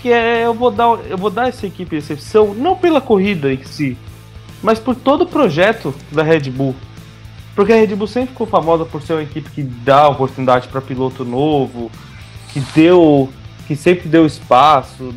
Que 0.00 0.12
é 0.12 0.46
eu 0.46 0.54
vou 0.54 0.70
dar 0.70 0.98
eu 1.08 1.18
vou 1.18 1.30
dar 1.30 1.48
essa 1.48 1.66
equipe 1.66 1.96
exceção 1.96 2.54
não 2.54 2.76
pela 2.76 3.00
corrida 3.00 3.52
em 3.52 3.62
si, 3.64 3.98
mas 4.62 4.78
por 4.78 4.94
todo 4.94 5.22
o 5.22 5.26
projeto 5.26 5.94
da 6.12 6.22
Red 6.22 6.50
Bull. 6.50 6.76
Porque 7.58 7.72
a 7.72 7.74
Red 7.76 7.96
Bull 7.96 8.06
sempre 8.06 8.28
ficou 8.28 8.46
famosa 8.46 8.84
por 8.84 9.02
ser 9.02 9.14
uma 9.14 9.22
equipe 9.24 9.50
que 9.50 9.64
dá 9.64 10.08
oportunidade 10.08 10.68
para 10.68 10.80
piloto 10.80 11.24
novo, 11.24 11.90
que 12.52 12.60
deu, 12.60 13.28
que 13.66 13.74
sempre 13.74 14.08
deu 14.08 14.24
espaço. 14.24 15.12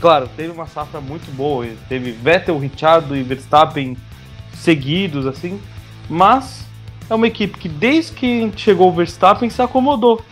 Claro, 0.00 0.30
teve 0.36 0.52
uma 0.52 0.68
safra 0.68 1.00
muito 1.00 1.34
boa, 1.34 1.66
teve 1.88 2.12
Vettel, 2.12 2.60
Richard 2.60 3.12
e 3.12 3.24
Verstappen 3.24 3.96
seguidos 4.54 5.26
assim, 5.26 5.60
mas 6.08 6.64
é 7.10 7.14
uma 7.16 7.26
equipe 7.26 7.58
que 7.58 7.68
desde 7.68 8.12
que 8.12 8.52
chegou 8.56 8.90
o 8.90 8.92
Verstappen 8.92 9.50
se 9.50 9.60
acomodou. 9.60 10.24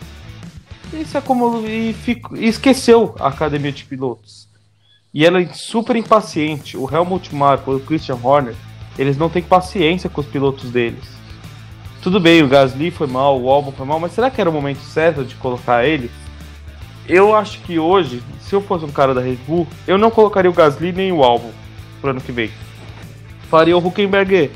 E 0.93 1.03
se 1.03 1.17
acomodou 1.17 1.67
e, 1.67 1.93
e 2.35 2.47
esqueceu 2.47 3.15
a 3.19 3.27
academia 3.27 3.73
de 3.73 3.83
pilotos. 3.83 4.47
E 5.13 5.25
ela 5.25 5.41
é 5.41 5.47
super 5.51 5.97
impaciente. 5.97 6.77
O 6.77 6.89
Helmut 6.89 7.35
Marko 7.35 7.75
o 7.75 7.81
Christian 7.81 8.17
Horner, 8.23 8.55
eles 8.97 9.17
não 9.17 9.29
têm 9.29 9.43
paciência 9.43 10.09
com 10.09 10.21
os 10.21 10.27
pilotos 10.27 10.71
deles. 10.71 11.18
Tudo 12.01 12.17
bem, 12.17 12.41
o 12.41 12.47
Gasly 12.47 12.91
foi 12.91 13.07
mal, 13.07 13.39
o 13.41 13.49
Albon 13.49 13.73
foi 13.73 13.85
mal, 13.85 13.99
mas 13.99 14.13
será 14.13 14.31
que 14.31 14.39
era 14.39 14.49
o 14.49 14.53
momento 14.53 14.79
certo 14.79 15.25
de 15.25 15.35
colocar 15.35 15.85
ele? 15.85 16.09
Eu 17.05 17.35
acho 17.35 17.59
que 17.59 17.77
hoje, 17.77 18.23
se 18.39 18.55
eu 18.55 18.61
fosse 18.61 18.85
um 18.85 18.91
cara 18.91 19.13
da 19.13 19.19
Red 19.19 19.37
Bull, 19.45 19.67
eu 19.85 19.97
não 19.97 20.09
colocaria 20.09 20.49
o 20.49 20.53
Gasly 20.53 20.93
nem 20.93 21.11
o 21.11 21.23
Albon 21.23 21.51
pro 21.99 22.11
ano 22.11 22.21
que 22.21 22.31
vem. 22.31 22.51
Faria 23.49 23.75
o 23.77 23.85
Huckenberg. 23.85 24.49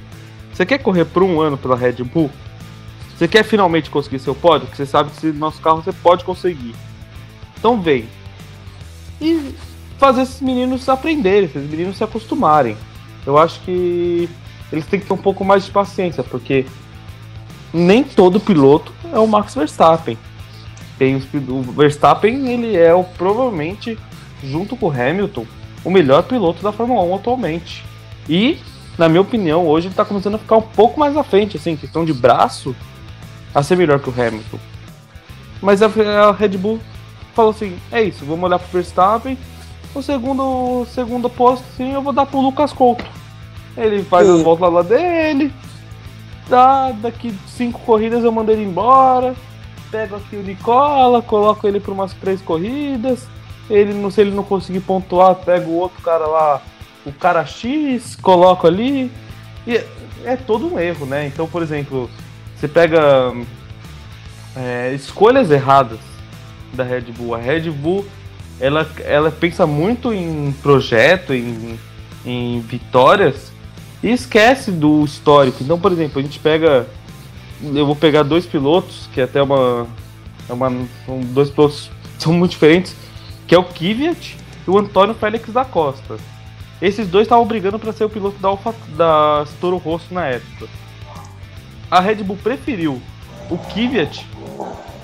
Você 0.54 0.66
quer 0.66 0.78
correr 0.78 1.04
por 1.04 1.22
um 1.22 1.42
ano 1.42 1.58
pela 1.58 1.76
Red 1.76 2.04
Bull? 2.04 2.32
Você 3.18 3.28
quer 3.28 3.44
finalmente 3.44 3.90
conseguir 3.90 4.20
seu 4.20 4.34
pódio? 4.34 4.68
Porque 4.68 4.78
você 4.78 4.86
sabe 4.86 5.12
que 5.12 5.28
no 5.28 5.34
nosso 5.34 5.62
carro 5.62 5.82
você 5.82 5.92
pode 5.92 6.24
conseguir. 6.24 6.74
Então 7.58 7.82
vem. 7.82 8.08
E 9.20 9.54
fazer 9.98 10.22
esses 10.22 10.40
meninos 10.40 10.88
aprenderem, 10.88 11.46
esses 11.46 11.70
meninos 11.70 11.98
se 11.98 12.04
acostumarem. 12.06 12.78
Eu 13.26 13.38
acho 13.38 13.60
que 13.62 14.30
eles 14.72 14.86
têm 14.86 15.00
que 15.00 15.06
ter 15.06 15.14
um 15.14 15.18
pouco 15.18 15.44
mais 15.44 15.66
de 15.66 15.72
paciência, 15.72 16.24
porque 16.24 16.66
nem 17.74 18.04
todo 18.04 18.40
piloto 18.40 18.94
é 19.12 19.18
o 19.18 19.28
Max 19.28 19.56
Verstappen. 19.56 20.18
Tem 20.98 21.16
o 21.16 21.62
Verstappen, 21.62 22.48
ele 22.48 22.78
é 22.78 22.94
o, 22.94 23.04
provavelmente, 23.04 23.98
junto 24.44 24.76
com 24.76 24.88
o 24.88 24.92
Hamilton, 24.92 25.46
o 25.84 25.90
melhor 25.90 26.24
piloto 26.24 26.62
da 26.62 26.72
Fórmula 26.72 27.04
1 27.04 27.16
atualmente. 27.16 27.84
E, 28.30 28.60
na 28.98 29.10
minha 29.10 29.22
opinião, 29.22 29.68
hoje 29.68 29.88
ele 29.88 29.94
está 29.94 30.06
começando 30.06 30.36
a 30.36 30.40
ficar 30.40 30.58
um 30.58 30.62
pouco 30.62 31.00
mais 31.00 31.18
à 31.18 31.24
frente, 31.24 31.58
assim, 31.58 31.76
questão 31.76 32.06
de 32.06 32.14
braço, 32.14 32.76
a 33.54 33.64
ser 33.64 33.76
melhor 33.76 34.00
que 34.00 34.10
o 34.10 34.14
Hamilton. 34.14 34.60
Mas 35.62 35.82
a, 35.82 35.88
a 35.88 36.32
Red 36.32 36.58
Bull 36.58 36.80
falou 37.34 37.52
assim: 37.52 37.76
é 37.92 38.04
isso, 38.04 38.24
vamos 38.26 38.44
olhar 38.44 38.60
para 38.60 38.68
o 38.68 38.72
Verstappen. 38.72 39.38
O 39.96 40.02
segundo, 40.02 40.86
segundo 40.88 41.30
posto, 41.30 41.64
sim, 41.78 41.94
eu 41.94 42.02
vou 42.02 42.14
dar 42.14 42.26
pro 42.26 42.42
Lucas 42.42 42.74
Couto. 42.74 43.06
Ele 43.78 44.04
faz 44.04 44.28
as 44.28 44.42
voltas 44.42 44.72
lá 44.72 44.82
dele, 44.82 45.54
Tá, 46.50 46.92
daqui 46.92 47.34
cinco 47.48 47.80
corridas 47.82 48.24
eu 48.24 48.32
mando 48.32 48.52
ele 48.52 48.64
embora. 48.64 49.36
Pego 49.90 50.16
aqui 50.16 50.36
o 50.36 50.44
Nicola, 50.44 51.22
coloco 51.22 51.68
ele 51.68 51.80
para 51.80 51.94
umas 51.94 52.14
três 52.14 52.42
corridas. 52.42 53.28
Ele, 53.70 53.94
não, 53.94 54.12
se 54.12 54.22
ele 54.22 54.32
não 54.32 54.44
conseguir 54.44 54.82
pontuar, 54.82 55.36
pego 55.36 55.72
o 55.72 55.80
outro 55.80 56.02
cara 56.02 56.26
lá, 56.26 56.62
o 57.06 57.12
cara 57.12 57.46
X, 57.46 58.16
coloco 58.16 58.68
ali. 58.68 59.12
E 59.66 59.78
é, 59.78 59.88
é 60.26 60.36
todo 60.36 60.74
um 60.74 60.80
erro, 60.80 61.06
né? 61.06 61.28
Então, 61.28 61.48
por 61.48 61.62
exemplo, 61.62 62.10
você 62.56 62.68
pega 62.68 63.34
é, 64.56 64.92
escolhas 64.94 65.50
erradas 65.50 66.00
da 66.74 66.84
Red 66.84 67.12
Bull. 67.18 67.36
A 67.36 67.38
Red 67.38 67.70
Bull 67.72 68.06
ela, 68.60 68.90
ela 69.04 69.32
pensa 69.32 69.66
muito 69.66 70.14
em 70.14 70.52
projeto, 70.62 71.34
em, 71.34 71.80
em 72.26 72.60
vitórias, 72.62 73.52
e 74.04 74.12
esquece 74.12 74.72
do 74.72 75.04
histórico. 75.06 75.64
Então, 75.64 75.80
por 75.80 75.92
exemplo, 75.92 76.20
a 76.20 76.22
gente 76.22 76.40
pega. 76.40 76.86
Eu 77.64 77.86
vou 77.86 77.96
pegar 77.96 78.24
dois 78.24 78.46
pilotos, 78.46 79.10
que 79.14 79.22
é 79.22 79.24
até 79.24 79.42
uma. 79.42 79.88
É 80.50 80.54
uma 80.54 80.70
são 81.06 81.22
dois 81.22 81.50
pilotos 81.50 81.90
são 82.20 82.34
muito 82.34 82.52
diferentes, 82.52 82.96
que 83.48 83.56
é 83.56 83.58
o 83.58 83.64
Kvyat 83.64 84.38
e 84.68 84.70
o 84.70 84.78
Antônio 84.78 85.16
Félix 85.16 85.52
da 85.52 85.64
Costa. 85.64 86.18
Esses 86.82 87.08
dois 87.08 87.26
estavam 87.26 87.46
brigando 87.46 87.80
para 87.80 87.94
ser 87.94 88.04
o 88.04 88.10
piloto 88.10 88.38
da, 88.40 88.50
Alfa, 88.50 88.76
da 88.90 89.46
Toro 89.62 89.78
Rosso 89.78 90.14
na 90.14 90.26
época. 90.26 90.68
A 91.90 92.02
Red 92.02 92.16
Bull 92.16 92.38
preferiu 92.44 93.02
o 93.50 93.58
Kvyat 93.58 94.26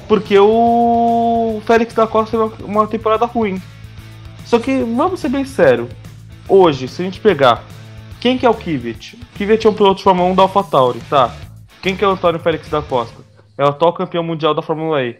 porque 0.10 0.38
o 0.40 1.62
Félix 1.66 1.94
da 1.94 2.08
Costa 2.08 2.36
teve 2.36 2.64
uma 2.64 2.88
temporada 2.88 3.26
ruim. 3.26 3.62
Só 4.44 4.58
que, 4.58 4.84
vamos 4.84 5.20
ser 5.20 5.30
bem 5.30 5.46
sério, 5.46 5.88
hoje, 6.48 6.88
se 6.88 7.04
a 7.04 7.06
gente 7.06 7.20
pegar 7.20 7.64
quem 8.20 8.38
que 8.38 8.46
é 8.46 8.50
o 8.50 8.54
Kivet? 8.54 9.18
Kivet 9.36 9.66
é 9.66 9.70
um 9.70 9.74
piloto 9.74 9.98
de 9.98 10.04
Fórmula 10.04 10.30
1 10.32 10.36
da 10.36 10.42
AlphaTauri, 10.44 11.00
tá? 11.10 11.34
Quem 11.82 11.96
que 11.96 12.04
é 12.04 12.08
o 12.08 12.12
Antônio 12.12 12.40
Félix 12.40 12.70
da 12.70 12.82
Costa? 12.82 13.24
É 13.58 13.64
o 13.64 13.70
atual 13.70 13.94
campeão 13.94 14.24
mundial 14.24 14.54
da 14.54 14.62
Fórmula 14.62 15.02
E. 15.02 15.18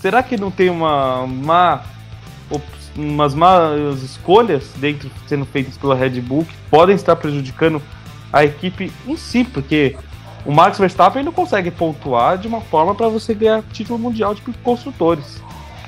Será 0.00 0.22
que 0.22 0.36
não 0.36 0.50
tem 0.50 0.70
uma 0.70 1.26
má, 1.26 1.82
umas 2.96 3.34
más 3.34 4.02
escolhas 4.02 4.72
dentro 4.76 5.10
sendo 5.26 5.44
feitas 5.44 5.76
pela 5.76 5.94
Red 5.94 6.20
Bull 6.20 6.44
que 6.44 6.56
podem 6.70 6.96
estar 6.96 7.16
prejudicando 7.16 7.82
a 8.32 8.44
equipe 8.44 8.90
em 9.06 9.16
si? 9.16 9.44
Porque 9.44 9.96
o 10.46 10.52
Max 10.52 10.78
Verstappen 10.78 11.22
não 11.22 11.32
consegue 11.32 11.70
pontuar 11.70 12.38
de 12.38 12.48
uma 12.48 12.62
forma 12.62 12.94
para 12.94 13.08
você 13.08 13.34
ganhar 13.34 13.62
título 13.72 13.98
mundial 13.98 14.34
de 14.34 14.40
construtores. 14.62 15.42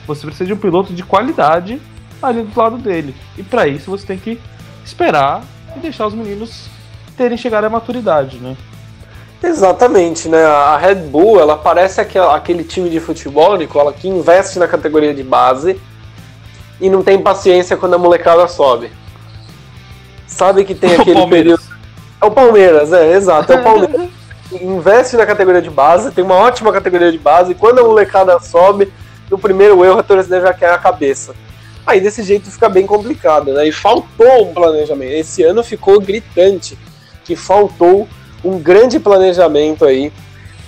Você 0.07 0.27
precisa 0.27 0.47
de 0.47 0.53
um 0.53 0.59
piloto 0.59 0.93
de 0.93 1.03
qualidade 1.03 1.81
ali 2.21 2.43
do 2.43 2.59
lado 2.59 2.77
dele. 2.77 3.15
E 3.37 3.43
para 3.43 3.67
isso 3.67 3.91
você 3.91 4.07
tem 4.07 4.19
que 4.19 4.39
esperar 4.85 5.43
e 5.77 5.81
deixar 5.81 6.07
os 6.07 6.15
meninos 6.15 6.69
terem 7.17 7.37
chegado 7.37 7.65
à 7.65 7.71
maturidade, 7.71 8.39
né? 8.39 8.57
Exatamente, 9.43 10.29
né? 10.29 10.45
A 10.45 10.77
Red 10.77 10.97
Bull, 10.97 11.41
ela 11.41 11.57
parece 11.57 12.01
aquele 12.01 12.65
time 12.65 12.91
de 12.91 12.99
futebol, 12.99 13.57
Nicola, 13.57 13.93
que 13.93 14.09
investe 14.09 14.59
na 14.59 14.67
categoria 14.67 15.15
de 15.15 15.23
base 15.23 15.81
e 16.81 16.91
não 16.91 17.03
tem 17.03 17.21
paciência 17.21 17.77
quando 17.77 17.95
a 17.95 17.99
molecada 17.99 18.47
sobe. 18.49 18.91
Sabe 20.27 20.65
que 20.65 20.75
tem 20.75 20.95
aquele 21.01 21.27
período. 21.27 21.63
É 22.21 22.27
o 22.27 22.31
Palmeiras, 22.31 22.93
é, 22.93 23.15
exato, 23.15 23.53
é 23.53 23.61
o 23.61 23.63
Palmeiras. 23.63 24.11
investe 24.61 25.17
na 25.17 25.27
categoria 25.27 25.61
de 25.61 25.71
base, 25.71 26.11
tem 26.11 26.25
uma 26.25 26.35
ótima 26.35 26.73
categoria 26.73 27.13
de 27.13 27.19
base, 27.19 27.53
e 27.53 27.55
quando 27.55 27.81
a 27.81 27.85
molecada 27.85 28.39
sobe, 28.41 28.93
no 29.31 29.39
primeiro 29.39 29.85
erro 29.85 29.99
a 29.99 30.03
torcida 30.03 30.41
já 30.41 30.53
quer 30.53 30.73
a 30.73 30.79
cabeça. 30.79 31.35
Aí 31.89 32.03
desse 32.03 32.23
jeito 32.23 32.51
fica 32.51 32.69
bem 32.69 32.87
complicado, 32.87 33.51
né? 33.51 33.67
E 33.67 33.73
faltou 33.73 34.51
um 34.51 34.53
planejamento. 34.53 35.11
Esse 35.11 35.43
ano 35.43 35.65
ficou 35.65 35.99
gritante 35.99 36.79
que 37.25 37.35
faltou 37.35 38.07
um 38.45 38.59
grande 38.59 39.01
planejamento 39.01 39.87
aí 39.87 40.13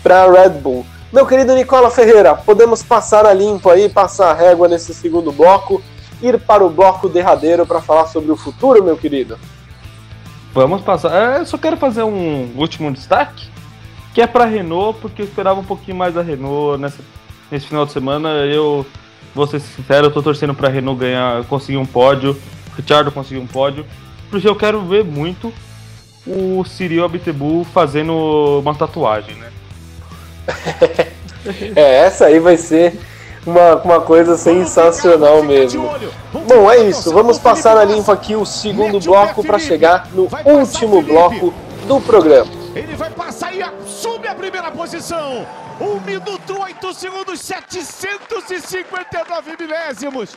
para 0.02 0.30
Red 0.30 0.48
Bull. 0.48 0.86
Meu 1.12 1.26
querido 1.26 1.54
Nicola 1.54 1.90
Ferreira, 1.90 2.34
podemos 2.34 2.82
passar 2.82 3.26
a 3.26 3.34
limpo 3.34 3.68
aí, 3.68 3.86
passar 3.86 4.30
a 4.30 4.32
régua 4.32 4.66
nesse 4.66 4.94
segundo 4.94 5.30
bloco, 5.30 5.82
ir 6.22 6.40
para 6.40 6.64
o 6.64 6.70
bloco 6.70 7.06
derradeiro 7.06 7.66
para 7.66 7.82
falar 7.82 8.06
sobre 8.06 8.32
o 8.32 8.36
futuro, 8.36 8.82
meu 8.82 8.96
querido? 8.96 9.38
Vamos 10.54 10.80
passar. 10.80 11.36
É, 11.36 11.40
eu 11.40 11.46
só 11.46 11.58
quero 11.58 11.76
fazer 11.76 12.02
um 12.02 12.50
último 12.56 12.90
destaque, 12.90 13.46
que 14.14 14.22
é 14.22 14.26
para 14.26 14.46
Renault, 14.46 14.98
porque 15.02 15.20
eu 15.20 15.26
esperava 15.26 15.60
um 15.60 15.64
pouquinho 15.64 15.98
mais 15.98 16.14
da 16.14 16.22
Renault 16.22 16.80
nessa, 16.80 17.02
nesse 17.50 17.66
final 17.66 17.84
de 17.84 17.92
semana. 17.92 18.30
Eu 18.46 18.86
vou 19.34 19.46
ser 19.46 19.60
sincero, 19.60 20.06
eu 20.06 20.10
tô 20.10 20.22
torcendo 20.22 20.54
pra 20.54 20.68
Renault 20.68 21.00
ganhar, 21.00 21.44
conseguir 21.44 21.78
um 21.78 21.86
pódio, 21.86 22.36
Richard 22.76 23.10
conseguir 23.10 23.40
um 23.40 23.46
pódio, 23.46 23.84
porque 24.30 24.48
eu 24.48 24.56
quero 24.56 24.80
ver 24.82 25.04
muito 25.04 25.52
o 26.26 26.64
Cyril 26.64 27.04
Abitebu 27.04 27.66
fazendo 27.72 28.60
uma 28.60 28.74
tatuagem, 28.74 29.34
né? 29.36 29.50
é, 31.76 32.04
essa 32.04 32.26
aí 32.26 32.38
vai 32.38 32.56
ser 32.56 32.98
uma, 33.46 33.76
uma 33.76 34.00
coisa 34.00 34.36
sensacional 34.36 35.42
mesmo. 35.42 35.90
Bom, 36.32 36.70
é 36.70 36.78
isso. 36.84 37.12
Vamos 37.12 37.38
passar 37.38 37.76
a 37.76 37.84
limpo 37.84 38.10
aqui 38.10 38.34
o 38.34 38.44
segundo 38.44 39.00
bloco 39.00 39.44
para 39.44 39.58
chegar 39.58 40.08
no 40.12 40.28
último 40.44 41.02
bloco 41.02 41.54
do 41.86 42.00
programa. 42.00 42.50
Ele 42.74 42.94
vai 42.94 43.10
passar 43.10 43.54
e 43.54 43.62
primeira 44.50 44.72
posição. 44.72 45.46
1 45.80 46.00
minuto 46.00 46.60
8 46.60 46.94
segundos 46.94 47.40
759 47.40 49.56
milésimos. 49.58 50.36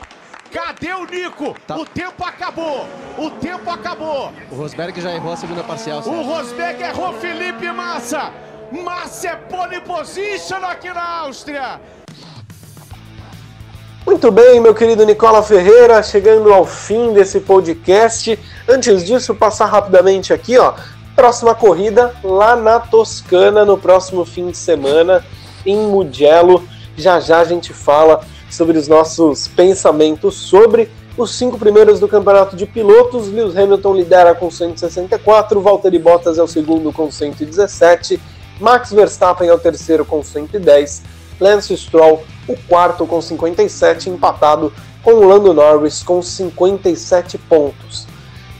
Cadê 0.52 0.94
o 0.94 1.04
Nico? 1.04 1.56
Tá. 1.66 1.76
O 1.76 1.84
tempo 1.84 2.24
acabou. 2.24 2.86
O 3.18 3.28
tempo 3.30 3.68
acabou. 3.68 4.32
O 4.52 4.54
Rosberg 4.54 5.00
já 5.00 5.12
errou 5.12 5.32
a 5.32 5.36
segunda 5.36 5.64
parcial. 5.64 6.00
Certo? 6.00 6.16
O 6.16 6.22
Rosberg 6.22 6.80
errou 6.80 7.12
Felipe 7.14 7.72
Massa. 7.72 8.30
Massa 8.70 9.28
é 9.28 9.36
pole 9.36 9.80
position 9.80 10.64
aqui 10.64 10.92
na 10.92 11.20
Áustria. 11.20 11.80
Muito 14.06 14.30
bem, 14.30 14.60
meu 14.60 14.74
querido 14.74 15.04
Nicola 15.04 15.42
Ferreira, 15.42 16.02
chegando 16.02 16.52
ao 16.52 16.64
fim 16.64 17.12
desse 17.12 17.40
podcast. 17.40 18.38
Antes 18.68 19.04
disso, 19.04 19.34
passar 19.34 19.66
rapidamente 19.66 20.32
aqui, 20.32 20.56
ó, 20.58 20.74
próxima 21.14 21.54
corrida 21.54 22.14
lá 22.22 22.56
na 22.56 22.80
Toscana 22.80 23.64
no 23.64 23.78
próximo 23.78 24.24
fim 24.24 24.50
de 24.50 24.56
semana 24.56 25.24
em 25.64 25.76
Mugello. 25.76 26.62
Já 26.96 27.20
já 27.20 27.40
a 27.40 27.44
gente 27.44 27.72
fala 27.72 28.20
sobre 28.50 28.78
os 28.78 28.88
nossos 28.88 29.48
pensamentos 29.48 30.34
sobre 30.34 30.90
os 31.16 31.34
cinco 31.34 31.58
primeiros 31.58 32.00
do 32.00 32.08
campeonato 32.08 32.56
de 32.56 32.66
pilotos. 32.66 33.28
Lewis 33.28 33.56
Hamilton 33.56 33.94
lidera 33.94 34.34
com 34.34 34.50
164, 34.50 35.60
Valtteri 35.60 35.98
Bottas 35.98 36.38
é 36.38 36.42
o 36.42 36.48
segundo 36.48 36.92
com 36.92 37.10
117, 37.10 38.20
Max 38.60 38.92
Verstappen 38.92 39.48
é 39.48 39.54
o 39.54 39.58
terceiro 39.58 40.04
com 40.04 40.22
110, 40.22 41.02
Lance 41.40 41.76
Stroll 41.76 42.24
o 42.46 42.56
quarto 42.68 43.06
com 43.06 43.20
57, 43.20 44.10
empatado 44.10 44.72
com 45.02 45.26
Lando 45.26 45.52
Norris 45.52 46.02
com 46.02 46.22
57 46.22 47.38
pontos. 47.38 48.06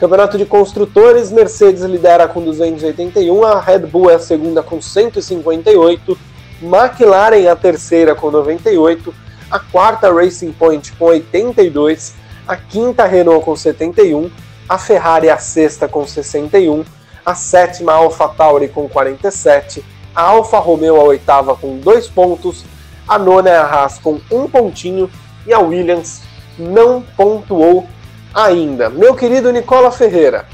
Campeonato 0.04 0.36
de 0.36 0.44
Construtores, 0.44 1.32
Mercedes 1.32 1.80
lidera 1.80 2.28
com 2.28 2.42
281, 2.42 3.42
a 3.42 3.58
Red 3.58 3.78
Bull 3.86 4.10
é 4.10 4.16
a 4.16 4.18
segunda 4.18 4.62
com 4.62 4.78
158, 4.78 6.18
McLaren 6.60 7.50
a 7.50 7.56
terceira 7.56 8.14
com 8.14 8.30
98, 8.30 9.14
a 9.50 9.58
quarta 9.58 10.12
Racing 10.12 10.52
Point 10.52 10.92
com 10.92 11.06
82, 11.06 12.16
a 12.46 12.54
quinta 12.54 13.06
Renault 13.06 13.46
com 13.46 13.56
71, 13.56 14.30
a 14.68 14.76
Ferrari 14.76 15.30
a 15.30 15.38
sexta 15.38 15.88
com 15.88 16.06
61, 16.06 16.84
a 17.24 17.34
sétima 17.34 17.94
AlphaTauri 17.94 18.68
com 18.68 18.86
47, 18.86 19.82
a 20.14 20.20
Alfa 20.20 20.58
Romeo 20.58 20.96
a 20.96 21.04
oitava 21.04 21.56
com 21.56 21.78
2 21.78 22.08
pontos, 22.08 22.62
a 23.08 23.18
nona 23.18 23.48
é 23.48 23.56
a 23.56 23.64
Haas 23.64 23.98
com 23.98 24.20
um 24.30 24.46
pontinho 24.50 25.08
e 25.46 25.54
a 25.54 25.60
Williams 25.60 26.20
não 26.58 27.00
pontuou 27.16 27.86
ainda. 28.34 28.90
Meu 28.90 29.14
querido 29.14 29.52
Nicola 29.52 29.92
Ferreira, 29.92 30.46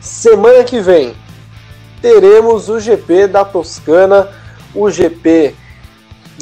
semana 0.00 0.64
que 0.64 0.80
vem 0.80 1.14
teremos 2.00 2.68
o 2.68 2.80
GP 2.80 3.28
da 3.28 3.44
Toscana, 3.44 4.28
o 4.74 4.90
GP 4.90 5.54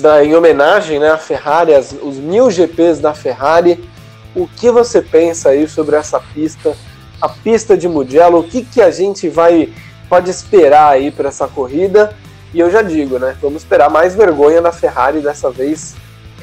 da, 0.00 0.24
em 0.24 0.34
homenagem 0.34 0.98
né, 0.98 1.10
à 1.10 1.18
Ferrari, 1.18 1.74
as, 1.74 1.92
os 1.92 2.16
mil 2.16 2.50
GPs 2.50 3.00
da 3.00 3.12
Ferrari. 3.12 3.88
O 4.34 4.46
que 4.46 4.70
você 4.70 5.02
pensa 5.02 5.50
aí 5.50 5.68
sobre 5.68 5.96
essa 5.96 6.18
pista, 6.18 6.74
a 7.20 7.28
pista 7.28 7.76
de 7.76 7.88
Mugello? 7.88 8.38
O 8.38 8.44
que, 8.44 8.64
que 8.64 8.80
a 8.80 8.90
gente 8.90 9.28
vai 9.28 9.72
pode 10.08 10.30
esperar 10.30 10.92
aí 10.92 11.10
para 11.10 11.28
essa 11.28 11.46
corrida? 11.46 12.16
E 12.54 12.60
eu 12.60 12.70
já 12.70 12.82
digo, 12.82 13.18
né? 13.18 13.36
Vamos 13.40 13.62
esperar 13.62 13.90
mais 13.90 14.14
vergonha 14.14 14.60
da 14.60 14.72
Ferrari 14.72 15.20
dessa 15.20 15.50
vez 15.50 15.94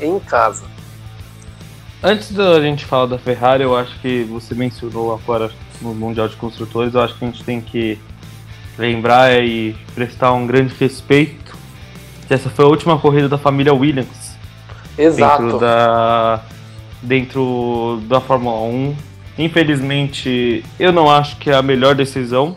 em 0.01 0.19
casa. 0.19 0.63
Antes 2.01 2.31
da 2.31 2.61
gente 2.61 2.85
falar 2.85 3.07
da 3.07 3.17
Ferrari, 3.17 3.63
eu 3.63 3.75
acho 3.75 3.99
que 3.99 4.23
você 4.23 4.55
mencionou 4.55 5.13
agora 5.13 5.51
no 5.81 5.93
Mundial 5.93 6.29
de 6.29 6.35
Construtores, 6.37 6.93
eu 6.93 7.01
acho 7.01 7.15
que 7.15 7.25
a 7.25 7.27
gente 7.27 7.43
tem 7.43 7.59
que 7.59 7.99
lembrar 8.77 9.43
e 9.43 9.75
prestar 9.93 10.31
um 10.31 10.47
grande 10.47 10.73
respeito 10.79 11.57
que 12.29 12.33
essa 12.33 12.49
foi 12.49 12.63
a 12.63 12.67
última 12.67 12.97
corrida 12.97 13.27
da 13.27 13.37
família 13.37 13.73
Williams. 13.73 14.37
Exato. 14.97 15.41
Dentro 15.41 15.59
da, 15.59 16.41
dentro 17.01 18.01
da 18.07 18.21
Fórmula 18.21 18.61
1. 18.61 18.95
Infelizmente, 19.39 20.63
eu 20.79 20.93
não 20.93 21.09
acho 21.09 21.37
que 21.37 21.49
é 21.49 21.55
a 21.55 21.61
melhor 21.61 21.95
decisão 21.95 22.55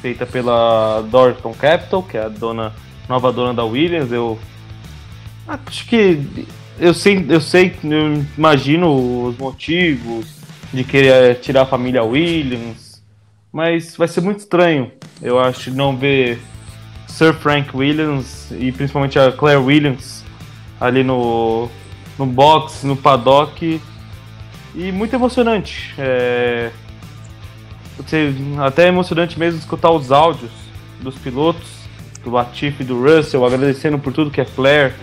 feita 0.00 0.24
pela 0.24 1.02
Dorton 1.02 1.52
Capital, 1.52 2.02
que 2.02 2.16
é 2.16 2.24
a 2.24 2.28
dona, 2.28 2.72
nova 3.06 3.30
dona 3.30 3.52
da 3.52 3.64
Williams. 3.64 4.10
Eu 4.10 4.38
acho 5.46 5.86
que 5.86 6.46
eu 6.78 6.94
sei, 6.94 7.24
eu 7.28 7.40
sei, 7.40 7.74
eu 7.84 8.24
imagino 8.36 9.26
os 9.26 9.38
motivos 9.38 10.26
de 10.72 10.84
querer 10.84 11.36
tirar 11.40 11.62
a 11.62 11.66
família 11.66 12.02
Williams, 12.02 13.02
mas 13.52 13.96
vai 13.96 14.08
ser 14.08 14.20
muito 14.20 14.40
estranho, 14.40 14.90
eu 15.22 15.38
acho, 15.38 15.70
não 15.70 15.96
ver 15.96 16.40
Sir 17.06 17.32
Frank 17.34 17.76
Williams 17.76 18.50
e 18.50 18.72
principalmente 18.72 19.18
a 19.18 19.30
Claire 19.30 19.60
Williams 19.60 20.24
ali 20.80 21.04
no, 21.04 21.68
no 22.18 22.26
box, 22.26 22.84
no 22.84 22.96
paddock. 22.96 23.80
E 24.74 24.90
muito 24.90 25.14
emocionante. 25.14 25.94
É, 25.96 26.72
até 28.58 28.88
emocionante 28.88 29.38
mesmo 29.38 29.60
escutar 29.60 29.92
os 29.92 30.10
áudios 30.10 30.50
dos 31.00 31.14
pilotos, 31.16 31.68
do 32.24 32.30
Latifi 32.30 32.82
e 32.82 32.86
do 32.86 33.00
Russell, 33.00 33.46
agradecendo 33.46 33.98
por 33.98 34.12
tudo 34.12 34.30
que 34.30 34.40
a 34.40 34.44
Claire 34.44 34.94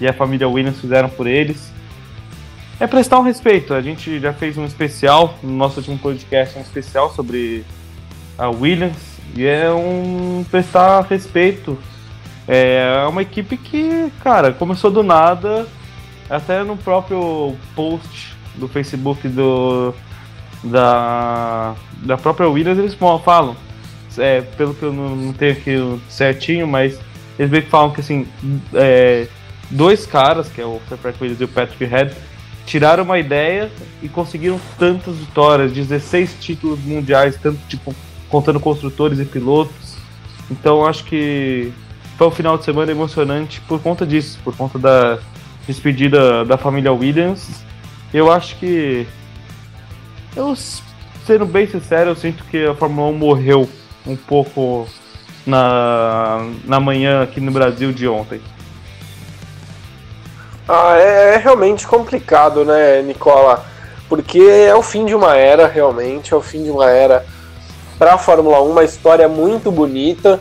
e 0.00 0.06
a 0.06 0.12
família 0.12 0.48
Williams 0.48 0.80
fizeram 0.80 1.08
por 1.08 1.26
eles. 1.26 1.72
É 2.80 2.86
prestar 2.86 3.18
um 3.18 3.22
respeito. 3.22 3.74
A 3.74 3.82
gente 3.82 4.20
já 4.20 4.32
fez 4.32 4.56
um 4.56 4.64
especial, 4.64 5.34
no 5.42 5.50
nosso 5.50 5.78
último 5.78 5.98
podcast, 5.98 6.56
um 6.56 6.62
especial 6.62 7.12
sobre 7.12 7.64
a 8.36 8.48
Williams. 8.48 9.18
E 9.36 9.44
é 9.44 9.70
um 9.70 10.44
prestar 10.50 11.00
respeito. 11.02 11.76
É 12.46 13.04
uma 13.08 13.22
equipe 13.22 13.56
que, 13.56 14.12
cara, 14.22 14.52
começou 14.52 14.90
do 14.90 15.02
nada. 15.02 15.66
Até 16.30 16.62
no 16.62 16.76
próprio 16.76 17.56
post 17.74 18.36
do 18.54 18.68
Facebook 18.68 19.26
do, 19.28 19.94
da, 20.62 21.74
da 22.02 22.16
própria 22.16 22.48
Williams, 22.48 22.78
eles 22.78 22.94
falam. 22.94 23.56
É, 24.16 24.40
pelo 24.40 24.74
que 24.74 24.82
eu 24.82 24.92
não, 24.92 25.14
não 25.14 25.32
tenho 25.32 25.52
aqui 25.52 26.00
certinho, 26.08 26.66
mas 26.66 26.98
eles 27.38 27.50
meio 27.50 27.62
que 27.62 27.70
falam 27.70 27.90
que 27.90 28.00
assim. 28.00 28.26
É, 28.74 29.26
dois 29.70 30.06
caras, 30.06 30.48
que 30.48 30.60
é 30.60 30.64
o 30.64 30.80
Frank 31.00 31.18
Williams 31.20 31.40
e 31.40 31.44
o 31.44 31.48
Patrick 31.48 31.84
Head, 31.84 32.14
tiraram 32.66 33.04
uma 33.04 33.18
ideia 33.18 33.70
e 34.02 34.08
conseguiram 34.08 34.60
tantas 34.78 35.16
vitórias, 35.16 35.72
16 35.72 36.36
títulos 36.40 36.78
mundiais, 36.80 37.36
tanto 37.36 37.58
tipo 37.68 37.94
contando 38.28 38.60
construtores 38.60 39.18
e 39.18 39.24
pilotos. 39.24 39.96
Então 40.50 40.86
acho 40.86 41.04
que 41.04 41.72
foi 42.16 42.26
um 42.26 42.30
final 42.30 42.58
de 42.58 42.64
semana 42.64 42.90
emocionante 42.92 43.60
por 43.62 43.80
conta 43.80 44.06
disso, 44.06 44.38
por 44.44 44.54
conta 44.56 44.78
da 44.78 45.18
despedida 45.66 46.44
da 46.44 46.58
família 46.58 46.92
Williams. 46.92 47.62
Eu 48.12 48.30
acho 48.30 48.56
que 48.56 49.06
eu 50.36 50.54
sendo 51.26 51.44
bem 51.46 51.66
sincero, 51.66 52.10
eu 52.10 52.16
sinto 52.16 52.44
que 52.44 52.64
a 52.64 52.74
Fórmula 52.74 53.08
1 53.08 53.14
morreu 53.14 53.68
um 54.06 54.16
pouco 54.16 54.88
na, 55.46 56.48
na 56.64 56.80
manhã 56.80 57.22
aqui 57.22 57.40
no 57.40 57.50
Brasil 57.50 57.92
de 57.92 58.08
ontem. 58.08 58.40
Ah, 60.68 60.98
é, 60.98 61.34
é, 61.34 61.36
realmente 61.38 61.86
complicado, 61.86 62.62
né, 62.62 63.00
Nicola? 63.00 63.64
Porque 64.06 64.38
é 64.38 64.74
o 64.74 64.82
fim 64.82 65.06
de 65.06 65.14
uma 65.14 65.34
era, 65.34 65.66
realmente, 65.66 66.34
é 66.34 66.36
o 66.36 66.42
fim 66.42 66.62
de 66.62 66.70
uma 66.70 66.90
era 66.90 67.24
para 67.98 68.14
a 68.14 68.18
Fórmula 68.18 68.62
1, 68.62 68.70
uma 68.70 68.84
história 68.84 69.26
muito 69.28 69.72
bonita. 69.72 70.38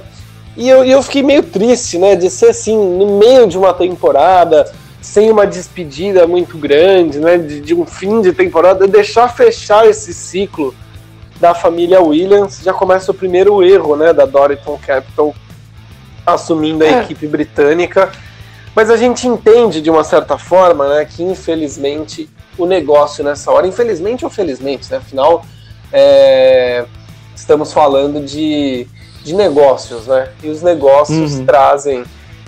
E 0.57 0.67
eu, 0.67 0.83
eu 0.83 1.01
fiquei 1.01 1.23
meio 1.23 1.43
triste, 1.43 1.97
né, 1.97 2.13
de 2.15 2.29
ser 2.29 2.47
assim, 2.47 2.75
no 2.75 3.17
meio 3.17 3.47
de 3.47 3.57
uma 3.57 3.73
temporada, 3.73 4.69
sem 4.99 5.31
uma 5.31 5.47
despedida 5.47 6.27
muito 6.27 6.57
grande, 6.57 7.19
né, 7.19 7.37
de, 7.37 7.61
de 7.61 7.73
um 7.73 7.85
fim 7.85 8.21
de 8.21 8.33
temporada, 8.33 8.85
deixar 8.85 9.29
fechar 9.29 9.87
esse 9.87 10.13
ciclo 10.13 10.75
da 11.39 11.55
família 11.55 12.01
Williams. 12.01 12.59
Já 12.61 12.73
começa 12.73 13.11
o 13.11 13.13
primeiro 13.13 13.63
erro, 13.63 13.95
né, 13.95 14.11
da 14.11 14.25
Dorilton 14.25 14.77
Capital 14.85 15.33
assumindo 16.25 16.83
a 16.83 16.87
é. 16.87 17.01
equipe 17.03 17.25
britânica 17.27 18.11
mas 18.77 18.91
a 18.91 18.95
gente 18.95 19.27
entende 19.27 19.81
de 19.81 19.89
uma 19.89 20.03
certa 20.03 20.37
forma, 20.37 20.87
né, 20.87 21.03
que 21.03 21.23
infelizmente 21.23 22.29
o 22.55 22.67
negócio 22.67 23.23
nessa 23.23 23.51
hora, 23.51 23.65
infelizmente 23.65 24.23
ou 24.23 24.29
felizmente, 24.29 24.91
né, 24.91 24.97
afinal 24.97 25.43
é, 25.91 26.85
estamos 27.35 27.73
falando 27.73 28.23
de, 28.23 28.87
de 29.23 29.33
negócios, 29.33 30.05
né, 30.05 30.29
e 30.43 30.49
os 30.49 30.61
negócios 30.61 31.39
uhum. 31.39 31.45
trazem 31.47 32.03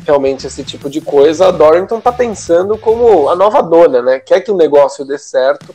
realmente 0.05 0.45
esse 0.45 0.63
tipo 0.63 0.88
de 0.88 1.01
coisa. 1.01 1.47
A 1.47 1.51
Dorrington 1.51 1.97
está 1.97 2.11
pensando 2.11 2.77
como 2.77 3.27
a 3.27 3.36
nova 3.36 3.63
dona, 3.63 3.99
né, 3.99 4.19
quer 4.19 4.41
que 4.41 4.51
o 4.51 4.55
negócio 4.55 5.03
dê 5.03 5.17
certo, 5.17 5.73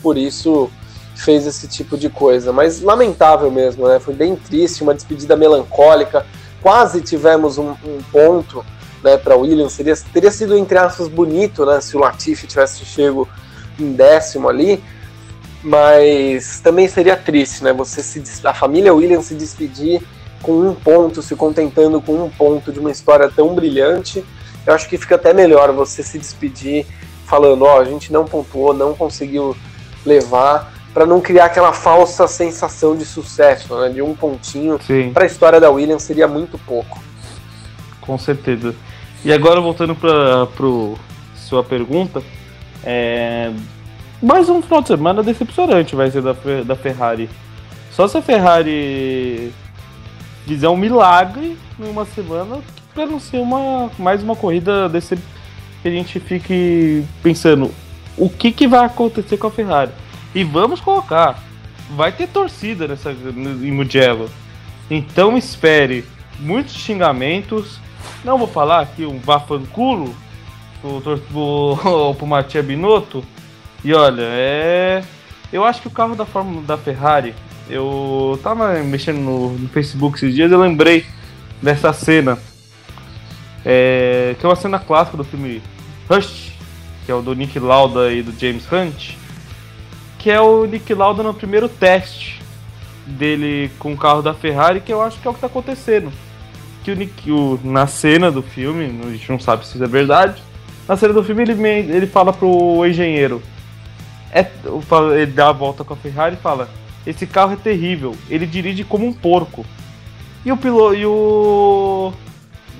por 0.00 0.16
isso 0.16 0.70
fez 1.16 1.44
esse 1.44 1.66
tipo 1.66 1.98
de 1.98 2.08
coisa. 2.08 2.52
Mas 2.52 2.80
lamentável 2.82 3.50
mesmo, 3.50 3.88
né, 3.88 3.98
foi 3.98 4.14
bem 4.14 4.36
triste, 4.36 4.84
uma 4.84 4.94
despedida 4.94 5.34
melancólica. 5.34 6.24
Quase 6.62 7.00
tivemos 7.00 7.58
um, 7.58 7.70
um 7.70 8.00
ponto 8.12 8.64
né, 9.02 9.16
para 9.16 9.36
Williams. 9.36 9.72
Seria, 9.72 9.94
teria 10.12 10.30
sido, 10.30 10.56
entre 10.56 10.78
aspas, 10.78 11.08
bonito 11.08 11.64
né, 11.64 11.80
se 11.80 11.96
o 11.96 12.00
Latifi 12.00 12.46
tivesse 12.46 12.84
chego 12.84 13.28
em 13.78 13.92
décimo 13.92 14.48
ali, 14.48 14.82
mas 15.62 16.60
também 16.60 16.88
seria 16.88 17.16
triste, 17.16 17.62
né? 17.62 17.72
Você 17.72 18.02
se, 18.02 18.22
a 18.44 18.54
família 18.54 18.94
Williams 18.94 19.26
se 19.26 19.34
despedir 19.34 20.02
com 20.42 20.52
um 20.52 20.74
ponto, 20.74 21.22
se 21.22 21.34
contentando 21.34 22.00
com 22.00 22.24
um 22.24 22.30
ponto 22.30 22.72
de 22.72 22.78
uma 22.78 22.90
história 22.90 23.28
tão 23.28 23.54
brilhante. 23.54 24.24
Eu 24.66 24.74
acho 24.74 24.88
que 24.88 24.96
fica 24.96 25.16
até 25.16 25.32
melhor 25.32 25.72
você 25.72 26.02
se 26.02 26.18
despedir 26.18 26.86
falando, 27.26 27.64
ó, 27.64 27.76
oh, 27.76 27.80
a 27.80 27.84
gente 27.84 28.12
não 28.12 28.24
pontuou, 28.24 28.72
não 28.72 28.94
conseguiu 28.94 29.56
levar, 30.04 30.72
para 30.94 31.04
não 31.04 31.20
criar 31.20 31.46
aquela 31.46 31.72
falsa 31.72 32.26
sensação 32.26 32.96
de 32.96 33.04
sucesso, 33.04 33.78
né? 33.80 33.88
De 33.90 34.00
um 34.00 34.14
pontinho 34.14 34.78
para 35.12 35.24
a 35.24 35.26
história 35.26 35.60
da 35.60 35.70
Williams 35.70 36.02
seria 36.02 36.26
muito 36.26 36.58
pouco. 36.58 37.02
Com 38.00 38.16
certeza. 38.16 38.74
E 39.24 39.32
agora 39.32 39.60
voltando 39.60 39.94
para 39.94 40.46
pro 40.46 40.96
sua 41.34 41.64
pergunta, 41.64 42.22
é... 42.84 43.50
mais 44.22 44.48
um 44.48 44.62
final 44.62 44.82
de 44.82 44.88
semana 44.88 45.22
decepcionante 45.22 45.96
vai 45.96 46.10
ser 46.10 46.22
da, 46.22 46.34
da 46.64 46.76
Ferrari. 46.76 47.28
Só 47.90 48.06
se 48.06 48.16
a 48.16 48.22
Ferrari 48.22 49.52
fizer 50.46 50.68
um 50.68 50.76
milagre 50.76 51.56
em 51.80 51.90
uma 51.90 52.04
semana 52.04 52.60
para 52.94 53.06
não 53.06 53.18
ser 53.18 53.38
uma 53.38 53.90
mais 53.98 54.22
uma 54.22 54.36
corrida 54.36 54.88
desse 54.88 55.16
que 55.82 55.88
a 55.88 55.90
gente 55.90 56.18
fique 56.20 57.04
pensando 57.22 57.72
o 58.16 58.28
que, 58.28 58.50
que 58.52 58.66
vai 58.66 58.84
acontecer 58.84 59.36
com 59.36 59.46
a 59.46 59.50
Ferrari. 59.50 59.90
E 60.34 60.44
vamos 60.44 60.80
colocar, 60.80 61.42
vai 61.96 62.12
ter 62.12 62.28
torcida 62.28 62.86
nessa 62.86 63.10
em 63.10 63.72
Mugello. 63.72 64.30
Então 64.90 65.36
espere 65.36 66.04
muitos 66.38 66.74
xingamentos, 66.74 67.80
não 68.24 68.38
vou 68.38 68.48
falar 68.48 68.80
aqui 68.80 69.04
um 69.04 69.18
vafanculo 69.18 70.14
pro, 70.80 71.00
pro, 71.00 72.14
pro 72.14 72.26
Matia 72.26 72.62
Binotto. 72.62 73.24
E 73.84 73.94
olha, 73.94 74.22
é. 74.22 75.04
Eu 75.52 75.64
acho 75.64 75.80
que 75.80 75.88
o 75.88 75.90
carro 75.90 76.14
da 76.14 76.26
Fórmula 76.26 76.62
da 76.62 76.76
Ferrari, 76.76 77.34
eu 77.70 78.38
tava 78.42 78.74
mexendo 78.82 79.18
no, 79.18 79.50
no 79.50 79.68
Facebook 79.68 80.16
esses 80.16 80.34
dias, 80.34 80.52
eu 80.52 80.60
lembrei 80.60 81.06
dessa 81.62 81.92
cena. 81.92 82.38
É, 83.64 84.36
que 84.38 84.44
é 84.44 84.48
uma 84.48 84.56
cena 84.56 84.78
clássica 84.78 85.16
do 85.16 85.24
filme 85.24 85.62
Rush, 86.08 86.52
que 87.04 87.12
é 87.12 87.14
o 87.14 87.22
do 87.22 87.34
Nick 87.34 87.58
Lauda 87.58 88.12
e 88.12 88.22
do 88.22 88.38
James 88.38 88.70
Hunt, 88.70 89.14
que 90.18 90.30
é 90.30 90.40
o 90.40 90.64
Nick 90.64 90.92
Lauda 90.94 91.22
no 91.22 91.34
primeiro 91.34 91.68
teste 91.68 92.40
dele 93.06 93.70
com 93.78 93.92
o 93.92 93.96
carro 93.96 94.22
da 94.22 94.34
Ferrari, 94.34 94.80
que 94.80 94.92
eu 94.92 95.02
acho 95.02 95.18
que 95.18 95.26
é 95.26 95.30
o 95.30 95.34
que 95.34 95.38
está 95.38 95.46
acontecendo 95.46 96.12
que 96.82 96.90
o 96.90 96.96
Nick, 96.96 97.30
o, 97.30 97.60
na 97.62 97.86
cena 97.86 98.30
do 98.30 98.42
filme, 98.42 99.00
a 99.04 99.10
gente 99.10 99.30
não 99.30 99.38
sabe 99.38 99.66
se 99.66 99.74
isso 99.74 99.84
é 99.84 99.88
verdade, 99.88 100.42
na 100.86 100.96
cena 100.96 101.12
do 101.12 101.22
filme 101.22 101.42
ele, 101.42 101.52
ele 101.62 102.06
fala 102.06 102.32
pro 102.32 102.86
engenheiro, 102.86 103.42
é, 104.32 104.46
ele 105.14 105.32
dá 105.32 105.48
a 105.48 105.52
volta 105.52 105.84
com 105.84 105.94
a 105.94 105.96
Ferrari 105.96 106.36
e 106.36 106.42
fala, 106.42 106.68
esse 107.06 107.26
carro 107.26 107.52
é 107.52 107.56
terrível, 107.56 108.16
ele 108.28 108.46
dirige 108.46 108.84
como 108.84 109.06
um 109.06 109.12
porco. 109.12 109.64
E 110.44 110.52
o 110.52 110.56
piloto, 110.56 110.94
e 110.94 111.04
o 111.04 112.12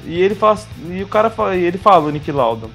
e 0.06 0.22
ele 0.22 0.34
fala, 0.34 0.58
e 0.90 1.02
o 1.02 1.08
cara 1.08 1.28
fala, 1.28 1.56
e 1.56 1.64
ele 1.64 1.76
fala, 1.76 2.06
o 2.06 2.10
Nick 2.10 2.30
Lauda, 2.32 2.68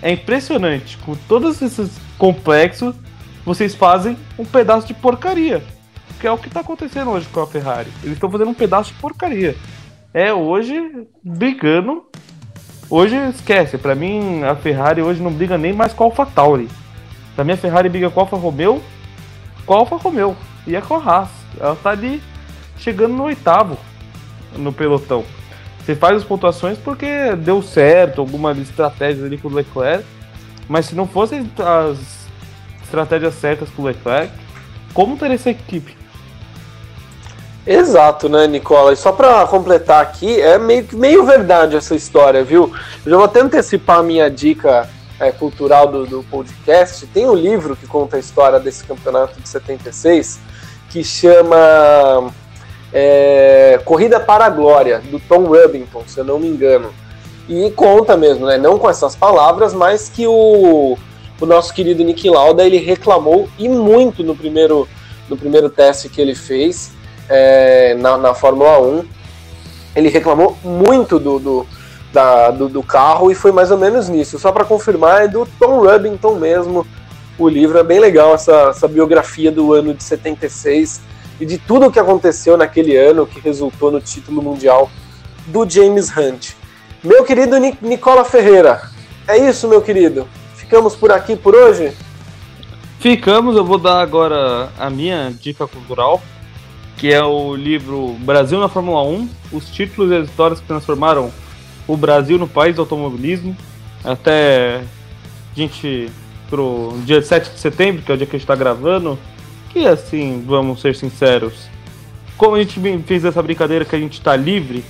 é 0.00 0.12
impressionante, 0.12 0.96
com 0.98 1.14
todos 1.14 1.60
esses 1.60 1.90
complexos, 2.16 2.94
vocês 3.44 3.74
fazem 3.74 4.16
um 4.38 4.44
pedaço 4.44 4.86
de 4.86 4.94
porcaria. 4.94 5.62
Que 6.20 6.26
é 6.26 6.30
o 6.30 6.38
que 6.38 6.48
está 6.48 6.60
acontecendo 6.60 7.10
hoje 7.10 7.28
com 7.32 7.40
a 7.40 7.46
Ferrari. 7.46 7.90
Eles 8.02 8.14
estão 8.14 8.30
fazendo 8.30 8.50
um 8.50 8.54
pedaço 8.54 8.92
de 8.92 8.98
porcaria 8.98 9.56
é 10.12 10.32
hoje 10.32 11.06
brigando. 11.22 12.04
Hoje 12.90 13.16
esquece, 13.28 13.76
para 13.76 13.94
mim 13.94 14.42
a 14.42 14.54
Ferrari 14.54 15.02
hoje 15.02 15.22
não 15.22 15.32
briga 15.32 15.58
nem 15.58 15.72
mais 15.72 15.92
com 15.92 16.04
a 16.04 16.06
AlphaTauri. 16.06 16.68
Pra 17.34 17.44
mim 17.44 17.52
a 17.52 17.56
Ferrari 17.56 17.88
briga 17.88 18.10
com 18.10 18.20
a 18.20 18.22
Alfa 18.22 18.36
Romeo, 18.36 18.82
com 19.66 19.74
a 19.74 19.76
Alfa 19.76 19.96
Romeo 19.96 20.36
e 20.66 20.74
a 20.74 20.80
com 20.80 20.96
a 20.96 20.98
Haas. 20.98 21.28
Ela 21.60 21.76
tá 21.76 21.90
ali 21.90 22.22
chegando 22.78 23.14
no 23.14 23.24
oitavo 23.24 23.76
no 24.56 24.72
pelotão. 24.72 25.24
Você 25.84 25.94
faz 25.94 26.16
as 26.16 26.24
pontuações 26.24 26.78
porque 26.78 27.34
deu 27.36 27.62
certo, 27.62 28.20
algumas 28.20 28.58
estratégias 28.58 29.24
ali 29.24 29.36
com 29.36 29.48
o 29.48 29.54
Leclerc, 29.54 30.04
mas 30.68 30.86
se 30.86 30.94
não 30.94 31.06
fossem 31.06 31.50
as 31.58 32.26
estratégias 32.82 33.34
certas 33.34 33.68
com 33.70 33.82
o 33.82 33.86
Leclerc, 33.86 34.32
como 34.94 35.16
teria 35.16 35.34
essa 35.34 35.50
equipe? 35.50 35.97
Exato, 37.70 38.30
né, 38.30 38.46
Nicola? 38.46 38.94
E 38.94 38.96
só 38.96 39.12
para 39.12 39.46
completar 39.46 40.00
aqui, 40.02 40.40
é 40.40 40.56
meio, 40.56 40.88
meio 40.94 41.22
verdade 41.26 41.76
essa 41.76 41.94
história, 41.94 42.42
viu? 42.42 42.72
Eu 43.04 43.10
já 43.10 43.16
vou 43.18 43.26
até 43.26 43.40
antecipar 43.40 43.98
a 43.98 44.02
minha 44.02 44.30
dica 44.30 44.88
é, 45.20 45.30
cultural 45.30 45.86
do, 45.86 46.06
do 46.06 46.22
podcast. 46.30 47.06
Tem 47.08 47.28
um 47.28 47.34
livro 47.34 47.76
que 47.76 47.86
conta 47.86 48.16
a 48.16 48.20
história 48.20 48.58
desse 48.58 48.84
campeonato 48.84 49.38
de 49.38 49.46
76 49.46 50.40
que 50.88 51.04
chama 51.04 52.32
é, 52.90 53.78
Corrida 53.84 54.18
para 54.18 54.46
a 54.46 54.48
Glória, 54.48 55.00
do 55.00 55.20
Tom 55.20 55.44
Rubbington, 55.44 56.04
se 56.06 56.20
eu 56.20 56.24
não 56.24 56.38
me 56.38 56.48
engano. 56.48 56.90
E 57.46 57.70
conta 57.72 58.16
mesmo, 58.16 58.46
né? 58.46 58.56
Não 58.56 58.78
com 58.78 58.88
essas 58.88 59.14
palavras, 59.14 59.74
mas 59.74 60.08
que 60.08 60.26
o, 60.26 60.96
o 61.38 61.44
nosso 61.44 61.74
querido 61.74 62.02
Nick 62.02 62.30
Lauda 62.30 62.64
ele 62.64 62.78
reclamou 62.78 63.46
e 63.58 63.68
muito 63.68 64.24
no 64.24 64.34
primeiro, 64.34 64.88
no 65.28 65.36
primeiro 65.36 65.68
teste 65.68 66.08
que 66.08 66.18
ele 66.18 66.34
fez 66.34 66.96
é, 67.28 67.94
na, 67.94 68.16
na 68.16 68.34
Fórmula 68.34 68.80
1. 68.80 69.04
Ele 69.96 70.08
reclamou 70.08 70.56
muito 70.62 71.18
do, 71.18 71.38
do, 71.38 71.66
da, 72.12 72.50
do, 72.50 72.68
do, 72.68 72.82
carro 72.82 73.30
e 73.30 73.34
foi 73.34 73.52
mais 73.52 73.70
ou 73.70 73.78
menos 73.78 74.08
nisso. 74.08 74.38
Só 74.38 74.52
para 74.52 74.64
confirmar, 74.64 75.24
é 75.24 75.28
do 75.28 75.46
Tom 75.58 75.80
Rubbington 75.80 76.34
mesmo. 76.36 76.86
O 77.38 77.48
livro 77.48 77.78
é 77.78 77.84
bem 77.84 78.00
legal, 78.00 78.34
essa, 78.34 78.70
essa 78.70 78.88
biografia 78.88 79.52
do 79.52 79.72
ano 79.72 79.94
de 79.94 80.02
76 80.02 81.00
e 81.40 81.46
de 81.46 81.56
tudo 81.56 81.86
o 81.86 81.92
que 81.92 82.00
aconteceu 82.00 82.56
naquele 82.56 82.96
ano 82.96 83.26
que 83.26 83.40
resultou 83.40 83.92
no 83.92 84.00
título 84.00 84.42
mundial 84.42 84.90
do 85.46 85.68
James 85.68 86.14
Hunt. 86.16 86.54
Meu 87.02 87.24
querido 87.24 87.56
Nicola 87.80 88.24
Ferreira, 88.24 88.82
é 89.26 89.38
isso, 89.38 89.68
meu 89.68 89.80
querido. 89.80 90.26
Ficamos 90.56 90.96
por 90.96 91.12
aqui 91.12 91.36
por 91.36 91.54
hoje? 91.54 91.92
Ficamos, 92.98 93.56
eu 93.56 93.64
vou 93.64 93.78
dar 93.78 94.00
agora 94.00 94.68
a 94.76 94.90
minha 94.90 95.30
dica 95.30 95.66
cultural 95.66 96.20
que 96.98 97.12
é 97.12 97.22
o 97.22 97.54
livro 97.54 98.16
Brasil 98.20 98.58
na 98.58 98.68
Fórmula 98.68 99.02
1, 99.04 99.28
os 99.52 99.70
títulos 99.70 100.10
e 100.10 100.16
as 100.16 100.28
histórias 100.28 100.60
que 100.60 100.66
transformaram 100.66 101.30
o 101.86 101.96
Brasil 101.96 102.36
no 102.36 102.48
país 102.48 102.74
do 102.74 102.82
automobilismo, 102.82 103.56
até 104.04 104.82
a 105.52 105.58
gente 105.58 106.10
pro 106.50 106.94
dia 107.06 107.22
7 107.22 107.52
de 107.52 107.60
setembro, 107.60 108.02
que 108.02 108.10
é 108.10 108.14
o 108.14 108.18
dia 108.18 108.26
que 108.26 108.34
a 108.34 108.38
gente 108.38 108.44
está 108.44 108.56
gravando, 108.56 109.18
que 109.70 109.86
assim, 109.86 110.42
vamos 110.46 110.80
ser 110.80 110.96
sinceros, 110.96 111.68
como 112.36 112.56
a 112.56 112.62
gente 112.62 112.80
fez 113.04 113.24
essa 113.24 113.42
brincadeira 113.42 113.84
que 113.84 113.94
a 113.94 113.98
gente 113.98 114.14
está 114.14 114.34
livre, 114.34 114.84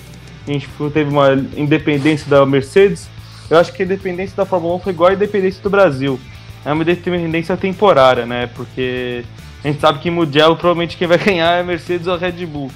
a 0.46 0.50
gente 0.50 0.68
teve 0.92 1.10
uma 1.10 1.32
independência 1.56 2.28
da 2.28 2.44
Mercedes, 2.46 3.08
eu 3.50 3.58
acho 3.58 3.72
que 3.72 3.82
a 3.82 3.84
independência 3.84 4.36
da 4.36 4.46
Fórmula 4.46 4.76
1 4.76 4.80
foi 4.80 4.92
igual 4.92 5.10
a 5.10 5.14
independência 5.14 5.62
do 5.62 5.70
Brasil. 5.70 6.20
É 6.64 6.72
uma 6.72 6.82
independência 6.82 7.56
temporária, 7.56 8.26
né? 8.26 8.46
Porque 8.48 9.24
a 9.62 9.68
gente 9.68 9.80
sabe 9.80 9.98
que 9.98 10.08
em 10.08 10.12
Mugello 10.12 10.56
provavelmente 10.56 10.96
quem 10.96 11.08
vai 11.08 11.18
ganhar 11.22 11.56
é 11.56 11.60
a 11.60 11.64
Mercedes 11.64 12.06
ou 12.06 12.14
a 12.14 12.18
Red 12.18 12.46
Bull. 12.46 12.70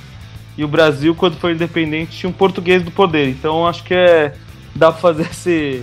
E 0.57 0.65
o 0.65 0.69
Brasil, 0.69 1.15
quando 1.15 1.39
foi 1.39 1.53
independente, 1.53 2.19
tinha 2.19 2.29
um 2.29 2.33
português 2.33 2.83
do 2.83 2.91
poder. 2.91 3.29
Então 3.29 3.67
acho 3.67 3.85
que 3.85 3.95
é 3.95 4.35
dá 4.75 4.91
para 4.91 5.01
fazer 5.01 5.23
esse, 5.31 5.83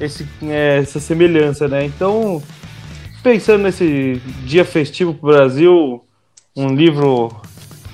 esse, 0.00 0.28
é, 0.44 0.78
essa 0.78 1.00
semelhança, 1.00 1.68
né? 1.68 1.84
Então, 1.84 2.42
pensando 3.22 3.62
nesse 3.62 4.20
dia 4.44 4.64
festivo 4.64 5.14
para 5.14 5.28
o 5.28 5.32
Brasil, 5.32 6.04
um 6.56 6.74
livro 6.74 7.30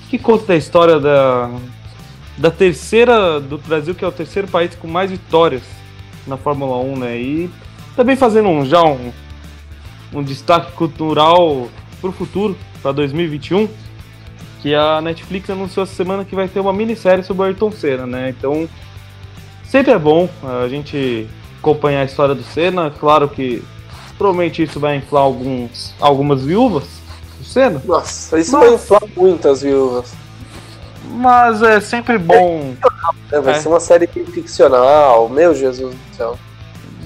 que 0.09 0.17
conta 0.17 0.53
a 0.53 0.55
história 0.55 0.99
da, 0.99 1.51
da 2.37 2.49
terceira 2.49 3.39
do 3.39 3.57
Brasil, 3.57 3.93
que 3.93 4.03
é 4.03 4.07
o 4.07 4.11
terceiro 4.11 4.47
país 4.47 4.73
com 4.75 4.87
mais 4.87 5.11
vitórias 5.11 5.63
na 6.25 6.35
Fórmula 6.35 6.77
1, 6.77 6.97
né? 6.97 7.17
E 7.17 7.49
também 7.95 8.15
fazendo 8.15 8.49
um, 8.49 8.65
já 8.65 8.83
um, 8.83 9.11
um 10.13 10.23
destaque 10.23 10.71
cultural 10.73 11.69
para 11.99 12.09
o 12.09 12.13
futuro, 12.13 12.57
para 12.81 12.91
2021, 12.91 13.67
que 14.61 14.75
a 14.75 15.01
Netflix 15.01 15.49
anunciou 15.49 15.83
essa 15.83 15.93
semana 15.93 16.25
que 16.25 16.35
vai 16.35 16.47
ter 16.47 16.59
uma 16.59 16.73
minissérie 16.73 17.23
sobre 17.23 17.43
o 17.43 17.45
Ayrton 17.45 17.71
Senna, 17.71 18.05
né? 18.05 18.29
Então, 18.29 18.67
sempre 19.63 19.91
é 19.91 19.97
bom 19.97 20.29
a 20.43 20.67
gente 20.67 21.27
acompanhar 21.59 22.01
a 22.01 22.05
história 22.05 22.35
do 22.35 22.43
Senna. 22.43 22.91
Claro 22.91 23.29
que 23.29 23.63
provavelmente 24.17 24.63
isso 24.63 24.79
vai 24.79 24.97
inflar 24.97 25.23
alguns, 25.23 25.93
algumas 25.99 26.43
viúvas 26.43 26.85
do 27.37 27.45
Senna. 27.45 27.81
Nossa, 27.85 28.39
isso 28.39 28.51
Mas... 28.51 28.65
vai 28.65 28.73
inflar 28.75 29.01
muitas 29.15 29.61
viúvas. 29.61 30.13
Mas 31.11 31.61
é 31.61 31.79
sempre 31.79 32.17
bom. 32.17 32.75
É, 33.31 33.39
vai 33.39 33.55
é. 33.55 33.59
ser 33.59 33.67
uma 33.69 33.79
série 33.79 34.07
ficcional, 34.07 35.29
meu 35.29 35.55
Jesus 35.55 35.95
do 35.95 36.15
céu 36.15 36.37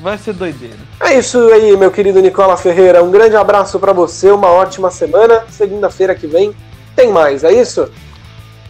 vai 0.03 0.17
ser 0.17 0.33
doideira. 0.33 0.77
É 0.99 1.17
isso 1.17 1.39
aí, 1.53 1.75
meu 1.77 1.89
querido 1.89 2.19
Nicola 2.19 2.57
Ferreira. 2.57 3.01
Um 3.01 3.09
grande 3.09 3.37
abraço 3.37 3.79
para 3.79 3.93
você, 3.93 4.29
uma 4.29 4.49
ótima 4.49 4.91
semana. 4.91 5.45
Segunda-feira 5.49 6.13
que 6.13 6.27
vem 6.27 6.53
tem 6.93 7.09
mais, 7.09 7.45
é 7.45 7.53
isso? 7.53 7.89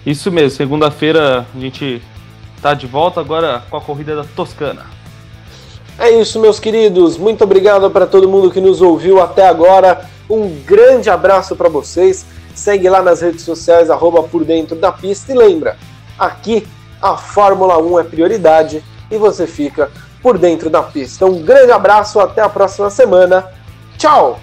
Isso 0.05 0.31
mesmo, 0.31 0.51
segunda-feira 0.51 1.45
a 1.53 1.59
gente 1.59 2.01
tá 2.61 2.75
de 2.75 2.85
volta 2.85 3.19
agora 3.19 3.63
com 3.67 3.75
a 3.75 3.81
corrida 3.81 4.15
da 4.15 4.23
Toscana. 4.23 4.85
É 5.97 6.11
isso, 6.11 6.39
meus 6.39 6.59
queridos. 6.59 7.17
Muito 7.17 7.43
obrigado 7.43 7.89
para 7.89 8.05
todo 8.05 8.29
mundo 8.29 8.51
que 8.51 8.61
nos 8.61 8.81
ouviu 8.81 9.19
até 9.19 9.47
agora. 9.47 10.07
Um 10.29 10.47
grande 10.63 11.09
abraço 11.09 11.55
para 11.55 11.67
vocês. 11.67 12.25
Segue 12.53 12.87
lá 12.87 13.01
nas 13.01 13.21
redes 13.21 13.41
sociais, 13.41 13.89
arroba 13.89 14.21
por 14.21 14.45
dentro 14.45 14.75
da 14.75 14.91
pista. 14.91 15.31
E 15.31 15.35
lembra, 15.35 15.77
aqui 16.17 16.67
a 17.01 17.17
Fórmula 17.17 17.77
1 17.79 17.99
é 17.99 18.03
prioridade 18.03 18.83
e 19.09 19.17
você 19.17 19.45
fica 19.47 19.91
por 20.23 20.37
dentro 20.37 20.69
da 20.69 20.81
pista. 20.81 21.25
Um 21.25 21.43
grande 21.43 21.73
abraço, 21.73 22.19
até 22.19 22.41
a 22.41 22.49
próxima 22.49 22.89
semana. 22.89 23.45
Tchau! 23.97 24.39